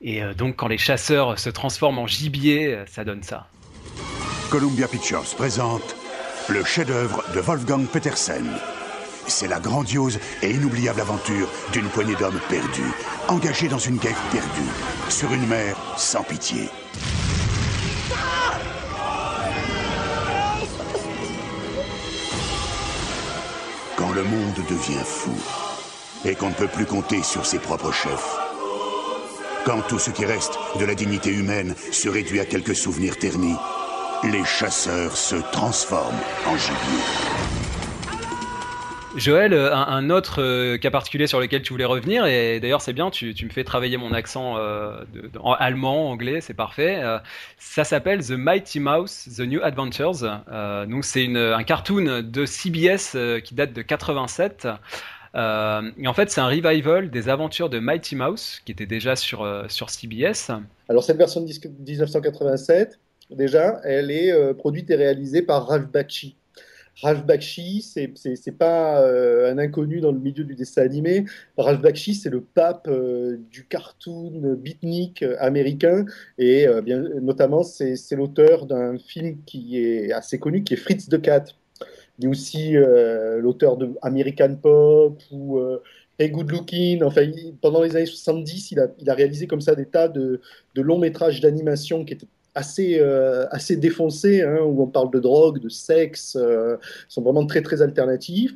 et 0.00 0.22
donc, 0.36 0.56
quand 0.56 0.66
les 0.66 0.78
chasseurs 0.78 1.38
se 1.38 1.48
transforment 1.48 2.00
en 2.00 2.06
gibier, 2.08 2.76
ça 2.86 3.04
donne 3.04 3.22
ça. 3.22 3.46
Columbia 4.50 4.88
Pictures 4.88 5.24
présente 5.36 5.94
le 6.48 6.64
chef-d'œuvre 6.64 7.22
de 7.34 7.40
Wolfgang 7.40 7.86
Petersen. 7.86 8.44
C'est 9.26 9.48
la 9.48 9.60
grandiose 9.60 10.18
et 10.42 10.50
inoubliable 10.50 11.00
aventure 11.00 11.48
d'une 11.72 11.88
poignée 11.88 12.14
d'hommes 12.14 12.40
perdus, 12.48 12.92
engagés 13.28 13.68
dans 13.68 13.78
une 13.78 13.96
guerre 13.96 14.20
perdue, 14.30 14.70
sur 15.08 15.32
une 15.32 15.46
mer 15.46 15.76
sans 15.96 16.22
pitié. 16.22 16.68
Quand 23.96 24.12
le 24.12 24.24
monde 24.24 24.54
devient 24.68 25.04
fou 25.04 25.34
et 26.24 26.34
qu'on 26.34 26.48
ne 26.48 26.54
peut 26.54 26.68
plus 26.68 26.86
compter 26.86 27.22
sur 27.22 27.46
ses 27.46 27.58
propres 27.58 27.92
chefs, 27.92 28.36
quand 29.64 29.80
tout 29.82 29.98
ce 29.98 30.10
qui 30.10 30.24
reste 30.24 30.58
de 30.80 30.84
la 30.84 30.94
dignité 30.94 31.30
humaine 31.30 31.74
se 31.92 32.08
réduit 32.08 32.40
à 32.40 32.44
quelques 32.44 32.74
souvenirs 32.74 33.16
ternis, 33.16 33.56
les 34.24 34.44
chasseurs 34.44 35.16
se 35.16 35.36
transforment 35.52 36.20
en 36.46 36.56
gibier. 36.56 37.51
Joël, 39.16 39.52
euh, 39.52 39.74
un, 39.74 40.08
autre 40.08 40.40
euh, 40.42 40.78
cas 40.78 40.90
particulier 40.90 41.26
sur 41.26 41.38
lequel 41.38 41.60
tu 41.60 41.74
voulais 41.74 41.84
revenir, 41.84 42.24
et 42.24 42.60
d'ailleurs 42.60 42.80
c'est 42.80 42.94
bien, 42.94 43.10
tu, 43.10 43.34
me 43.44 43.50
fais 43.50 43.62
travailler 43.62 43.98
mon 43.98 44.12
accent 44.12 44.56
euh, 44.56 45.04
en 45.38 45.52
allemand, 45.52 46.10
anglais, 46.10 46.40
c'est 46.40 46.54
parfait. 46.54 47.02
ça 47.58 47.84
s'appelle 47.84 48.24
The 48.24 48.32
Mighty 48.32 48.80
Mouse, 48.80 49.28
The 49.36 49.40
New 49.40 49.60
Adventures. 49.62 50.22
donc 50.88 51.04
c'est 51.04 51.26
un 51.36 51.62
cartoon 51.62 52.22
de 52.22 52.46
CBS 52.46 53.16
qui 53.44 53.54
date 53.54 53.74
de 53.74 53.82
87. 53.82 54.66
et 55.34 55.38
en 55.38 56.14
fait, 56.14 56.30
c'est 56.30 56.40
un 56.40 56.48
revival 56.48 57.10
des 57.10 57.28
aventures 57.28 57.68
de 57.68 57.78
Mighty 57.78 58.16
Mouse, 58.16 58.62
qui 58.64 58.72
était 58.72 58.86
déjà 58.86 59.14
sur, 59.14 59.46
CBS. 59.68 60.50
Alors, 60.88 61.04
cette 61.04 61.18
version 61.18 61.42
de 61.42 61.46
1987, 61.46 62.98
déjà, 63.30 63.80
elle 63.84 64.10
est 64.10 64.54
produite 64.54 64.90
et 64.90 64.96
réalisée 64.96 65.42
par 65.42 65.66
Ralph 65.66 65.90
Bakshi. 65.90 66.36
Ralph 67.00 67.24
Bakshi, 67.24 67.82
c'est 67.82 68.58
pas 68.58 69.02
euh, 69.02 69.50
un 69.52 69.58
inconnu 69.58 70.00
dans 70.00 70.12
le 70.12 70.18
milieu 70.18 70.44
du 70.44 70.54
dessin 70.54 70.82
animé. 70.82 71.24
Ralph 71.56 71.80
Bakshi, 71.80 72.14
c'est 72.14 72.30
le 72.30 72.42
pape 72.42 72.86
euh, 72.88 73.38
du 73.50 73.66
cartoon 73.66 74.56
beatnik 74.58 75.24
américain 75.38 76.04
et 76.38 76.66
euh, 76.66 76.82
bien, 76.82 77.02
notamment 77.20 77.62
c'est 77.62 77.96
l'auteur 78.12 78.66
d'un 78.66 78.98
film 78.98 79.38
qui 79.46 79.78
est 79.78 80.12
assez 80.12 80.38
connu, 80.38 80.64
qui 80.64 80.74
est 80.74 80.76
Fritz 80.76 81.08
the 81.08 81.20
Cat. 81.20 81.44
Il 82.18 82.26
est 82.26 82.28
aussi 82.28 82.74
l'auteur 83.38 83.76
de 83.78 83.94
American 84.02 84.56
Pop 84.62 85.20
ou 85.32 85.58
Hey 86.18 86.30
Good 86.30 86.50
Looking. 86.50 87.02
Enfin, 87.02 87.22
pendant 87.60 87.82
les 87.82 87.96
années 87.96 88.06
70, 88.06 88.70
il 88.70 88.80
a, 88.80 88.86
il 88.98 89.10
a, 89.10 89.14
réalisé 89.14 89.46
comme 89.46 89.62
ça 89.62 89.74
des 89.74 89.86
tas 89.86 90.08
de 90.08 90.40
longs 90.76 90.98
métrages 90.98 91.40
d'animation 91.40 92.04
qui 92.04 92.12
étaient 92.12 92.28
assez, 92.54 92.98
euh, 93.00 93.46
assez 93.50 93.76
défoncés, 93.76 94.42
hein, 94.42 94.60
où 94.60 94.82
on 94.82 94.86
parle 94.86 95.10
de 95.10 95.20
drogue, 95.20 95.60
de 95.60 95.68
sexe, 95.68 96.36
euh, 96.36 96.76
sont 97.08 97.22
vraiment 97.22 97.46
très 97.46 97.62
très 97.62 97.82
alternatifs. 97.82 98.54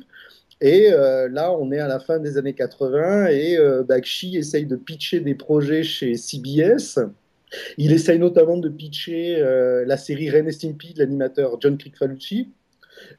Et 0.59 0.91
euh, 0.91 1.29
là, 1.29 1.51
on 1.51 1.71
est 1.71 1.79
à 1.79 1.87
la 1.87 1.99
fin 1.99 2.19
des 2.19 2.37
années 2.37 2.53
80 2.53 3.27
et 3.27 3.57
Bakshi 3.87 4.37
essaye 4.37 4.65
de 4.65 4.75
pitcher 4.75 5.19
des 5.19 5.35
projets 5.35 5.83
chez 5.83 6.15
CBS. 6.15 6.99
Il 7.77 7.93
essaye 7.93 8.19
notamment 8.19 8.57
de 8.57 8.67
pitcher 8.67 9.39
la 9.85 9.97
série 9.97 10.29
Ren 10.29 10.51
Stimpy 10.51 10.93
de 10.93 10.99
l'animateur 10.99 11.57
John 11.61 11.77
Crick-Falucci 11.77 12.49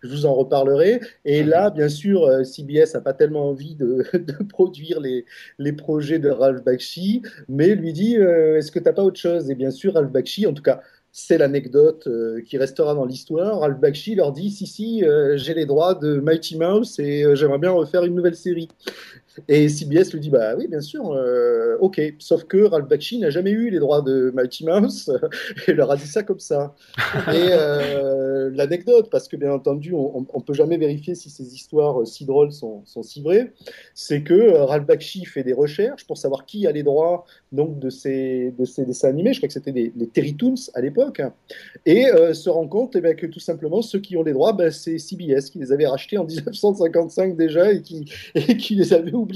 je 0.02 0.08
vous 0.08 0.26
en 0.26 0.34
reparlerai. 0.34 1.00
Et 1.24 1.42
là, 1.42 1.70
bien 1.70 1.88
sûr, 1.88 2.24
euh, 2.24 2.44
CBS 2.44 2.94
n'a 2.94 3.00
pas 3.00 3.12
tellement 3.12 3.48
envie 3.48 3.74
de, 3.76 4.04
produire 4.48 5.00
les, 5.00 5.24
les, 5.58 5.72
projets 5.72 6.18
de 6.18 6.28
Ralph 6.28 6.62
Bakshi, 6.64 7.22
mais 7.48 7.74
lui 7.74 7.92
dit 7.92 8.16
euh, 8.16 8.58
Est-ce 8.58 8.72
que 8.72 8.78
tu 8.78 8.84
n'as 8.84 8.92
pas 8.92 9.02
autre 9.02 9.20
chose? 9.20 9.50
Et 9.50 9.54
bien 9.54 9.70
sûr, 9.70 9.94
Ralph 9.94 10.10
Bakshi, 10.10 10.46
en 10.46 10.52
tout 10.52 10.62
cas, 10.62 10.80
c'est 11.10 11.38
l'anecdote 11.38 12.06
euh, 12.06 12.42
qui 12.42 12.58
restera 12.58 12.94
dans 12.94 13.04
l'histoire. 13.04 13.60
Ralph 13.60 13.78
Bakshi 13.80 14.14
leur 14.14 14.32
dit 14.32 14.50
Si, 14.50 14.66
si, 14.66 15.04
j'ai 15.34 15.54
les 15.54 15.66
droits 15.66 15.94
de 15.94 16.20
Mighty 16.20 16.56
Mouse 16.56 16.98
et 16.98 17.24
j'aimerais 17.34 17.58
bien 17.58 17.70
refaire 17.70 18.04
une 18.04 18.14
nouvelle 18.14 18.36
série. 18.36 18.68
Et 19.46 19.68
CBS 19.68 20.12
lui 20.12 20.20
dit 20.20 20.30
bah 20.30 20.54
oui, 20.56 20.66
bien 20.66 20.80
sûr, 20.80 21.12
euh, 21.12 21.76
ok. 21.80 22.00
Sauf 22.18 22.44
que 22.44 22.64
Ralph 22.64 22.88
Bakshi 22.88 23.18
n'a 23.18 23.30
jamais 23.30 23.50
eu 23.50 23.70
les 23.70 23.78
droits 23.78 24.02
de 24.02 24.32
Mighty 24.34 24.64
Mouse 24.64 25.12
et 25.68 25.72
leur 25.72 25.90
a 25.90 25.96
dit 25.96 26.06
ça 26.06 26.22
comme 26.22 26.40
ça. 26.40 26.74
Et 27.28 27.48
euh, 27.50 28.50
l'anecdote, 28.54 29.08
parce 29.10 29.28
que 29.28 29.36
bien 29.36 29.52
entendu, 29.52 29.94
on, 29.94 30.20
ne 30.20 30.42
peut 30.42 30.54
jamais 30.54 30.76
vérifier 30.76 31.14
si 31.14 31.30
ces 31.30 31.54
histoires 31.54 32.06
si 32.06 32.24
drôles 32.24 32.52
sont, 32.52 32.82
si 33.02 33.22
vraies, 33.22 33.52
c'est 33.94 34.22
que 34.22 34.50
Ralph 34.56 34.86
Bakshi 34.86 35.24
fait 35.24 35.44
des 35.44 35.52
recherches 35.52 36.06
pour 36.06 36.18
savoir 36.18 36.46
qui 36.46 36.66
a 36.66 36.72
les 36.72 36.82
droits 36.82 37.24
donc 37.52 37.78
de 37.78 37.90
ces, 37.90 38.52
de 38.58 38.64
ces 38.64 38.84
dessins 38.84 39.08
animés. 39.08 39.32
Je 39.32 39.40
crois 39.40 39.48
que 39.48 39.54
c'était 39.54 39.72
les, 39.72 39.92
Terry 40.12 40.34
Toons 40.34 40.54
à 40.74 40.80
l'époque, 40.80 41.22
et 41.86 42.06
euh, 42.06 42.34
se 42.34 42.50
rend 42.50 42.66
compte 42.66 42.96
eh 42.96 43.00
bien, 43.00 43.14
que 43.14 43.26
tout 43.26 43.40
simplement 43.40 43.82
ceux 43.82 44.00
qui 44.00 44.16
ont 44.16 44.22
les 44.22 44.32
droits, 44.32 44.52
ben, 44.52 44.70
c'est 44.70 44.98
CBS 44.98 45.50
qui 45.50 45.58
les 45.58 45.72
avait 45.72 45.86
rachetés 45.86 46.18
en 46.18 46.24
1955 46.28 47.36
déjà 47.36 47.72
et 47.72 47.82
qui, 47.82 48.04
et 48.34 48.56
qui 48.56 48.74
les 48.74 48.92
avait 48.92 49.12
oubliés 49.12 49.27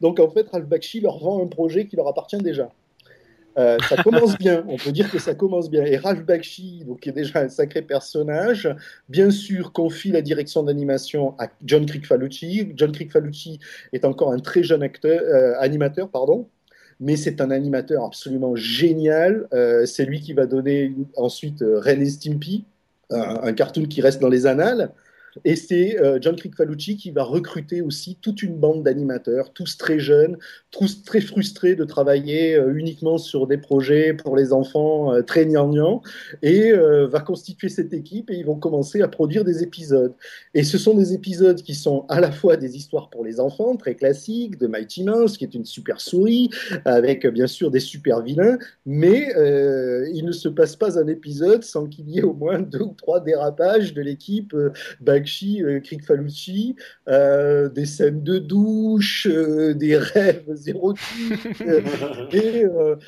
donc 0.00 0.20
en 0.20 0.30
fait, 0.30 0.48
Ralph 0.50 0.66
Bakshi 0.66 1.00
leur 1.00 1.18
vend 1.18 1.42
un 1.42 1.46
projet 1.46 1.86
qui 1.86 1.96
leur 1.96 2.08
appartient 2.08 2.38
déjà. 2.38 2.70
Euh, 3.58 3.76
ça 3.88 4.02
commence 4.02 4.38
bien, 4.38 4.64
on 4.68 4.76
peut 4.76 4.92
dire 4.92 5.10
que 5.10 5.18
ça 5.18 5.34
commence 5.34 5.70
bien. 5.70 5.84
Et 5.84 5.96
Ralph 5.96 6.24
Bakshi, 6.24 6.84
qui 7.00 7.08
est 7.08 7.12
déjà 7.12 7.40
un 7.40 7.48
sacré 7.48 7.82
personnage, 7.82 8.74
bien 9.08 9.30
sûr 9.30 9.72
confie 9.72 10.10
la 10.10 10.22
direction 10.22 10.62
d'animation 10.62 11.34
à 11.38 11.48
John 11.64 11.84
Crick-Falucci. 11.86 12.72
John 12.76 12.92
Crick-Falucci 12.92 13.60
est 13.92 14.04
encore 14.04 14.32
un 14.32 14.38
très 14.38 14.62
jeune 14.62 14.88
euh, 15.04 15.54
animateur, 15.58 16.08
pardon, 16.08 16.48
mais 17.00 17.16
c'est 17.16 17.40
un 17.40 17.50
animateur 17.50 18.04
absolument 18.04 18.56
génial. 18.56 19.48
Euh, 19.52 19.84
c'est 19.86 20.04
lui 20.04 20.20
qui 20.20 20.32
va 20.32 20.46
donner 20.46 20.94
ensuite 21.16 21.62
Ren 21.62 22.00
et 22.00 22.08
Stimpy, 22.08 22.64
un 23.10 23.52
cartoon 23.52 23.84
qui 23.84 24.00
reste 24.00 24.22
dans 24.22 24.30
les 24.30 24.46
annales. 24.46 24.90
Et 25.44 25.56
c'est 25.56 26.00
euh, 26.00 26.18
John 26.20 26.36
Crick-Falucci 26.36 26.96
qui 26.96 27.10
va 27.10 27.24
recruter 27.24 27.80
aussi 27.80 28.18
toute 28.20 28.42
une 28.42 28.56
bande 28.56 28.82
d'animateurs, 28.82 29.52
tous 29.52 29.78
très 29.78 29.98
jeunes, 29.98 30.36
tous 30.70 31.02
très 31.04 31.20
frustrés 31.20 31.74
de 31.74 31.84
travailler 31.84 32.54
euh, 32.54 32.74
uniquement 32.74 33.18
sur 33.18 33.46
des 33.46 33.58
projets 33.58 34.14
pour 34.14 34.36
les 34.36 34.52
enfants 34.52 35.12
euh, 35.12 35.22
très 35.22 35.46
gnangnans, 35.46 36.02
et 36.42 36.72
va 36.72 37.20
constituer 37.20 37.68
cette 37.68 37.92
équipe 37.92 38.30
et 38.30 38.34
ils 38.34 38.44
vont 38.44 38.56
commencer 38.56 39.02
à 39.02 39.08
produire 39.08 39.44
des 39.44 39.62
épisodes. 39.62 40.14
Et 40.54 40.64
ce 40.64 40.78
sont 40.78 40.94
des 40.94 41.12
épisodes 41.14 41.60
qui 41.62 41.74
sont 41.74 42.04
à 42.08 42.20
la 42.20 42.30
fois 42.30 42.56
des 42.56 42.76
histoires 42.76 43.10
pour 43.10 43.24
les 43.24 43.40
enfants, 43.40 43.76
très 43.76 43.94
classiques, 43.94 44.58
de 44.58 44.66
Mighty 44.66 45.04
Mouse, 45.04 45.36
qui 45.36 45.44
est 45.44 45.54
une 45.54 45.64
super 45.64 46.00
souris, 46.00 46.50
avec 46.84 47.26
bien 47.26 47.46
sûr 47.46 47.70
des 47.70 47.80
super 47.80 48.22
vilains, 48.22 48.58
mais 48.86 49.32
il 50.12 50.24
ne 50.24 50.32
se 50.32 50.48
passe 50.48 50.76
pas 50.76 50.98
un 50.98 51.06
épisode 51.06 51.62
sans 51.64 51.86
qu'il 51.86 52.08
y 52.10 52.18
ait 52.18 52.22
au 52.22 52.34
moins 52.34 52.60
deux 52.60 52.82
ou 52.82 52.94
trois 52.96 53.20
dérapages 53.20 53.94
de 53.94 54.02
l'équipe. 54.02 54.54
Bakshi, 55.22 55.62
euh, 55.62 55.80
Falucci, 56.04 56.74
euh, 57.08 57.68
des 57.68 57.86
scènes 57.86 58.24
de 58.24 58.38
douche, 58.38 59.28
euh, 59.30 59.72
des 59.72 59.96
rêves 59.96 60.58
érotiques, 60.66 61.60
et 62.32 62.64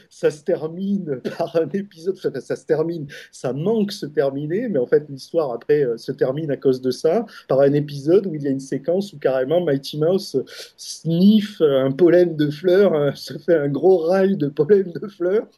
ça 0.08 0.30
se 0.30 0.44
termine 0.44 1.20
par 1.38 1.56
un 1.56 1.68
épisode, 1.72 2.16
ça, 2.16 2.30
ça, 2.40 2.54
se 2.54 2.64
termine, 2.64 3.08
ça 3.32 3.52
manque 3.52 3.90
se 3.90 4.06
terminer, 4.06 4.68
mais 4.68 4.78
en 4.78 4.86
fait 4.86 5.04
l'histoire 5.08 5.52
après 5.52 5.86
se 5.96 6.12
termine 6.12 6.52
à 6.52 6.56
cause 6.56 6.80
de 6.80 6.92
ça, 6.92 7.26
par 7.48 7.60
un 7.60 7.72
épisode 7.72 8.26
où 8.28 8.34
il 8.34 8.42
y 8.42 8.46
a 8.46 8.50
une 8.50 8.60
séquence 8.60 9.12
où 9.12 9.18
carrément 9.18 9.60
Mighty 9.60 9.98
Mouse 9.98 10.40
sniffe 10.76 11.60
un 11.60 11.90
pollen 11.90 12.36
de 12.36 12.48
fleurs, 12.50 13.16
se 13.16 13.36
fait 13.38 13.56
un 13.56 13.68
gros 13.68 13.98
rail 13.98 14.36
de 14.36 14.46
pollen 14.46 14.92
de 14.92 15.08
fleurs. 15.08 15.48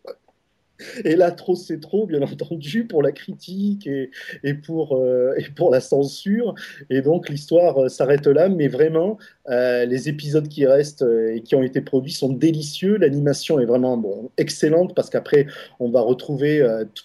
Et 1.04 1.16
là, 1.16 1.30
trop 1.30 1.54
c'est 1.54 1.80
trop, 1.80 2.06
bien 2.06 2.22
entendu, 2.22 2.84
pour 2.84 3.02
la 3.02 3.12
critique 3.12 3.86
et, 3.86 4.10
et 4.42 4.54
pour, 4.54 4.96
euh, 4.96 5.34
et 5.38 5.44
pour 5.54 5.70
la 5.70 5.80
censure. 5.80 6.54
Et 6.90 7.02
donc 7.02 7.28
l'histoire 7.28 7.84
euh, 7.84 7.88
s'arrête 7.88 8.26
là, 8.26 8.48
mais 8.48 8.68
vraiment, 8.68 9.18
euh, 9.48 9.84
les 9.84 10.08
épisodes 10.08 10.48
qui 10.48 10.66
restent 10.66 11.04
et 11.04 11.40
qui 11.42 11.54
ont 11.54 11.62
été 11.62 11.80
produits 11.80 12.12
sont 12.12 12.32
délicieux. 12.32 12.96
L'animation 12.96 13.60
est 13.60 13.66
vraiment 13.66 13.96
bon, 13.96 14.30
excellente 14.36 14.94
parce 14.94 15.10
qu'après, 15.10 15.46
on 15.80 15.90
va 15.90 16.00
retrouver 16.00 16.64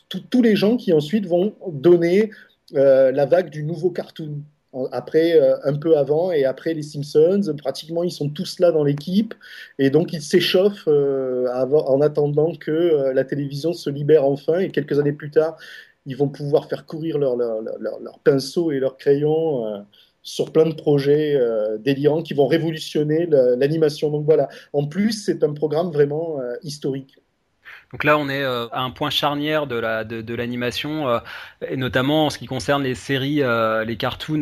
tous 0.09 0.41
les 0.41 0.55
gens 0.55 0.77
qui 0.77 0.93
ensuite 0.93 1.25
vont 1.25 1.53
donner 1.71 2.31
la 2.73 3.25
vague 3.25 3.49
du 3.49 3.63
nouveau 3.63 3.89
cartoon 3.89 4.41
après, 4.91 5.33
euh, 5.39 5.57
un 5.63 5.75
peu 5.75 5.97
avant 5.97 6.31
et 6.31 6.45
après 6.45 6.73
les 6.73 6.81
Simpsons, 6.81 7.53
pratiquement 7.57 8.03
ils 8.03 8.11
sont 8.11 8.29
tous 8.29 8.59
là 8.59 8.71
dans 8.71 8.83
l'équipe 8.83 9.33
et 9.79 9.89
donc 9.89 10.13
ils 10.13 10.21
s'échauffent 10.21 10.87
euh, 10.87 11.47
en 11.53 11.99
attendant 12.01 12.55
que 12.55 12.71
euh, 12.71 13.13
la 13.13 13.25
télévision 13.25 13.73
se 13.73 13.89
libère 13.89 14.23
enfin 14.25 14.59
et 14.59 14.69
quelques 14.69 14.97
années 14.97 15.11
plus 15.11 15.29
tard, 15.29 15.57
ils 16.05 16.15
vont 16.15 16.29
pouvoir 16.29 16.69
faire 16.69 16.85
courir 16.85 17.17
leurs 17.17 17.35
leur, 17.35 17.61
leur, 17.61 18.19
pinceaux 18.23 18.71
et 18.71 18.79
leurs 18.79 18.97
crayons 18.97 19.85
sur 20.23 20.51
plein 20.51 20.65
de 20.65 20.73
projets 20.73 21.39
délirants 21.79 22.23
qui 22.23 22.33
vont 22.33 22.47
révolutionner 22.47 23.27
l'animation. 23.27 24.09
Donc 24.09 24.25
voilà, 24.25 24.49
en 24.73 24.87
plus 24.87 25.11
c'est 25.11 25.43
un 25.43 25.53
programme 25.53 25.91
vraiment 25.91 26.39
historique. 26.63 27.17
Donc 27.91 28.03
là, 28.03 28.17
on 28.17 28.29
est 28.29 28.41
euh, 28.41 28.67
à 28.71 28.81
un 28.81 28.89
point 28.91 29.09
charnière 29.09 29.67
de 29.67 29.75
la 29.75 30.03
de, 30.03 30.33
l'animation, 30.33 31.09
euh, 31.09 31.19
et 31.67 31.75
notamment 31.77 32.27
en 32.27 32.29
ce 32.29 32.37
qui 32.37 32.45
concerne 32.45 32.83
les 32.83 32.95
séries, 32.95 33.43
euh, 33.43 33.83
les 33.83 33.97
cartoons, 33.97 34.41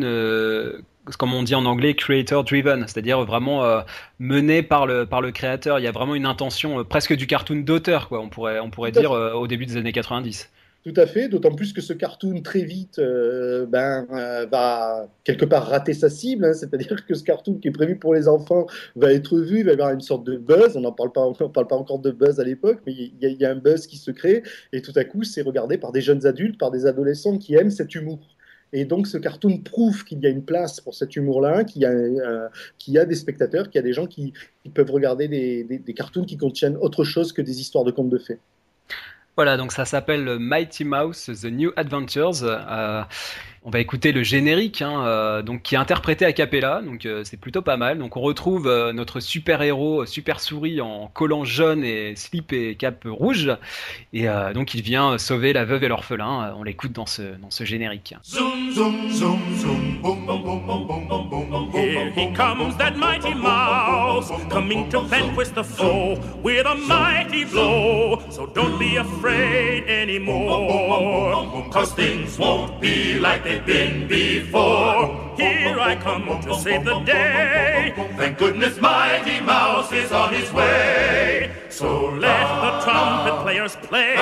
comme 1.18 1.34
on 1.34 1.42
dit 1.42 1.54
en 1.54 1.64
anglais, 1.64 1.94
creator 1.94 2.44
driven, 2.44 2.86
c'est-à-dire 2.86 3.24
vraiment 3.24 3.82
mené 4.18 4.62
par 4.62 4.86
le 4.86 5.06
par 5.06 5.20
le 5.20 5.32
créateur. 5.32 5.78
Il 5.80 5.82
y 5.82 5.88
a 5.88 5.92
vraiment 5.92 6.14
une 6.14 6.26
intention 6.26 6.84
presque 6.84 7.14
du 7.14 7.26
cartoon 7.26 7.56
d'auteur, 7.56 8.08
quoi. 8.08 8.20
On 8.20 8.28
pourrait 8.28 8.60
on 8.60 8.70
pourrait 8.70 8.92
dire 8.92 9.10
au 9.10 9.46
début 9.46 9.66
des 9.66 9.76
années 9.76 9.92
90. 9.92 10.50
Tout 10.82 10.94
à 10.96 11.04
fait, 11.04 11.28
d'autant 11.28 11.54
plus 11.54 11.74
que 11.74 11.82
ce 11.82 11.92
cartoon 11.92 12.40
très 12.40 12.62
vite 12.62 12.98
euh, 12.98 13.66
ben, 13.66 14.06
euh, 14.12 14.46
va 14.46 15.10
quelque 15.24 15.44
part 15.44 15.66
rater 15.66 15.92
sa 15.92 16.08
cible, 16.08 16.46
hein. 16.46 16.54
c'est-à-dire 16.54 17.04
que 17.04 17.14
ce 17.14 17.22
cartoon 17.22 17.58
qui 17.58 17.68
est 17.68 17.70
prévu 17.70 17.96
pour 17.96 18.14
les 18.14 18.28
enfants 18.28 18.66
va 18.96 19.12
être 19.12 19.38
vu, 19.38 19.58
il 19.58 19.64
va 19.66 19.72
y 19.72 19.74
avoir 19.74 19.90
une 19.90 20.00
sorte 20.00 20.24
de 20.24 20.38
buzz, 20.38 20.78
on 20.78 20.80
n'en 20.80 20.92
parle 20.92 21.12
pas, 21.12 21.20
encore 21.20 21.98
de 21.98 22.10
buzz 22.10 22.40
à 22.40 22.44
l'époque, 22.44 22.80
mais 22.86 22.94
il 22.94 23.12
y, 23.20 23.44
a 23.44 23.50
un 23.50 23.56
buzz 23.56 23.86
qui 23.86 23.98
se 23.98 24.10
crée, 24.10 24.42
et 24.72 24.80
tout 24.80 24.94
à 24.96 25.04
coup 25.04 25.22
c'est 25.22 25.42
regardé 25.42 25.76
par 25.76 25.92
des 25.92 26.00
jeunes 26.00 26.24
adultes, 26.24 26.58
par 26.58 26.70
des 26.70 26.86
adolescents 26.86 27.36
qui 27.36 27.56
aiment 27.56 27.70
cet 27.70 27.94
humour. 27.94 28.18
Et 28.72 28.86
donc 28.86 29.06
ce 29.06 29.18
cartoon 29.18 29.58
prouve 29.58 30.04
qu'il 30.04 30.20
y 30.20 30.26
a 30.26 30.30
une 30.30 30.44
place 30.44 30.80
pour 30.80 30.94
cet 30.94 31.14
humour-là, 31.14 31.64
qu'il 31.64 31.82
y, 31.82 31.84
euh, 31.84 32.48
a 32.96 33.04
des 33.04 33.16
spectateurs, 33.16 33.68
qu'il 33.68 33.78
y 33.78 33.80
a 33.80 33.82
des 33.82 33.92
gens 33.92 34.06
qui, 34.06 34.32
peuvent 34.72 34.90
regarder 34.90 35.28
des, 35.28 35.62
des, 35.62 35.78
des 35.78 35.94
cartoons 35.94 36.24
qui 36.24 36.38
contiennent 36.38 36.78
autre 36.78 37.04
chose 37.04 37.34
que 37.34 37.42
des 37.42 37.60
histoires 37.60 37.84
de 37.84 37.90
contes 37.90 38.08
de 38.08 38.18
fées. 38.18 38.38
Voilà, 39.36 39.56
donc 39.56 39.72
ça 39.72 39.84
s'appelle 39.84 40.38
Mighty 40.38 40.84
Mouse 40.84 41.30
The 41.40 41.46
New 41.46 41.72
Adventures. 41.76 42.42
Euh, 42.42 43.02
on 43.62 43.68
va 43.70 43.80
écouter 43.80 44.12
le 44.12 44.22
générique, 44.22 44.82
donc 45.44 45.62
qui 45.62 45.74
est 45.74 45.78
interprété 45.78 46.24
à 46.24 46.32
cappella, 46.32 46.80
donc 46.82 47.06
c'est 47.24 47.36
plutôt 47.38 47.60
pas 47.60 47.76
mal. 47.76 47.98
Donc 47.98 48.16
on 48.16 48.20
retrouve 48.20 48.68
notre 48.92 49.20
super 49.20 49.60
héros, 49.60 50.06
super 50.06 50.40
souris 50.40 50.80
en 50.80 51.08
collant 51.08 51.44
jaune 51.44 51.84
et 51.84 52.16
slip 52.16 52.54
et 52.54 52.74
cape 52.74 53.04
rouge, 53.04 53.54
et 54.14 54.26
donc 54.54 54.72
il 54.74 54.80
vient 54.80 55.18
sauver 55.18 55.52
la 55.52 55.66
veuve 55.66 55.84
et 55.84 55.88
l'orphelin. 55.88 56.54
On 56.56 56.62
l'écoute 56.62 56.92
dans 56.92 57.04
ce 57.04 57.22
dans 57.38 57.50
ce 57.50 57.64
générique 57.64 58.14
they've 73.50 73.66
been 73.66 74.06
before. 74.06 75.34
Here 75.36 75.78
I 75.78 75.96
come 75.96 76.26
to 76.42 76.54
save 76.54 76.84
the 76.84 77.00
day. 77.00 77.94
Thank 78.16 78.38
goodness 78.38 78.80
Mighty 78.80 79.40
Mouse 79.40 79.92
is 79.92 80.12
on 80.12 80.32
his 80.32 80.52
way. 80.52 81.50
So 81.68 82.10
let 82.10 82.46
the 82.62 82.84
trumpet 82.84 83.42
players 83.42 83.76
play. 83.76 84.16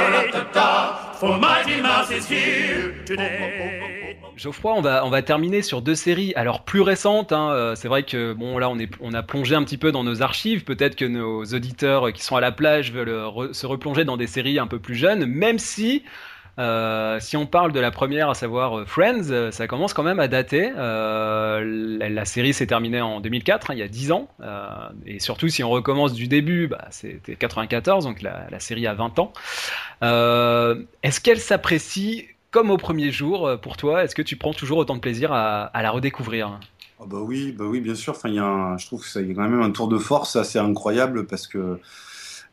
For 1.14 1.36
Mighty 1.36 1.80
Mouse 1.80 2.10
is 2.10 2.26
here 2.26 2.94
today. 3.04 4.16
Geoffroy, 4.36 4.74
on 4.74 4.80
va, 4.82 5.04
on 5.04 5.10
va 5.10 5.20
terminer 5.20 5.62
sur 5.62 5.82
deux 5.82 5.96
séries, 5.96 6.32
alors 6.36 6.62
plus 6.62 6.80
récentes. 6.80 7.32
Hein, 7.32 7.72
c'est 7.74 7.88
vrai 7.88 8.04
que 8.04 8.32
bon 8.32 8.58
là, 8.58 8.70
on, 8.70 8.78
est, 8.78 8.88
on 9.00 9.12
a 9.12 9.24
plongé 9.24 9.56
un 9.56 9.64
petit 9.64 9.78
peu 9.78 9.90
dans 9.90 10.04
nos 10.04 10.22
archives. 10.22 10.62
Peut-être 10.62 10.94
que 10.94 11.04
nos 11.04 11.44
auditeurs 11.44 12.12
qui 12.12 12.22
sont 12.22 12.36
à 12.36 12.40
la 12.40 12.52
plage 12.52 12.92
veulent 12.92 13.24
re, 13.26 13.48
se 13.52 13.66
replonger 13.66 14.04
dans 14.04 14.16
des 14.16 14.28
séries 14.28 14.60
un 14.60 14.68
peu 14.68 14.78
plus 14.78 14.94
jeunes, 14.94 15.26
même 15.26 15.58
si 15.58 16.04
euh, 16.58 17.20
si 17.20 17.36
on 17.36 17.46
parle 17.46 17.72
de 17.72 17.78
la 17.78 17.90
première, 17.90 18.30
à 18.30 18.34
savoir 18.34 18.80
euh, 18.80 18.84
Friends, 18.84 19.30
euh, 19.30 19.52
ça 19.52 19.68
commence 19.68 19.94
quand 19.94 20.02
même 20.02 20.18
à 20.18 20.26
dater. 20.26 20.72
La, 20.74 22.24
série 22.24 22.52
s'est 22.52 22.66
terminée 22.66 23.00
en 23.00 23.20
2004, 23.20 23.70
hein, 23.70 23.74
il 23.74 23.80
y 23.80 23.82
a 23.82 23.88
10 23.88 24.12
ans. 24.12 24.28
Et 25.06 25.20
surtout, 25.20 25.48
si 25.48 25.62
on 25.62 25.70
recommence 25.70 26.12
du 26.12 26.26
début, 26.26 26.66
bah, 26.66 26.86
c'était 26.90 27.36
94, 27.36 28.04
donc 28.04 28.22
la, 28.22 28.58
série 28.58 28.86
a 28.86 28.94
20 28.94 29.18
ans. 29.18 29.32
Est-ce 30.02 31.20
qu'elle 31.20 31.40
s'apprécie 31.40 32.26
comme 32.50 32.70
au 32.70 32.76
premier 32.76 33.10
jour 33.10 33.58
pour 33.62 33.76
toi? 33.76 34.04
Est-ce 34.04 34.14
que 34.14 34.22
tu 34.22 34.36
prends 34.36 34.52
toujours 34.52 34.78
autant 34.78 34.96
de 34.96 35.00
plaisir 35.00 35.32
à, 35.32 35.70
la 35.74 35.90
redécouvrir? 35.90 36.58
Oh 37.00 37.06
oui, 37.22 37.52
bah 37.52 37.64
oui, 37.66 37.80
bien 37.80 37.94
sûr. 37.94 38.14
Enfin, 38.14 38.28
y 38.28 38.40
a 38.40 38.76
je 38.76 38.86
trouve 38.86 39.04
que 39.04 39.18
y 39.20 39.30
a 39.30 39.34
quand 39.34 39.48
même 39.48 39.62
un 39.62 39.70
tour 39.70 39.86
de 39.86 39.98
force 39.98 40.34
assez 40.34 40.58
incroyable 40.58 41.26
parce 41.26 41.46
que 41.46 41.78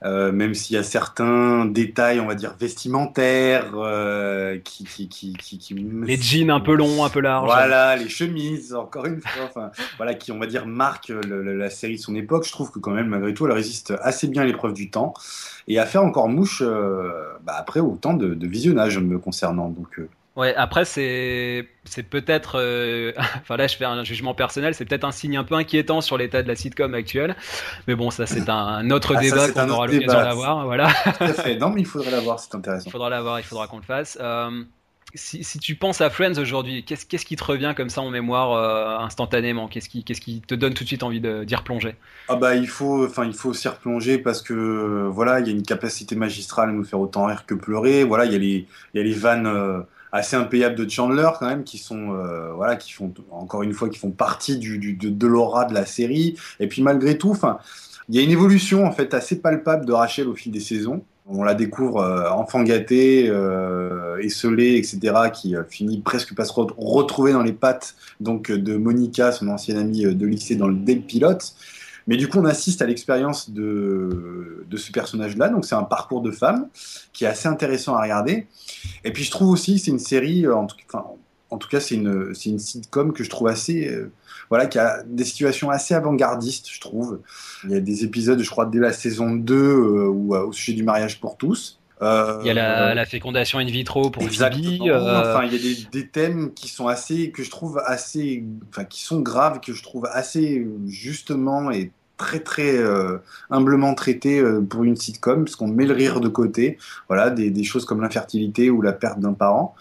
euh, 0.03 0.31
même 0.31 0.53
s'il 0.53 0.75
y 0.75 0.79
a 0.79 0.83
certains 0.83 1.65
détails, 1.65 2.19
on 2.19 2.27
va 2.27 2.35
dire 2.35 2.55
vestimentaires, 2.59 3.71
euh, 3.75 4.59
qui, 4.63 4.83
qui, 4.83 5.07
qui, 5.07 5.33
qui, 5.33 5.73
les 5.73 6.17
jeans 6.17 6.49
un 6.49 6.59
peu 6.59 6.75
longs, 6.75 7.03
un 7.03 7.09
peu 7.09 7.21
larges. 7.21 7.45
Voilà, 7.45 7.95
les 7.95 8.09
chemises, 8.09 8.73
encore 8.73 9.05
une 9.05 9.21
fois, 9.21 9.43
enfin, 9.45 9.71
voilà, 9.97 10.13
qui 10.13 10.31
on 10.31 10.39
va 10.39 10.47
dire 10.47 10.65
marquent 10.67 11.09
le, 11.09 11.21
le, 11.21 11.57
la 11.57 11.69
série 11.69 11.95
de 11.95 12.01
son 12.01 12.15
époque. 12.15 12.45
Je 12.45 12.51
trouve 12.51 12.71
que 12.71 12.79
quand 12.79 12.91
même, 12.91 13.07
malgré 13.07 13.33
tout, 13.33 13.45
elle 13.45 13.53
résiste 13.53 13.93
assez 14.01 14.27
bien 14.27 14.41
à 14.41 14.45
l'épreuve 14.45 14.73
du 14.73 14.89
temps 14.89 15.13
et 15.67 15.79
à 15.79 15.85
faire 15.85 16.03
encore 16.03 16.29
mouche 16.29 16.61
euh, 16.61 17.11
bah, 17.43 17.55
après 17.57 17.79
autant 17.79 18.13
de, 18.13 18.33
de 18.33 18.47
visionnage 18.47 18.99
me 18.99 19.17
concernant. 19.17 19.69
Donc 19.69 19.99
Ouais, 20.35 20.53
après 20.55 20.83
c'est 20.83 21.65
c'est 21.85 22.03
peut-être 22.03 22.59
euh... 22.59 23.13
enfin 23.41 23.55
là 23.55 23.67
je 23.67 23.77
fais 23.77 23.85
un 23.85 24.03
jugement 24.03 24.33
personnel, 24.33 24.75
c'est 24.75 24.83
peut-être 24.83 25.05
un 25.05 25.13
signe 25.13 25.37
un 25.37 25.45
peu 25.45 25.55
inquiétant 25.55 26.01
sur 26.01 26.17
l'état 26.17 26.43
de 26.43 26.47
la 26.47 26.55
sitcom 26.55 26.93
actuelle. 26.93 27.35
Mais 27.87 27.95
bon, 27.95 28.11
ça 28.11 28.25
c'est 28.25 28.49
un 28.49 28.89
autre 28.91 29.13
ah, 29.15 29.21
débat 29.21 29.49
qu'on 29.49 29.69
aura 29.69 29.87
l'occasion 29.87 30.19
d'avoir, 30.19 30.65
voilà. 30.65 30.87
Tout 31.17 31.23
à 31.23 31.33
fait. 31.33 31.55
Non, 31.55 31.69
mais 31.69 31.81
il 31.81 31.87
faudrait 31.87 32.11
l'avoir, 32.11 32.39
c'est 32.39 32.53
intéressant. 32.53 32.83
Il 32.87 32.91
faudra 32.91 33.09
l'avoir, 33.09 33.39
il 33.39 33.43
faudra 33.43 33.67
qu'on 33.67 33.77
le 33.77 33.83
fasse. 33.83 34.17
Euh, 34.19 34.63
si, 35.13 35.45
si, 35.45 35.59
tu 35.59 35.75
penses 35.75 36.01
à 36.01 36.09
Friends 36.09 36.37
aujourd'hui, 36.37 36.83
qu'est-ce 36.83 37.05
qu'est-ce 37.05 37.25
qui 37.25 37.37
te 37.37 37.43
revient 37.45 37.73
comme 37.77 37.87
ça 37.87 38.01
en 38.01 38.09
mémoire 38.09 38.51
euh, 38.51 39.05
instantanément? 39.05 39.69
Qu'est-ce 39.69 39.87
qui 39.87 40.03
qu'est-ce 40.03 40.19
qui 40.19 40.41
te 40.41 40.53
donne 40.53 40.73
tout 40.73 40.83
de 40.83 40.89
suite 40.89 41.03
envie 41.03 41.21
d'y 41.21 41.55
replonger? 41.55 41.95
Ah 42.27 42.35
bah 42.35 42.55
il 42.55 42.67
faut 42.67 43.05
enfin 43.05 43.23
il 43.23 43.33
faut 43.33 43.53
s'y 43.53 43.69
replonger 43.69 44.17
parce 44.17 44.41
que 44.41 45.07
voilà, 45.09 45.39
il 45.39 45.47
y 45.47 45.49
a 45.49 45.53
une 45.53 45.63
capacité 45.63 46.17
magistrale 46.17 46.71
à 46.71 46.73
nous 46.73 46.83
faire 46.83 46.99
autant 46.99 47.27
rire 47.27 47.45
que 47.45 47.53
pleurer. 47.53 48.03
Voilà, 48.03 48.25
il 48.25 48.33
y 48.33 48.35
a 48.35 48.39
les 48.39 48.67
il 48.93 48.97
y 48.97 48.99
a 48.99 49.03
les 49.03 49.13
vannes 49.13 49.85
assez 50.15 50.35
impayables 50.35 50.75
de 50.75 50.89
Chandler 50.89 51.29
quand 51.37 51.47
même 51.47 51.63
qui 51.63 51.77
sont 51.77 52.13
euh, 52.13 52.53
voilà 52.53 52.75
qui 52.75 52.91
font 52.91 53.13
encore 53.31 53.63
une 53.63 53.73
fois 53.73 53.89
qui 53.89 53.99
font 53.99 54.11
partie 54.11 54.57
du, 54.57 54.77
du 54.77 54.93
de, 54.93 55.09
de 55.09 55.27
l'aura 55.27 55.65
de 55.65 55.73
la 55.73 55.85
série. 55.85 56.35
Et 56.59 56.67
puis 56.67 56.81
malgré 56.81 57.17
tout 57.17 57.31
enfin 57.31 57.59
il 58.09 58.15
y 58.15 58.19
a 58.19 58.21
une 58.21 58.31
évolution 58.31 58.85
en 58.85 58.91
fait 58.91 59.13
assez 59.13 59.39
palpable 59.39 59.85
de 59.85 59.93
Rachel 59.93 60.27
au 60.27 60.35
fil 60.35 60.51
des 60.51 60.59
saisons. 60.59 61.03
On 61.27 61.43
la 61.43 61.55
découvre 61.55 61.97
euh, 61.97 62.29
enfant 62.29 62.61
gâté 62.61 63.27
euh, 63.29 64.21
etc 64.21 65.13
qui 65.33 65.55
euh, 65.55 65.63
finit 65.67 65.99
presque 65.99 66.35
par 66.35 66.45
se 66.45 66.53
re 66.53 66.67
retrouver 66.77 67.33
dans 67.33 67.41
les 67.41 67.53
pattes 67.53 67.95
donc 68.19 68.51
de 68.51 68.77
Monica 68.77 69.31
son 69.31 69.47
ancienne 69.47 69.77
amie 69.77 70.03
de 70.03 70.25
lycée 70.25 70.55
dans 70.55 70.67
le 70.67 70.75
dès 70.75 70.95
pilote 70.95 71.55
mais 72.07 72.17
du 72.17 72.27
coup, 72.27 72.39
on 72.39 72.45
assiste 72.45 72.81
à 72.81 72.85
l'expérience 72.85 73.49
de, 73.49 74.65
de 74.67 74.77
ce 74.77 74.91
personnage-là. 74.91 75.49
Donc, 75.49 75.65
c'est 75.65 75.75
un 75.75 75.83
parcours 75.83 76.21
de 76.21 76.31
femme 76.31 76.67
qui 77.13 77.25
est 77.25 77.27
assez 77.27 77.47
intéressant 77.47 77.95
à 77.95 78.01
regarder. 78.01 78.47
Et 79.03 79.11
puis, 79.11 79.23
je 79.23 79.31
trouve 79.31 79.49
aussi 79.49 79.79
c'est 79.79 79.91
une 79.91 79.99
série, 79.99 80.47
en 80.47 80.67
tout, 80.67 80.75
enfin, 80.87 81.05
en 81.49 81.57
tout 81.57 81.67
cas, 81.67 81.79
c'est 81.79 81.95
une, 81.95 82.33
une 82.45 82.59
sitcom 82.59 83.13
que 83.13 83.23
je 83.23 83.29
trouve 83.29 83.47
assez, 83.47 83.87
euh, 83.87 84.11
voilà, 84.49 84.67
qui 84.67 84.77
a 84.77 85.03
des 85.03 85.23
situations 85.23 85.69
assez 85.69 85.93
avant-gardistes, 85.93 86.69
je 86.69 86.79
trouve. 86.79 87.21
Il 87.63 87.71
y 87.71 87.75
a 87.75 87.79
des 87.79 88.03
épisodes, 88.03 88.41
je 88.41 88.49
crois, 88.49 88.65
dès 88.65 88.79
la 88.79 88.93
saison 88.93 89.31
2, 89.31 89.55
euh, 89.55 90.07
où, 90.07 90.35
au 90.35 90.51
sujet 90.51 90.73
du 90.73 90.83
mariage 90.83 91.19
pour 91.19 91.37
tous. 91.37 91.79
Euh, 92.01 92.39
il 92.41 92.47
y 92.47 92.49
a 92.49 92.53
la, 92.53 92.93
la, 92.93 93.05
fécondation 93.05 93.59
in 93.59 93.65
vitro 93.65 94.09
pour 94.09 94.23
Exactement. 94.23 94.87
Euh... 94.87 95.21
Enfin, 95.21 95.45
il 95.45 95.53
y 95.53 95.55
a 95.55 95.59
des, 95.59 95.87
des, 95.91 96.07
thèmes 96.07 96.53
qui 96.53 96.67
sont 96.67 96.87
assez, 96.87 97.31
que 97.31 97.41
je 97.41 97.49
trouve 97.49 97.81
assez, 97.85 98.43
enfin, 98.69 98.83
qui 98.83 99.01
sont 99.01 99.21
graves, 99.21 99.61
que 99.61 99.71
je 99.71 99.81
trouve 99.81 100.05
assez 100.11 100.67
justement 100.87 101.71
et 101.71 101.91
très 102.17 102.39
très 102.39 102.77
euh, 102.77 103.17
humblement 103.49 103.93
traités 103.93 104.39
euh, 104.39 104.61
pour 104.61 104.83
une 104.83 104.95
sitcom, 104.95 105.45
parce 105.45 105.55
qu'on 105.55 105.67
met 105.67 105.85
le 105.85 105.93
rire 105.93 106.19
de 106.19 106.27
côté. 106.27 106.77
Voilà, 107.07 107.29
des, 107.29 107.49
des 107.49 107.63
choses 107.63 107.85
comme 107.85 108.01
l'infertilité 108.01 108.69
ou 108.69 108.81
la 108.81 108.93
perte 108.93 109.19
d'un 109.19 109.33
parent. 109.33 109.75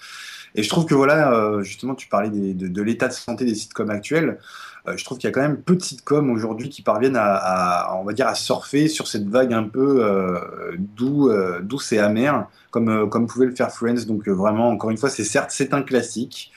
Et 0.55 0.62
je 0.62 0.68
trouve 0.68 0.86
que 0.86 0.94
voilà, 0.94 1.32
euh, 1.32 1.62
justement, 1.62 1.94
tu 1.94 2.09
parlais 2.09 2.30
de, 2.30 2.82
l'état 2.82 3.09
de 3.09 3.12
santé 3.12 3.44
des 3.44 3.55
sitcoms 3.55 3.90
actuels. 3.90 4.38
Euh, 4.86 4.96
je 4.96 5.05
trouve 5.05 5.18
qu'il 5.18 5.28
y 5.28 5.32
a 5.32 5.32
quand 5.32 5.40
même 5.40 5.61
peu 5.61 5.74
de 5.74 5.82
sitcoms 5.82 6.30
aujourd'hui 6.30 6.68
qui 6.68 6.82
parviennent 6.82 7.16
à, 7.18 7.96
on 7.98 8.05
va 8.05 8.12
dire, 8.12 8.28
à 8.28 8.34
surfer 8.34 8.86
sur 8.86 9.09
cette 9.09 9.28
vague 9.28 9.52
un 9.52 9.64
peu 9.64 10.05
euh, 10.05 10.76
euh, 11.00 11.61
douce 11.61 11.92
et 11.92 11.98
amère, 11.98 12.46
comme, 12.70 12.88
euh, 12.88 13.07
comme 13.07 13.26
pouvait 13.26 13.46
le 13.46 13.55
faire 13.55 13.72
Friends. 13.72 14.07
Donc 14.07 14.28
vraiment, 14.28 14.68
encore 14.68 14.90
une 14.90 14.98
fois, 14.98 15.11
c'est 15.11 15.24
certes 15.24 15.50
c'est 15.50 15.74
un 15.74 15.82
classique, 15.82 16.52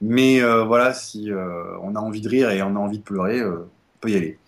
mais 0.00 0.40
voilà, 0.40 0.94
si 0.94 1.30
on 1.82 1.94
a 1.94 1.98
envie 1.98 2.22
de 2.22 2.28
rire 2.28 2.50
et 2.50 2.62
on 2.62 2.76
a 2.76 2.78
envie 2.78 2.98
de 2.98 3.04
pleurer, 3.04 3.44
on 3.44 3.66
peut 4.00 4.10
y 4.10 4.16
aller. 4.16 4.38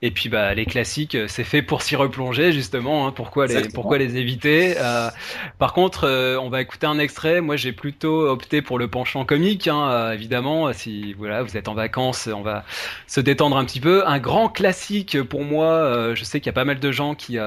Et 0.00 0.12
puis 0.12 0.28
bah 0.28 0.54
les 0.54 0.64
classiques, 0.64 1.16
c'est 1.26 1.42
fait 1.42 1.60
pour 1.60 1.82
s'y 1.82 1.96
replonger 1.96 2.52
justement. 2.52 3.06
Hein, 3.06 3.12
pourquoi 3.12 3.46
les 3.46 3.68
pourquoi 3.68 3.98
les 3.98 4.16
éviter 4.16 4.76
euh, 4.78 5.10
Par 5.58 5.72
contre, 5.72 6.04
euh, 6.04 6.38
on 6.38 6.48
va 6.48 6.60
écouter 6.60 6.86
un 6.86 7.00
extrait. 7.00 7.40
Moi, 7.40 7.56
j'ai 7.56 7.72
plutôt 7.72 8.28
opté 8.28 8.62
pour 8.62 8.78
le 8.78 8.86
penchant 8.86 9.24
comique. 9.24 9.66
Hein, 9.66 9.90
euh, 9.90 10.12
évidemment, 10.12 10.72
si 10.72 11.14
voilà, 11.14 11.42
vous 11.42 11.56
êtes 11.56 11.66
en 11.66 11.74
vacances, 11.74 12.28
on 12.28 12.42
va 12.42 12.64
se 13.08 13.20
détendre 13.20 13.56
un 13.56 13.64
petit 13.64 13.80
peu. 13.80 14.06
Un 14.06 14.20
grand 14.20 14.48
classique 14.48 15.20
pour 15.22 15.42
moi. 15.42 16.14
je 16.14 16.22
sais 16.22 16.38
qu'il 16.38 16.46
y 16.46 16.50
a 16.50 16.52
pas 16.52 16.64
mal 16.64 16.78
de 16.78 16.92
gens 16.92 17.16
qui 17.16 17.38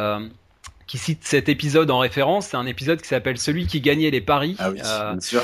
qui 0.92 0.98
cite 0.98 1.20
cet 1.24 1.48
épisode 1.48 1.90
en 1.90 2.00
référence. 2.00 2.48
C'est 2.48 2.58
un 2.58 2.66
épisode 2.66 3.02
qui 3.02 3.08
s'appelle 3.08 3.38
Celui 3.38 3.66
qui 3.66 3.80
gagnait 3.80 4.12
les 4.12 4.20
paris. 4.20 4.58
Ah 4.60 4.72
oui, 4.72 4.82
euh, 4.84 5.12
bien 5.12 5.22
sûr. 5.22 5.42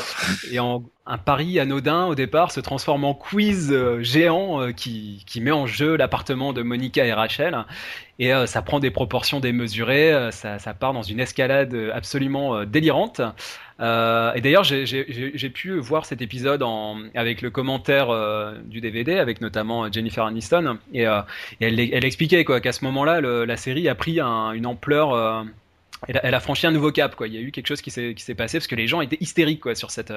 Et 0.52 0.60
en, 0.60 0.84
un 1.08 1.18
pari 1.18 1.60
anodin 1.60 2.06
au 2.06 2.16
départ 2.16 2.52
se 2.52 2.60
transforme 2.60 3.06
en 3.06 3.14
quiz 3.14 3.72
euh, 3.72 4.02
géant 4.02 4.62
euh, 4.62 4.72
qui, 4.72 5.24
qui, 5.26 5.42
met 5.42 5.52
en 5.52 5.66
jeu 5.66 5.96
l'appartement 5.96 6.54
de 6.54 6.62
Monica 6.62 7.06
et 7.06 7.14
Rachel. 7.14 7.66
Et 8.20 8.34
euh, 8.34 8.46
ça 8.46 8.62
prend 8.62 8.80
des 8.80 8.92
proportions 8.92 9.40
démesurées, 9.40 10.30
ça, 10.32 10.60
ça, 10.60 10.74
part 10.74 10.94
dans 10.94 11.04
une 11.04 11.20
escalade 11.20 11.76
absolument 11.94 12.66
délirante. 12.66 13.22
Et 13.80 14.42
d'ailleurs, 14.42 14.64
j'ai 14.64 15.50
pu 15.54 15.78
voir 15.78 16.06
cet 16.06 16.24
épisode 16.24 16.64
en, 16.64 16.98
avec 17.14 17.44
le 17.44 17.52
commentaire 17.52 18.08
du 18.66 18.82
DVD, 18.82 19.20
avec 19.20 19.40
notamment 19.40 19.92
Jennifer 19.92 20.26
Aniston, 20.26 20.80
et, 20.96 21.04
elle, 21.60 21.80
elle, 21.80 22.06
expliquait 22.06 22.44
qu'à 22.44 22.72
ce 22.72 22.84
moment-là, 22.86 23.22
la 23.22 23.58
série 23.58 23.88
a 23.88 23.94
pris 23.94 24.20
un, 24.20 24.52
une 24.54 24.66
ampleur 24.66 25.46
elle, 26.08 26.34
a 26.36 26.40
franchi 26.40 26.68
un 26.68 26.72
nouveau 26.72 26.92
cap 26.92 27.16
quoi. 27.16 27.28
Il 27.28 27.34
y 27.34 27.38
a 27.38 27.42
eu 27.42 27.52
quelque 27.52 27.68
chose 27.68 27.82
qui 27.82 27.92
s'est 27.92 28.14
qui 28.16 28.24
s'est 28.24 28.36
passé 28.36 28.60
parce 28.60 28.68
que 28.68 28.76
les 28.76 28.88
gens 28.88 29.02
étaient 29.02 29.18
hystériques 29.20 29.62
quoi 29.62 29.76
sur 29.76 29.92
cette 29.92 30.14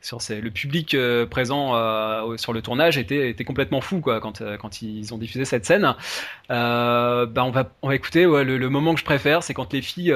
sur 0.00 0.22
ces, 0.22 0.40
le 0.40 0.50
public 0.50 0.96
présent 1.30 1.72
sur 2.36 2.52
le 2.52 2.62
tournage 2.62 2.96
était 2.98 3.30
était 3.30 3.44
complètement 3.44 3.80
fou 3.80 4.00
quoi 4.00 4.20
quand 4.20 4.42
quand 4.58 4.82
ils 4.82 5.12
ont 5.12 5.18
diffusé 5.18 5.44
cette 5.44 5.66
scène. 5.66 5.94
Euh, 6.50 7.26
bah 7.26 7.44
on 7.44 7.50
va 7.50 7.70
on 7.82 7.88
va 7.88 7.94
écouter 7.94 8.26
ouais, 8.26 8.44
le, 8.44 8.56
le, 8.56 8.68
moment 8.70 8.94
que 8.94 9.00
je 9.00 9.04
préfère 9.04 9.42
c'est 9.42 9.54
quand 9.54 9.72
les 9.72 9.82
filles 9.82 10.14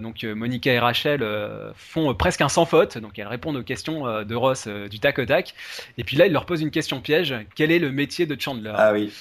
donc 0.00 0.22
Monica 0.22 0.72
et 0.72 0.78
Rachel 0.78 1.26
font 1.74 2.14
presque 2.14 2.40
un 2.40 2.48
sans 2.48 2.64
faute 2.64 2.98
donc 2.98 3.18
elles 3.18 3.26
répondent 3.26 3.56
aux 3.56 3.64
questions 3.64 4.22
de 4.22 4.34
Ross 4.34 4.68
du 4.68 5.00
tac 5.00 5.18
au 5.18 5.24
tac 5.24 5.54
et 5.98 6.04
puis 6.04 6.16
là 6.16 6.26
il 6.26 6.32
leur 6.32 6.46
pose 6.46 6.62
une 6.62 6.70
question 6.70 7.00
piège 7.00 7.34
quel 7.56 7.72
est 7.72 7.78
le 7.80 7.90
métier 7.90 8.26
de 8.26 8.40
Chandler? 8.40 8.74
Ah 8.76 8.92
oui. 8.92 9.12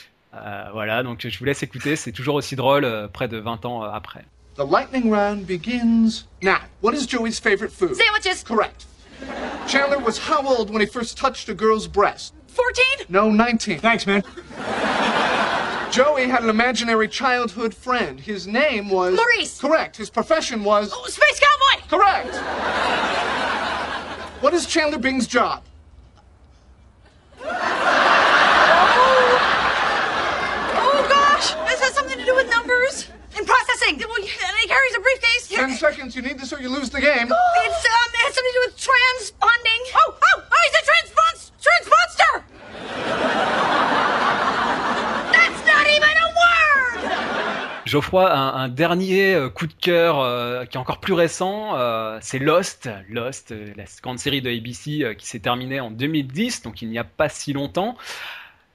voilà 0.72 1.02
donc 1.02 1.26
je 1.28 1.40
vous 1.40 1.46
laisse 1.46 1.64
écouter 1.64 1.96
c'est 1.96 2.12
toujours 2.12 2.36
aussi 2.36 2.56
drôle 2.56 3.10
près 3.12 3.28
de 3.28 3.38
20 3.38 3.66
ans 3.66 3.82
après. 3.82 4.24
The 4.56 4.66
lightning 4.66 5.10
round 5.10 5.48
begins 5.48 6.26
now. 6.42 6.62
What 6.82 6.94
is 6.94 7.06
Joey's 7.06 7.40
favorite 7.40 7.72
food? 7.72 7.96
Sandwiches. 7.96 8.44
Correct. 8.44 8.86
Chandler 9.68 10.00
was 10.00 10.18
how 10.18 10.46
old 10.46 10.70
when 10.70 10.82
he 10.82 10.86
first 10.86 11.18
touched 11.18 11.48
a 11.48 11.54
girl's 11.54 11.88
breast? 11.88 12.34
14? 12.48 12.86
No, 13.08 13.32
19. 13.32 13.80
Thanks, 13.80 14.06
man. 14.06 14.24
Joey 15.92 16.28
had 16.28 16.44
an 16.44 16.50
imaginary 16.50 17.08
childhood 17.08 17.74
friend. 17.74 18.20
His 18.20 18.46
name 18.48 18.90
was. 18.90 19.16
Maurice. 19.16 19.60
Correct. 19.60 19.96
His 19.98 20.10
profession 20.10 20.64
was. 20.64 20.92
Oh, 20.94 21.06
Space 21.08 21.40
Cowboy. 21.40 21.88
Correct. 21.90 22.36
what 24.42 24.54
is 24.54 24.66
Chandler 24.66 25.00
Bing's 25.00 25.28
job? 25.28 25.64
Carries 34.72 34.96
a 34.96 35.02
briefcase. 35.08 35.44
Ten 35.50 35.72
seconds. 35.86 36.16
You 36.16 36.22
need 36.28 36.38
this 36.40 36.52
or 36.54 36.60
you 36.62 36.70
lose 36.70 36.90
the 36.90 37.02
game. 37.02 37.28
It's, 37.68 37.84
um, 37.98 38.10
it 38.16 38.22
has 38.26 38.34
something 38.36 38.54
to 38.54 38.60
do 38.60 38.64
with 38.68 38.78
transponding. 38.90 39.82
Oh, 40.02 40.10
oh, 40.28 40.38
oh, 40.54 40.60
he's 40.66 40.76
a 40.82 40.84
transpons- 40.92 41.52
transponster! 41.68 42.32
That's 45.36 45.62
not 45.72 45.86
even 45.96 46.16
a 46.26 46.28
word! 46.42 47.10
Geoffroy, 47.86 48.26
un, 48.26 48.54
un 48.64 48.70
dernier 48.70 49.34
euh, 49.36 49.50
coup 49.50 49.68
de 49.68 49.74
cœur 49.74 50.20
euh, 50.20 50.66
qui 50.66 50.78
est 50.78 50.80
encore 50.80 51.00
plus 51.00 51.14
récent, 51.14 51.78
euh, 51.78 52.18
c'est 52.22 52.40
Lost. 52.40 52.90
Lost, 53.10 53.52
euh, 53.52 53.74
la 53.76 53.84
grande 54.02 54.20
série 54.20 54.42
de 54.42 54.50
ABC 54.50 55.04
euh, 55.04 55.14
qui 55.14 55.26
s'est 55.28 55.40
terminée 55.40 55.80
en 55.82 55.92
2010, 55.92 56.62
donc 56.64 56.82
il 56.82 56.90
n'y 56.90 57.00
a 57.00 57.04
pas 57.04 57.28
si 57.30 57.52
longtemps. 57.54 57.98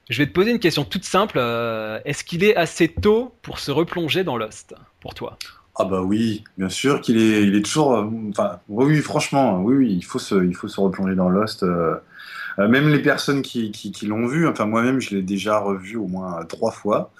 Je 0.09 0.19
vais 0.19 0.27
te 0.27 0.31
poser 0.33 0.51
une 0.51 0.59
question 0.59 0.85
toute 0.85 1.03
simple. 1.03 1.37
euh, 1.37 1.99
Est-ce 2.05 2.23
qu'il 2.23 2.43
est 2.43 2.55
assez 2.55 2.87
tôt 2.87 3.35
pour 3.41 3.59
se 3.59 3.71
replonger 3.71 4.23
dans 4.23 4.37
Lost, 4.37 4.73
pour 5.01 5.13
toi? 5.15 5.37
Ah 5.79 5.85
bah 5.85 6.01
oui, 6.01 6.43
bien 6.57 6.69
sûr 6.69 7.01
qu'il 7.01 7.17
est, 7.17 7.43
il 7.43 7.55
est 7.55 7.61
toujours. 7.61 7.93
euh, 7.95 8.05
Enfin, 8.31 8.59
oui, 8.67 8.85
oui, 8.85 8.97
franchement, 9.01 9.61
oui, 9.61 9.75
oui, 9.75 9.93
il 9.95 10.03
faut 10.03 10.17
se, 10.19 10.43
il 10.43 10.55
faut 10.55 10.67
se 10.67 10.79
replonger 10.81 11.15
dans 11.15 11.29
Lost. 11.29 11.63
euh, 11.63 11.95
euh, 12.59 12.67
même 12.67 12.89
les 12.89 13.01
personnes 13.01 13.41
qui, 13.43 13.71
qui, 13.71 13.91
qui 13.91 14.07
l'ont 14.07 14.27
vu, 14.27 14.47
enfin 14.47 14.65
moi-même, 14.65 14.99
je 15.01 15.15
l'ai 15.15 15.21
déjà 15.23 15.59
revu 15.59 15.97
au 15.97 16.07
moins 16.07 16.43
trois 16.45 16.71
fois. 16.71 17.11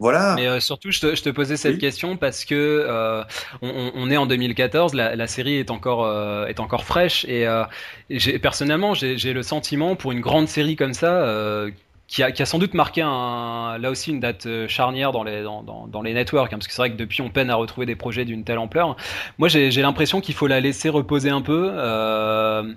Voilà. 0.00 0.36
Mais 0.36 0.46
euh, 0.46 0.60
surtout, 0.60 0.92
je 0.92 1.00
te, 1.00 1.14
je 1.16 1.22
te 1.22 1.30
posais 1.30 1.56
cette 1.56 1.74
Oui. 1.74 1.78
question 1.78 2.16
parce 2.16 2.44
que 2.44 2.54
euh, 2.54 3.24
on, 3.62 4.10
est 4.10 4.16
en 4.16 4.26
2014, 4.26 4.94
la, 4.94 5.16
la 5.16 5.26
série 5.26 5.56
est 5.56 5.70
encore 5.72 6.04
euh, 6.04 6.46
est 6.46 6.60
encore 6.60 6.84
fraîche 6.84 7.24
et, 7.28 7.46
personnellement, 8.40 8.94
j'ai 8.94 9.32
le 9.32 9.42
sentiment 9.42 9.96
pour 9.96 10.12
une 10.12 10.20
grande 10.20 10.48
série 10.48 10.76
comme 10.76 10.94
ça. 10.94 11.66
Qui 12.08 12.22
a, 12.22 12.32
qui 12.32 12.42
a 12.42 12.46
sans 12.46 12.58
doute 12.58 12.74
marqué 12.74 13.02
un, 13.02 13.76
là 13.78 13.90
aussi 13.90 14.10
une 14.10 14.18
date 14.18 14.46
euh, 14.46 14.66
charnière 14.66 15.12
dans 15.12 15.22
les, 15.22 15.42
dans, 15.42 15.62
dans, 15.62 15.86
dans 15.86 16.02
les 16.02 16.14
networks, 16.14 16.52
hein, 16.52 16.56
parce 16.56 16.66
que 16.66 16.72
c'est 16.72 16.80
vrai 16.80 16.90
que 16.90 16.96
depuis 16.96 17.20
on 17.20 17.28
peine 17.28 17.50
à 17.50 17.54
retrouver 17.54 17.86
des 17.86 17.96
projets 17.96 18.24
d'une 18.24 18.44
telle 18.44 18.58
ampleur. 18.58 18.96
Moi 19.36 19.48
j'ai 19.48 19.70
l'impression 19.82 20.20
qu'il 20.20 20.34
faut 20.34 20.46
la 20.46 20.60
laisser 20.60 20.88
reposer 20.88 21.28
un 21.30 21.42
peu. 21.42 21.70
Euh, 21.74 22.72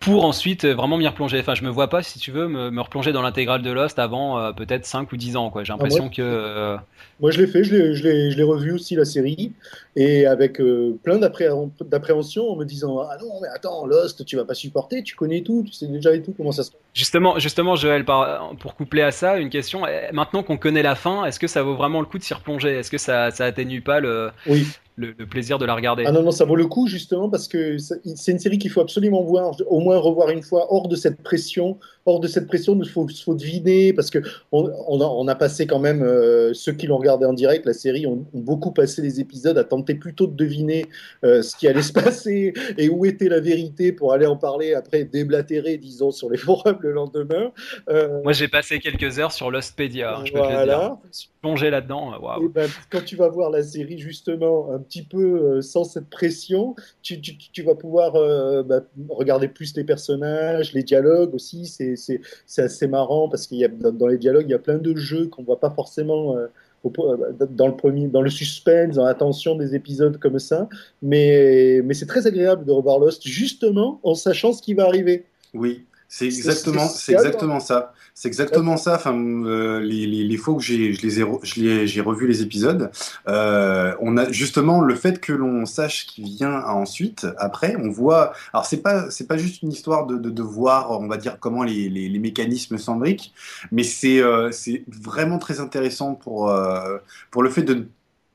pour 0.00 0.24
ensuite 0.24 0.64
euh, 0.64 0.74
vraiment 0.74 0.96
m'y 0.96 1.06
replonger. 1.08 1.40
Enfin, 1.40 1.54
je 1.54 1.64
me 1.64 1.70
vois 1.70 1.88
pas, 1.88 2.02
si 2.02 2.18
tu 2.18 2.30
veux, 2.30 2.46
me, 2.48 2.70
me 2.70 2.80
replonger 2.80 3.12
dans 3.12 3.22
l'intégrale 3.22 3.62
de 3.62 3.70
Lost 3.70 3.98
avant 3.98 4.38
euh, 4.38 4.52
peut-être 4.52 4.86
5 4.86 5.10
ou 5.12 5.16
10 5.16 5.36
ans. 5.36 5.52
J'ai 5.62 5.72
l'impression 5.72 6.04
moi- 6.04 6.12
que 6.14 6.22
euh, 6.22 6.76
Moi, 7.20 7.30
je 7.32 7.40
l'ai 7.40 7.46
fait, 7.48 7.64
je 7.64 7.74
l'ai- 7.74 8.42
revu 8.42 8.72
aussi, 8.72 8.94
la 8.94 9.04
série, 9.04 9.52
et 9.96 10.24
avec 10.26 10.60
euh, 10.60 10.96
plein 11.02 11.18
d'appré- 11.18 11.48
d'appréhension 11.80 12.48
en 12.48 12.56
me 12.56 12.64
disant 12.64 13.00
Ah 13.00 13.16
non, 13.20 13.40
mais 13.42 13.48
attends, 13.48 13.84
Lost, 13.86 14.24
tu 14.24 14.36
vas 14.36 14.44
pas 14.44 14.54
supporter, 14.54 15.02
tu 15.02 15.16
connais 15.16 15.42
tout, 15.42 15.64
tu 15.66 15.72
sais 15.72 15.86
déjà 15.88 16.14
et 16.14 16.22
tout, 16.22 16.32
comment 16.36 16.52
ça 16.52 16.62
se 16.62 16.70
passe. 16.70 16.80
Justement, 16.94 17.38
justement, 17.38 17.74
Joël, 17.76 18.04
pour 18.04 18.74
coupler 18.76 19.02
à 19.02 19.10
ça, 19.10 19.36
une 19.38 19.50
question. 19.50 19.86
Eh, 19.86 20.12
Maintenant 20.12 20.42
qu'on 20.42 20.56
connaît 20.56 20.82
la 20.82 20.94
fin, 20.94 21.24
est-ce 21.24 21.40
que 21.40 21.46
ça 21.48 21.62
vaut 21.62 21.74
vraiment 21.74 22.00
le 22.00 22.06
coup 22.06 22.18
de 22.18 22.22
s'y 22.22 22.34
replonger? 22.34 22.70
Est-ce 22.70 22.90
que 22.90 22.98
ça, 22.98 23.30
ça 23.30 23.44
atténue 23.46 23.82
pas 23.82 24.00
le, 24.00 24.30
Oui. 24.46 24.66
Le, 24.98 25.14
le 25.16 25.26
plaisir 25.26 25.58
de 25.58 25.64
la 25.64 25.74
regarder 25.74 26.04
Ah 26.06 26.12
non, 26.12 26.22
non, 26.22 26.30
ça 26.30 26.44
vaut 26.44 26.56
le 26.56 26.66
coup, 26.66 26.86
justement, 26.86 27.30
parce 27.30 27.48
que 27.48 27.78
c'est 27.78 28.32
une 28.32 28.38
série 28.38 28.58
qu'il 28.58 28.70
faut 28.70 28.80
absolument 28.80 29.22
voir, 29.22 29.56
au 29.68 29.80
moins 29.80 29.96
revoir 29.96 30.30
une 30.30 30.42
fois, 30.42 30.66
hors 30.70 30.88
de 30.88 30.96
cette 30.96 31.22
pression, 31.22 31.78
hors 32.04 32.20
de 32.20 32.26
cette 32.26 32.46
pression, 32.46 32.78
il 32.82 32.88
faut, 32.88 33.06
faut 33.08 33.34
deviner, 33.34 33.92
parce 33.92 34.10
que 34.10 34.18
on, 34.50 34.70
on 34.88 35.00
a, 35.00 35.04
on 35.04 35.28
a 35.28 35.34
passé 35.34 35.66
quand 35.66 35.78
même, 35.78 36.02
euh, 36.02 36.52
ceux 36.52 36.72
qui 36.72 36.86
l'ont 36.86 36.98
regardé 36.98 37.26
en 37.26 37.32
direct, 37.32 37.64
la 37.64 37.74
série, 37.74 38.06
ont, 38.06 38.26
ont 38.34 38.40
beaucoup 38.40 38.72
passé 38.72 39.00
les 39.00 39.20
épisodes 39.20 39.56
à 39.56 39.64
tenter 39.64 39.94
plutôt 39.94 40.26
de 40.26 40.34
deviner 40.34 40.86
euh, 41.24 41.42
ce 41.42 41.56
qui 41.56 41.68
allait 41.68 41.82
se 41.82 41.92
passer 42.04 42.52
et 42.76 42.88
où 42.88 43.06
était 43.06 43.28
la 43.28 43.40
vérité 43.40 43.92
pour 43.92 44.12
aller 44.12 44.26
en 44.26 44.36
parler 44.36 44.74
après, 44.74 45.04
déblatérer, 45.04 45.78
disons, 45.78 46.10
sur 46.10 46.28
les 46.28 46.38
forums 46.38 46.78
le 46.80 46.92
lendemain. 46.92 47.52
Euh, 47.88 48.20
Moi, 48.24 48.32
j'ai 48.32 48.48
passé 48.48 48.80
quelques 48.80 49.18
heures 49.18 49.32
sur 49.32 49.50
Lostpedia, 49.50 50.16
hein, 50.18 50.24
je 50.24 50.32
peux 50.32 50.40
te 50.40 50.44
le 50.44 50.64
dire. 50.64 50.96
Plongé 51.40 51.70
là-dedans, 51.70 52.12
euh. 52.14 52.44
Et 52.44 52.48
ben, 52.48 52.68
quand 52.90 53.04
tu 53.04 53.14
vas 53.16 53.28
voir 53.28 53.50
la 53.50 53.62
série 53.62 53.98
justement 53.98 54.72
un 54.72 54.78
petit 54.80 55.02
peu 55.02 55.56
euh, 55.56 55.62
sans 55.62 55.84
cette 55.84 56.10
pression, 56.10 56.74
tu, 57.02 57.20
tu, 57.20 57.36
tu 57.36 57.62
vas 57.62 57.74
pouvoir 57.76 58.16
euh, 58.16 58.62
bah, 58.62 58.80
regarder 59.08 59.48
plus 59.48 59.76
les 59.76 59.84
personnages, 59.84 60.72
les 60.72 60.82
dialogues 60.82 61.34
aussi. 61.34 61.66
C'est, 61.66 61.96
c'est, 61.96 62.20
c'est 62.46 62.62
assez 62.62 62.88
marrant 62.88 63.28
parce 63.28 63.46
qu'il 63.46 63.58
y 63.58 63.64
a 63.64 63.68
dans, 63.68 63.92
dans 63.92 64.06
les 64.08 64.18
dialogues 64.18 64.46
il 64.48 64.50
y 64.50 64.54
a 64.54 64.58
plein 64.58 64.78
de 64.78 64.96
jeux 64.96 65.28
qu'on 65.28 65.44
voit 65.44 65.60
pas 65.60 65.70
forcément 65.70 66.36
euh, 66.36 66.46
au- 66.82 66.92
euh, 66.98 67.32
dans 67.50 67.68
le 67.68 67.76
premier, 67.76 68.08
dans 68.08 68.22
le 68.22 68.30
suspense, 68.30 68.96
dans 68.96 69.04
la 69.04 69.14
tension 69.14 69.54
des 69.54 69.74
épisodes 69.76 70.18
comme 70.18 70.38
ça. 70.40 70.68
Mais, 71.02 71.80
mais 71.84 71.94
c'est 71.94 72.06
très 72.06 72.26
agréable 72.26 72.64
de 72.64 72.72
revoir 72.72 72.98
Lost 72.98 73.26
justement 73.26 74.00
en 74.02 74.14
sachant 74.14 74.52
ce 74.52 74.60
qui 74.62 74.74
va 74.74 74.86
arriver. 74.86 75.24
Oui, 75.54 75.86
c'est 76.08 76.26
exactement, 76.26 76.88
c'est- 76.88 77.12
exactement 77.12 77.60
ça. 77.60 77.92
C'est 78.14 78.26
exactement 78.28 78.76
ça. 78.76 78.94
Enfin, 78.96 79.14
euh, 79.14 79.78
les, 79.80 80.06
les, 80.06 80.24
les 80.24 80.36
fois 80.36 80.54
où 80.54 80.60
j'ai, 80.60 80.92
je 80.92 81.02
les 81.02 81.20
ai, 81.20 81.24
je 81.42 81.60
les- 81.60 81.86
j'ai 81.86 82.00
revu 82.00 82.26
les 82.26 82.42
épisodes, 82.42 82.90
euh, 83.28 83.94
on 84.00 84.16
a 84.16 84.30
justement 84.32 84.80
le 84.80 84.94
fait 84.96 85.20
que 85.20 85.32
l'on 85.32 85.66
sache 85.66 86.06
qui 86.06 86.22
vient 86.24 86.62
ensuite. 86.64 87.26
Après, 87.36 87.76
on 87.76 87.90
voit. 87.90 88.32
Alors, 88.52 88.66
c'est 88.66 88.82
pas, 88.82 89.10
c'est 89.10 89.26
pas 89.28 89.36
juste 89.36 89.62
une 89.62 89.70
histoire 89.70 90.06
de, 90.06 90.16
de, 90.16 90.30
de 90.30 90.42
voir, 90.42 90.90
on 91.00 91.06
va 91.06 91.16
dire, 91.18 91.38
comment 91.38 91.62
les, 91.62 91.88
les, 91.88 92.08
les 92.08 92.18
mécanismes 92.18 92.78
s'embriquent, 92.78 93.32
mais 93.70 93.84
c'est, 93.84 94.20
euh, 94.20 94.50
c'est 94.50 94.84
vraiment 94.88 95.38
très 95.38 95.60
intéressant 95.60 96.14
pour, 96.14 96.50
euh, 96.50 96.98
pour 97.30 97.42
le 97.42 97.50
fait 97.50 97.62
de- 97.62 97.86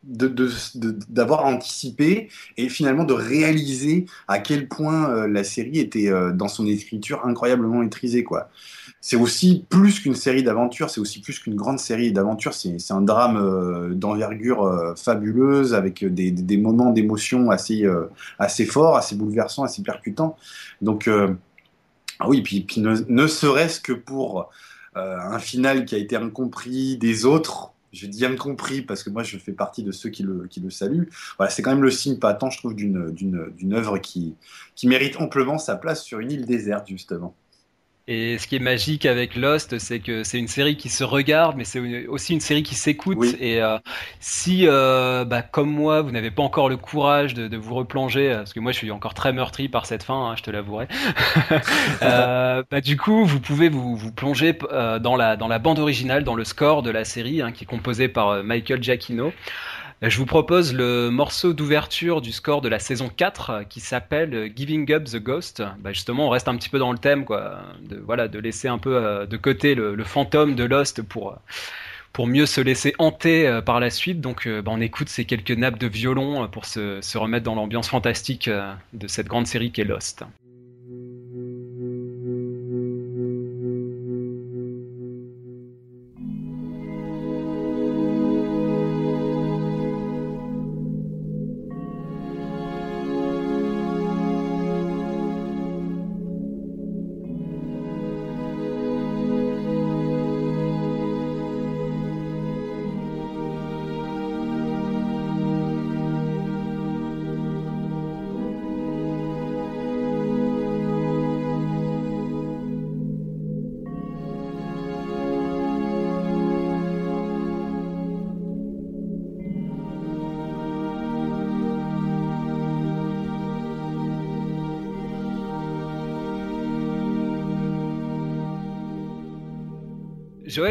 d'avoir 0.04 1.46
anticipé 1.46 2.30
et 2.58 2.68
finalement 2.70 3.06
de 3.06 3.14
réaliser 3.14 4.06
à 4.28 4.40
quel 4.40 4.68
point 4.68 5.10
euh, 5.10 5.28
la 5.28 5.44
série 5.44 5.80
était 5.80 6.12
euh, 6.12 6.32
dans 6.34 6.50
son 6.50 6.68
écriture 6.68 7.26
incroyablement 7.26 7.80
maîtrisée 7.80 8.24
quoi. 8.24 8.50
C'est 9.00 9.16
aussi 9.16 9.66
plus 9.70 10.00
qu'une 10.00 10.16
série 10.16 10.44
d'aventures, 10.44 10.90
c'est 10.90 11.02
aussi 11.02 11.22
plus 11.22 11.40
qu'une 11.40 11.56
grande 11.56 11.80
série 11.80 12.12
d'aventures, 12.14 12.54
c'est 12.54 12.78
un 12.92 13.02
drame 13.02 13.38
euh, 13.38 13.94
d'envergure 13.94 14.94
fabuleuse 14.98 15.74
avec 15.74 16.06
des, 16.06 16.32
des- 16.32 16.58
moments 16.58 16.92
d'émotion 16.92 17.52
assez, 17.52 17.86
assez 18.40 18.66
forts, 18.66 18.96
assez 18.96 19.16
bouleversants, 19.16 19.64
assez 19.64 19.84
percutants. 19.84 20.38
Donc 20.82 21.10
ah 22.20 22.30
oui, 22.30 22.42
puis, 22.42 22.62
puis 22.62 22.82
ne, 22.82 22.96
ne 23.08 23.28
serait-ce 23.28 23.80
que 23.82 23.94
pour 23.94 24.50
un 24.96 25.40
final 25.40 25.86
qui 25.86 25.96
a 25.96 25.98
été 25.98 26.16
incompris 26.16 26.98
des 26.98 27.26
autres, 27.26 27.73
je 27.94 28.08
dis 28.08 28.26
incompris 28.26 28.82
parce 28.82 29.04
que 29.04 29.10
moi 29.10 29.24
je 29.24 29.38
fais 29.38 29.54
partie 29.54 29.84
de 29.84 29.92
ceux 29.92 30.10
qui 30.10 30.24
le, 30.24 30.48
qui 30.50 30.60
le 30.60 30.70
saluent, 30.70 31.10
voilà, 31.38 31.52
c'est 31.52 31.62
quand 31.62 31.72
même 31.72 31.84
le 31.84 31.92
signe 31.92 32.18
patent, 32.18 32.50
je 32.50 32.58
trouve, 32.58 32.76
d'une 32.76 33.74
œuvre 33.74 33.98
qui, 34.00 34.36
qui 34.76 34.88
mérite 34.88 35.18
amplement 35.18 35.58
sa 35.58 35.76
place 35.76 36.04
sur 36.04 36.20
une 36.20 36.32
île 36.32 36.46
déserte, 36.46 36.88
justement. 36.88 37.36
Et 38.06 38.38
ce 38.38 38.48
qui 38.48 38.58
est 38.58 38.60
magique 38.60 39.06
avec 39.06 39.38
Lost, 39.38 39.80
c'est 39.80 40.02
que 40.02 40.26
c'est 40.26 40.38
une 40.38 40.50
série 40.50 40.76
qui 40.76 40.90
se 40.90 41.06
regarde, 41.06 41.56
mais 41.56 41.64
c'est 41.64 42.06
aussi 42.08 42.34
une 42.34 42.42
série 42.42 42.62
qui 42.62 42.76
s'écoute. 42.76 43.18
Oui. 43.18 43.34
Et 43.40 43.62
euh, 43.62 43.78
si, 44.20 44.68
euh, 44.68 45.24
bah, 45.24 45.42
comme 45.42 45.70
moi, 45.70 46.02
vous 46.02 46.12
n'avez 46.12 46.30
pas 46.30 46.44
encore 46.44 46.68
le 46.68 46.76
courage 46.76 47.34
de, 47.34 47.48
de 47.48 47.56
vous 47.56 47.74
replonger, 47.76 48.30
euh, 48.30 48.38
parce 48.40 48.52
que 48.52 48.60
moi 48.60 48.74
je 48.74 48.78
suis 48.78 48.92
encore 48.92 49.14
très 49.14 49.32
meurtri 49.32 49.70
par 49.70 49.86
cette 49.86 50.04
fin, 50.04 50.32
hein, 50.32 50.36
je 50.36 50.44
te 50.44 50.52
l'avouerai. 50.52 50.88
euh, 52.02 52.64
bah, 52.70 52.82
du 52.82 52.98
coup, 52.98 53.24
vous 53.24 53.40
pouvez 53.40 53.70
vous, 53.70 53.96
vous 53.96 54.12
plonger 54.12 54.58
euh, 54.74 55.00
dans 55.00 55.16
la 55.16 55.38
dans 55.38 55.48
la 55.48 55.60
bande 55.60 55.80
originale, 55.80 56.26
dans 56.26 56.36
le 56.36 56.44
score 56.44 56.84
de 56.84 56.92
la 56.92 57.06
série, 57.06 57.42
hein, 57.42 57.54
qui 57.54 57.64
est 57.64 57.68
composé 57.68 58.10
par 58.10 58.30
euh, 58.30 58.44
Michael 58.44 58.84
Giacchino. 58.84 59.32
Je 60.06 60.18
vous 60.18 60.26
propose 60.26 60.74
le 60.74 61.10
morceau 61.10 61.54
d'ouverture 61.54 62.20
du 62.20 62.34
score 62.34 62.60
de 62.60 62.68
la 62.68 62.78
saison 62.78 63.08
4 63.08 63.50
euh, 63.50 63.64
qui 63.64 63.80
s'appelle 63.80 64.52
Giving 64.54 64.92
Up 64.92 65.06
the 65.06 65.16
Ghost. 65.16 65.64
Bah 65.80 65.94
justement, 65.94 66.28
on 66.28 66.30
reste 66.30 66.50
un 66.50 66.58
petit 66.58 66.68
peu 66.68 66.78
dans 66.78 66.92
le 66.92 66.98
thème, 66.98 67.24
quoi, 67.24 67.62
de, 67.82 67.96
voilà, 68.06 68.28
de 68.28 68.38
laisser 68.38 68.68
un 68.68 68.80
peu 68.80 68.98
euh, 68.98 69.26
de 69.26 69.38
côté 69.38 69.76
le, 69.76 70.04
fantôme 70.04 70.56
de 70.56 70.66
Lost 70.66 71.02
pour, 71.04 71.32
euh, 71.32 71.36
pour 72.12 72.28
mieux 72.28 72.46
se 72.46 72.60
laisser 72.60 72.94
hanter 73.00 73.62
par 73.66 73.80
la 73.80 73.90
suite. 73.90 74.20
Donc 74.20 74.46
bah, 74.46 74.72
on 74.74 74.82
écoute 74.82 75.08
ces 75.08 75.24
quelques 75.24 75.52
nappes 75.52 75.80
de 75.80 75.88
violon 75.88 76.50
pour 76.50 76.66
se, 76.66 77.00
se 77.00 77.18
remettre 77.18 77.46
dans 77.46 77.56
l'ambiance 77.56 77.88
fantastique 77.88 78.50
de 78.50 79.08
cette 79.08 79.28
grande 79.28 79.48
série 79.48 79.72
qui 79.72 79.80
est 79.80 79.86
Lost. 79.86 80.26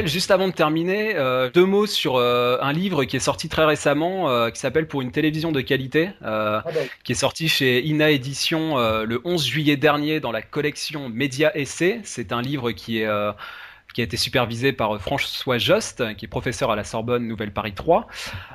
Juste 0.05 0.31
avant 0.31 0.49
de 0.49 0.53
terminer, 0.53 1.15
euh, 1.17 1.51
deux 1.51 1.65
mots 1.65 1.87
sur 1.87 2.17
euh, 2.17 2.59
un 2.61 2.73
livre 2.73 3.05
qui 3.05 3.17
est 3.17 3.21
sorti 3.21 3.49
très 3.49 3.65
récemment, 3.65 4.29
euh, 4.29 4.51
qui 4.51 4.59
s'appelle 4.59 4.89
Pour 4.89 5.01
une 5.03 5.13
télévision 5.13 5.53
de 5.53 5.61
qualité, 5.61 6.11
ah 6.23 6.63
bah 6.65 6.73
qui 7.05 7.13
est 7.13 7.17
sorti 7.17 7.49
chez 7.49 7.85
Ina 7.85 8.11
Édition 8.11 8.77
le 8.79 9.21
11 9.25 9.45
juillet 9.47 9.77
dernier 9.77 10.21
dans 10.21 10.33
la 10.33 10.43
collection 10.43 11.09
Média 11.09 11.57
Essai. 11.57 12.01
C'est 12.05 12.33
un 12.33 12.43
livre 12.43 12.73
qui 12.73 12.99
est 12.99 13.09
qui 13.93 14.01
a 14.01 14.05
été 14.05 14.17
supervisé 14.17 14.73
par 14.73 15.01
François 15.01 15.59
Jost, 15.59 16.03
qui 16.17 16.25
est 16.25 16.29
professeur 16.29 16.71
à 16.71 16.77
la 16.77 16.85
Sorbonne 16.85 17.27
Nouvelle 17.27 17.53
Paris 17.53 17.75
3, 17.75 18.07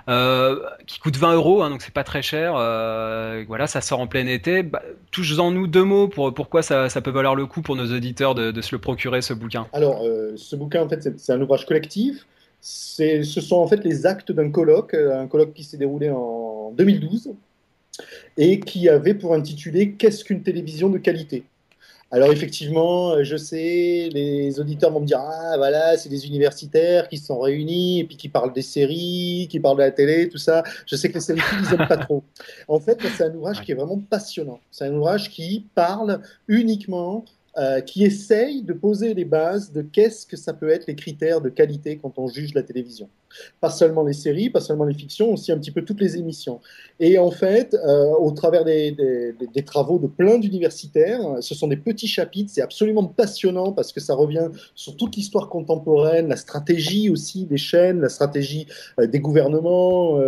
euh, 0.09 0.59
qui 0.85 0.99
coûte 0.99 1.17
20 1.17 1.35
euros, 1.35 1.61
hein, 1.61 1.69
donc 1.69 1.81
c'est 1.81 1.93
pas 1.93 2.03
très 2.03 2.21
cher. 2.21 2.53
Euh, 2.55 3.43
voilà, 3.47 3.67
ça 3.67 3.81
sort 3.81 3.99
en 3.99 4.07
plein 4.07 4.27
été. 4.27 4.63
Bah, 4.63 4.81
Touche-en 5.11 5.51
nous 5.51 5.67
deux 5.67 5.83
mots 5.83 6.07
pour 6.07 6.33
pourquoi 6.33 6.61
ça, 6.61 6.89
peut 7.01 7.11
valoir 7.11 7.35
le 7.35 7.45
coup 7.45 7.61
pour 7.61 7.75
nos 7.75 7.95
auditeurs 7.95 8.35
de, 8.35 8.61
se 8.61 8.75
le 8.75 8.79
procurer 8.79 9.21
ce 9.21 9.33
bouquin. 9.33 9.67
Alors, 9.73 10.03
euh, 10.03 10.33
ce 10.35 10.55
bouquin 10.55 10.83
en 10.83 10.89
fait 10.89 11.07
c'est 11.17 11.33
un 11.33 11.41
ouvrage 11.41 11.65
collectif. 11.65 12.25
Ce 12.59 13.23
sont 13.23 13.57
en 13.57 13.67
fait 13.67 13.83
les 13.83 14.05
actes 14.05 14.31
d'un 14.31 14.49
colloque, 14.49 14.93
euh, 14.93 15.21
un 15.21 15.27
colloque 15.27 15.53
qui 15.53 15.63
s'est 15.63 15.77
déroulé 15.77 16.09
en 16.09 16.71
2012 16.75 17.31
et 18.37 18.59
qui 18.59 18.89
avait 18.89 19.13
pour 19.13 19.33
intitulé 19.33 19.91
Qu'est-ce 19.93 20.23
qu'une 20.23 20.41
télévision 20.41 20.89
de 20.89 20.97
qualité? 20.97 21.43
Alors 22.09 22.31
effectivement, 22.31 23.11
euh, 23.11 23.23
je 23.23 23.35
sais, 23.35 24.09
les 24.13 24.59
auditeurs 24.59 24.91
vont 24.91 25.01
me 25.01 25.05
dire 25.05 25.19
ah 25.19 25.57
voilà, 25.57 25.97
c'est 25.97 26.07
des 26.07 26.25
universitaires 26.25 27.09
qui 27.09 27.17
se 27.17 27.25
sont 27.25 27.39
réunis 27.39 27.99
et 27.99 28.03
puis 28.05 28.15
qui 28.15 28.29
parlent 28.29 28.53
des 28.53 28.61
séries, 28.61 29.47
qui 29.49 29.59
parlent 29.59 29.77
de 29.77 29.83
la 29.83 29.91
télé, 29.91 30.29
tout 30.29 30.37
ça. 30.37 30.63
Je 30.85 30.95
sais 30.95 31.09
que 31.09 31.15
les 31.15 31.19
séries 31.19 31.41
ils 31.59 31.69
n'aiment 31.69 31.87
pas 31.87 31.97
trop. 31.97 32.23
En 32.69 32.79
fait, 32.79 32.99
c'est 33.15 33.23
un 33.25 33.33
ouvrage 33.33 33.61
qui 33.61 33.71
est 33.71 33.75
vraiment 33.75 33.99
passionnant. 34.09 34.59
C'est 34.71 34.85
un 34.85 34.93
ouvrage 34.93 35.29
qui 35.29 35.65
parle 35.75 36.21
uniquement 36.47 37.25
euh, 37.57 37.81
qui 37.81 38.03
essaye 38.03 38.61
de 38.61 38.71
poser 38.71 39.15
les 39.15 39.25
bases 39.25 39.71
de 39.71 39.81
qu'est-ce 39.81 40.27
que 40.27 40.37
ça 40.37 40.53
peut 40.53 40.69
être 40.69 40.85
les 40.85 40.95
critères 40.95 41.41
de 41.41 41.49
qualité 41.49 41.97
quand 41.97 42.19
on 42.19 42.27
juge 42.27 42.53
la 42.53 42.61
télévision. 42.61 43.09
Pas 43.59 43.69
seulement 43.69 44.03
les 44.03 44.13
séries, 44.13 44.49
pas 44.49 44.59
seulement 44.59 44.85
les 44.85 44.93
fictions, 44.93 45.33
aussi 45.33 45.51
un 45.51 45.57
petit 45.57 45.71
peu 45.71 45.83
toutes 45.83 46.01
les 46.01 46.17
émissions. 46.17 46.59
Et 46.99 47.17
en 47.17 47.31
fait, 47.31 47.73
euh, 47.73 48.11
au 48.19 48.31
travers 48.31 48.63
des, 48.63 48.95
travaux 49.65 49.99
de 49.99 50.07
plein 50.07 50.37
d'universitaires, 50.37 51.21
ce 51.41 51.53
sont 51.55 51.67
des 51.67 51.77
petits 51.77 52.07
chapitres, 52.07 52.51
c'est 52.53 52.61
absolument 52.61 53.05
passionnant 53.05 53.71
parce 53.71 53.91
que 53.91 53.99
ça 53.99 54.15
revient 54.15 54.49
sur 54.75 54.95
toute 54.95 55.15
l'histoire 55.15 55.49
contemporaine, 55.49 56.27
la 56.27 56.37
stratégie 56.37 57.09
aussi 57.09 57.45
des 57.45 57.57
chaînes, 57.57 58.01
la 58.01 58.09
stratégie 58.09 58.67
euh, 58.99 59.07
des 59.07 59.19
gouvernements 59.19 60.19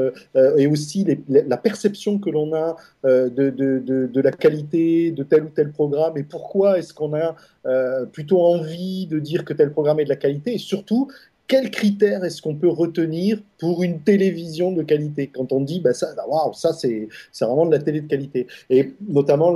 et 0.58 0.68
aussi 0.68 1.06
la 1.28 1.58
perception 1.58 2.20
que 2.20 2.30
l'on 2.30 2.54
a 2.54 2.76
de, 3.04 4.22
la 4.22 4.32
qualité 4.32 5.12
de 5.12 5.24
tel 5.24 5.44
ou 5.44 5.50
tel 5.50 5.72
programme 5.72 6.18
et 6.18 6.24
pourquoi 6.24 6.78
est-ce 6.80 6.94
qu'on 6.94 7.14
a 7.14 7.36
euh, 7.66 8.06
plutôt 8.06 8.42
envie 8.42 9.06
de 9.08 9.20
dire 9.20 9.44
que 9.44 9.54
tel 9.54 9.72
programme 9.72 10.00
est 10.00 10.06
de 10.06 10.10
la 10.10 10.16
qualité 10.16 10.54
et 10.56 10.58
surtout 10.58 11.10
quels 11.50 11.72
critères 11.72 12.24
est-ce 12.24 12.44
qu'on 12.44 12.54
peut 12.54 12.70
retenir 12.70 13.42
pour 13.58 13.82
une 13.82 14.02
télévision 14.02 14.72
de 14.72 14.84
qualité? 14.84 15.28
Quand 15.34 15.52
on 15.52 15.62
dit, 15.62 15.80
bah 15.82 15.94
ça, 15.94 16.14
bah, 16.16 16.24
waouh, 16.30 16.54
ça 16.54 16.74
c'est 16.74 17.10
vraiment 17.42 17.66
de 17.66 17.72
la 17.72 17.80
télé 17.80 18.02
de 18.02 18.08
qualité. 18.08 18.46
Et 18.70 18.94
notamment, 19.08 19.52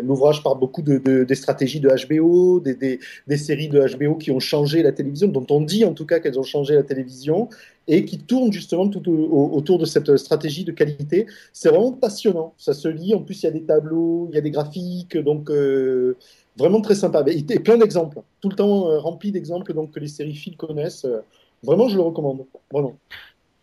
l'ouvrage 0.00 0.44
parle 0.44 0.60
beaucoup 0.60 0.80
de, 0.80 1.24
des 1.24 1.34
stratégies 1.34 1.80
de 1.80 1.90
HBO, 2.06 2.60
des, 2.60 2.74
des, 2.74 3.00
des, 3.26 3.36
séries 3.36 3.68
de 3.68 3.80
HBO 3.96 4.14
qui 4.14 4.30
ont 4.30 4.38
changé 4.38 4.84
la 4.84 4.92
télévision, 4.92 5.26
dont 5.26 5.46
on 5.50 5.60
dit 5.60 5.84
en 5.84 5.92
tout 5.92 6.06
cas 6.06 6.20
qu'elles 6.20 6.38
ont 6.38 6.44
changé 6.44 6.76
la 6.76 6.84
télévision, 6.84 7.48
et 7.88 8.04
qui 8.04 8.18
tournent 8.18 8.52
justement 8.52 8.88
tout 8.88 9.02
autour 9.10 9.78
de 9.78 9.86
cette 9.86 10.16
stratégie 10.18 10.64
de 10.64 10.72
qualité. 10.72 11.26
C'est 11.52 11.70
vraiment 11.70 11.92
passionnant. 11.92 12.54
Ça 12.58 12.74
se 12.74 12.86
lit. 12.86 13.14
En 13.14 13.22
plus, 13.22 13.42
il 13.42 13.46
y 13.46 13.48
a 13.48 13.52
des 13.52 13.62
tableaux, 13.62 14.28
il 14.30 14.36
y 14.36 14.38
a 14.38 14.42
des 14.42 14.50
graphiques, 14.50 15.16
donc 15.16 15.50
euh, 15.50 16.16
vraiment 16.58 16.80
très 16.80 16.94
sympa. 16.94 17.24
Et, 17.26 17.42
plein 17.60 17.78
d'exemples, 17.78 18.20
tout 18.40 18.48
le 18.48 18.56
temps 18.56 18.90
euh, 18.90 18.98
rempli 18.98 19.32
d'exemples 19.32 19.72
donc 19.74 19.92
que 19.92 20.00
les 20.00 20.08
séries 20.08 20.34
fil 20.34 20.56
connaissent. 20.56 21.04
Euh, 21.04 21.20
vraiment, 21.62 21.88
je 21.88 21.96
le 21.96 22.02
recommande. 22.02 22.44
Vraiment. 22.70 22.96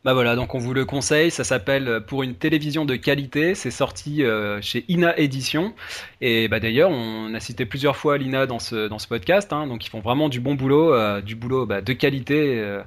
Bah 0.03 0.13
voilà, 0.13 0.35
donc 0.35 0.53
on 0.53 0.59
vous 0.59 0.75
le 0.75 0.85
conseille, 0.85 1.31
ça 1.31 1.43
s'appelle 1.43 2.01
Pour 2.05 2.21
une 2.21 2.35
télévision 2.35 2.85
de 2.85 2.95
qualité, 2.95 3.55
c'est 3.55 3.71
sorti 3.71 4.21
chez 4.61 4.85
Ina 4.87 5.17
Édition. 5.17 5.73
Et 6.21 6.47
bah 6.47 6.59
d'ailleurs, 6.59 6.91
on 6.91 7.33
a 7.33 7.39
cité 7.39 7.65
plusieurs 7.65 7.95
fois 7.95 8.19
l'Ina 8.19 8.45
dans 8.45 8.59
ce, 8.59 8.87
dans 8.87 8.99
ce 8.99 9.07
podcast, 9.07 9.51
hein, 9.51 9.65
donc 9.65 9.83
ils 9.83 9.89
font 9.89 10.01
vraiment 10.01 10.29
du 10.29 10.39
bon 10.39 10.53
boulot, 10.53 11.21
du 11.21 11.33
boulot 11.33 11.65
bah, 11.65 11.81
de 11.81 11.91
qualité 11.93 12.83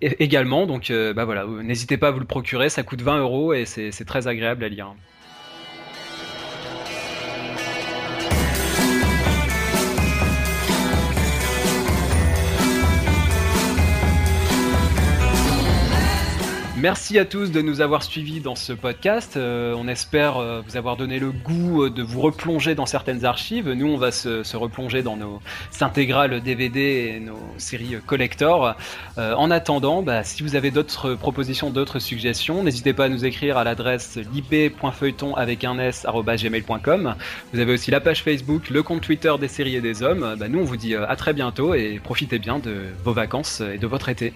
également. 0.00 0.66
Donc 0.66 0.90
euh, 0.90 1.12
bah 1.12 1.24
voilà, 1.24 1.46
n'hésitez 1.46 1.96
pas 1.96 2.08
à 2.08 2.10
vous 2.10 2.20
le 2.20 2.26
procurer, 2.26 2.68
ça 2.68 2.82
coûte 2.82 3.02
20 3.02 3.20
euros 3.20 3.52
et 3.52 3.64
c'est 3.64 4.04
très 4.04 4.28
agréable 4.28 4.64
à 4.64 4.68
lire. 4.68 4.94
Merci 16.80 17.18
à 17.18 17.24
tous 17.24 17.50
de 17.50 17.60
nous 17.60 17.80
avoir 17.80 18.04
suivis 18.04 18.38
dans 18.38 18.54
ce 18.54 18.72
podcast. 18.72 19.36
Euh, 19.36 19.74
on 19.76 19.88
espère 19.88 20.36
euh, 20.36 20.62
vous 20.64 20.76
avoir 20.76 20.96
donné 20.96 21.18
le 21.18 21.32
goût 21.32 21.82
euh, 21.82 21.90
de 21.90 22.04
vous 22.04 22.20
replonger 22.20 22.76
dans 22.76 22.86
certaines 22.86 23.24
archives. 23.24 23.68
Nous, 23.68 23.86
on 23.88 23.96
va 23.96 24.12
se, 24.12 24.56
replonger 24.56 25.02
dans 25.02 25.16
nos 25.16 25.40
intégrales 25.80 26.40
DVD 26.40 27.14
et 27.16 27.20
nos 27.20 27.40
séries 27.56 27.96
collector. 28.06 28.76
en 29.16 29.50
attendant, 29.50 30.02
bah, 30.02 30.22
si 30.22 30.42
vous 30.42 30.54
avez 30.54 30.70
d'autres 30.70 31.14
propositions, 31.14 31.70
d'autres 31.70 31.98
suggestions, 31.98 32.62
n'hésitez 32.62 32.92
pas 32.92 33.06
à 33.06 33.08
nous 33.08 33.24
écrire 33.24 33.56
à 33.58 33.64
l'adresse 33.64 34.18
lib.feuilleton 34.32 35.34
avec 35.34 35.64
un 35.64 35.78
s. 35.78 36.06
Vous 36.08 37.60
avez 37.60 37.72
aussi 37.72 37.90
la 37.90 38.00
page 38.00 38.22
Facebook, 38.22 38.70
le 38.70 38.82
compte 38.82 39.00
Twitter 39.00 39.32
des 39.40 39.48
séries 39.48 39.76
et 39.76 39.80
des 39.80 40.02
hommes. 40.02 40.36
Bah, 40.38 40.48
nous, 40.48 40.60
on 40.60 40.64
vous 40.64 40.76
dit 40.76 40.94
à 40.94 41.16
très 41.16 41.32
bientôt 41.32 41.74
et 41.74 42.00
profitez 42.02 42.38
bien 42.38 42.58
de 42.58 42.84
vos 43.04 43.12
vacances 43.12 43.60
et 43.60 43.78
de 43.78 43.86
votre 43.86 44.08
été. 44.08 44.32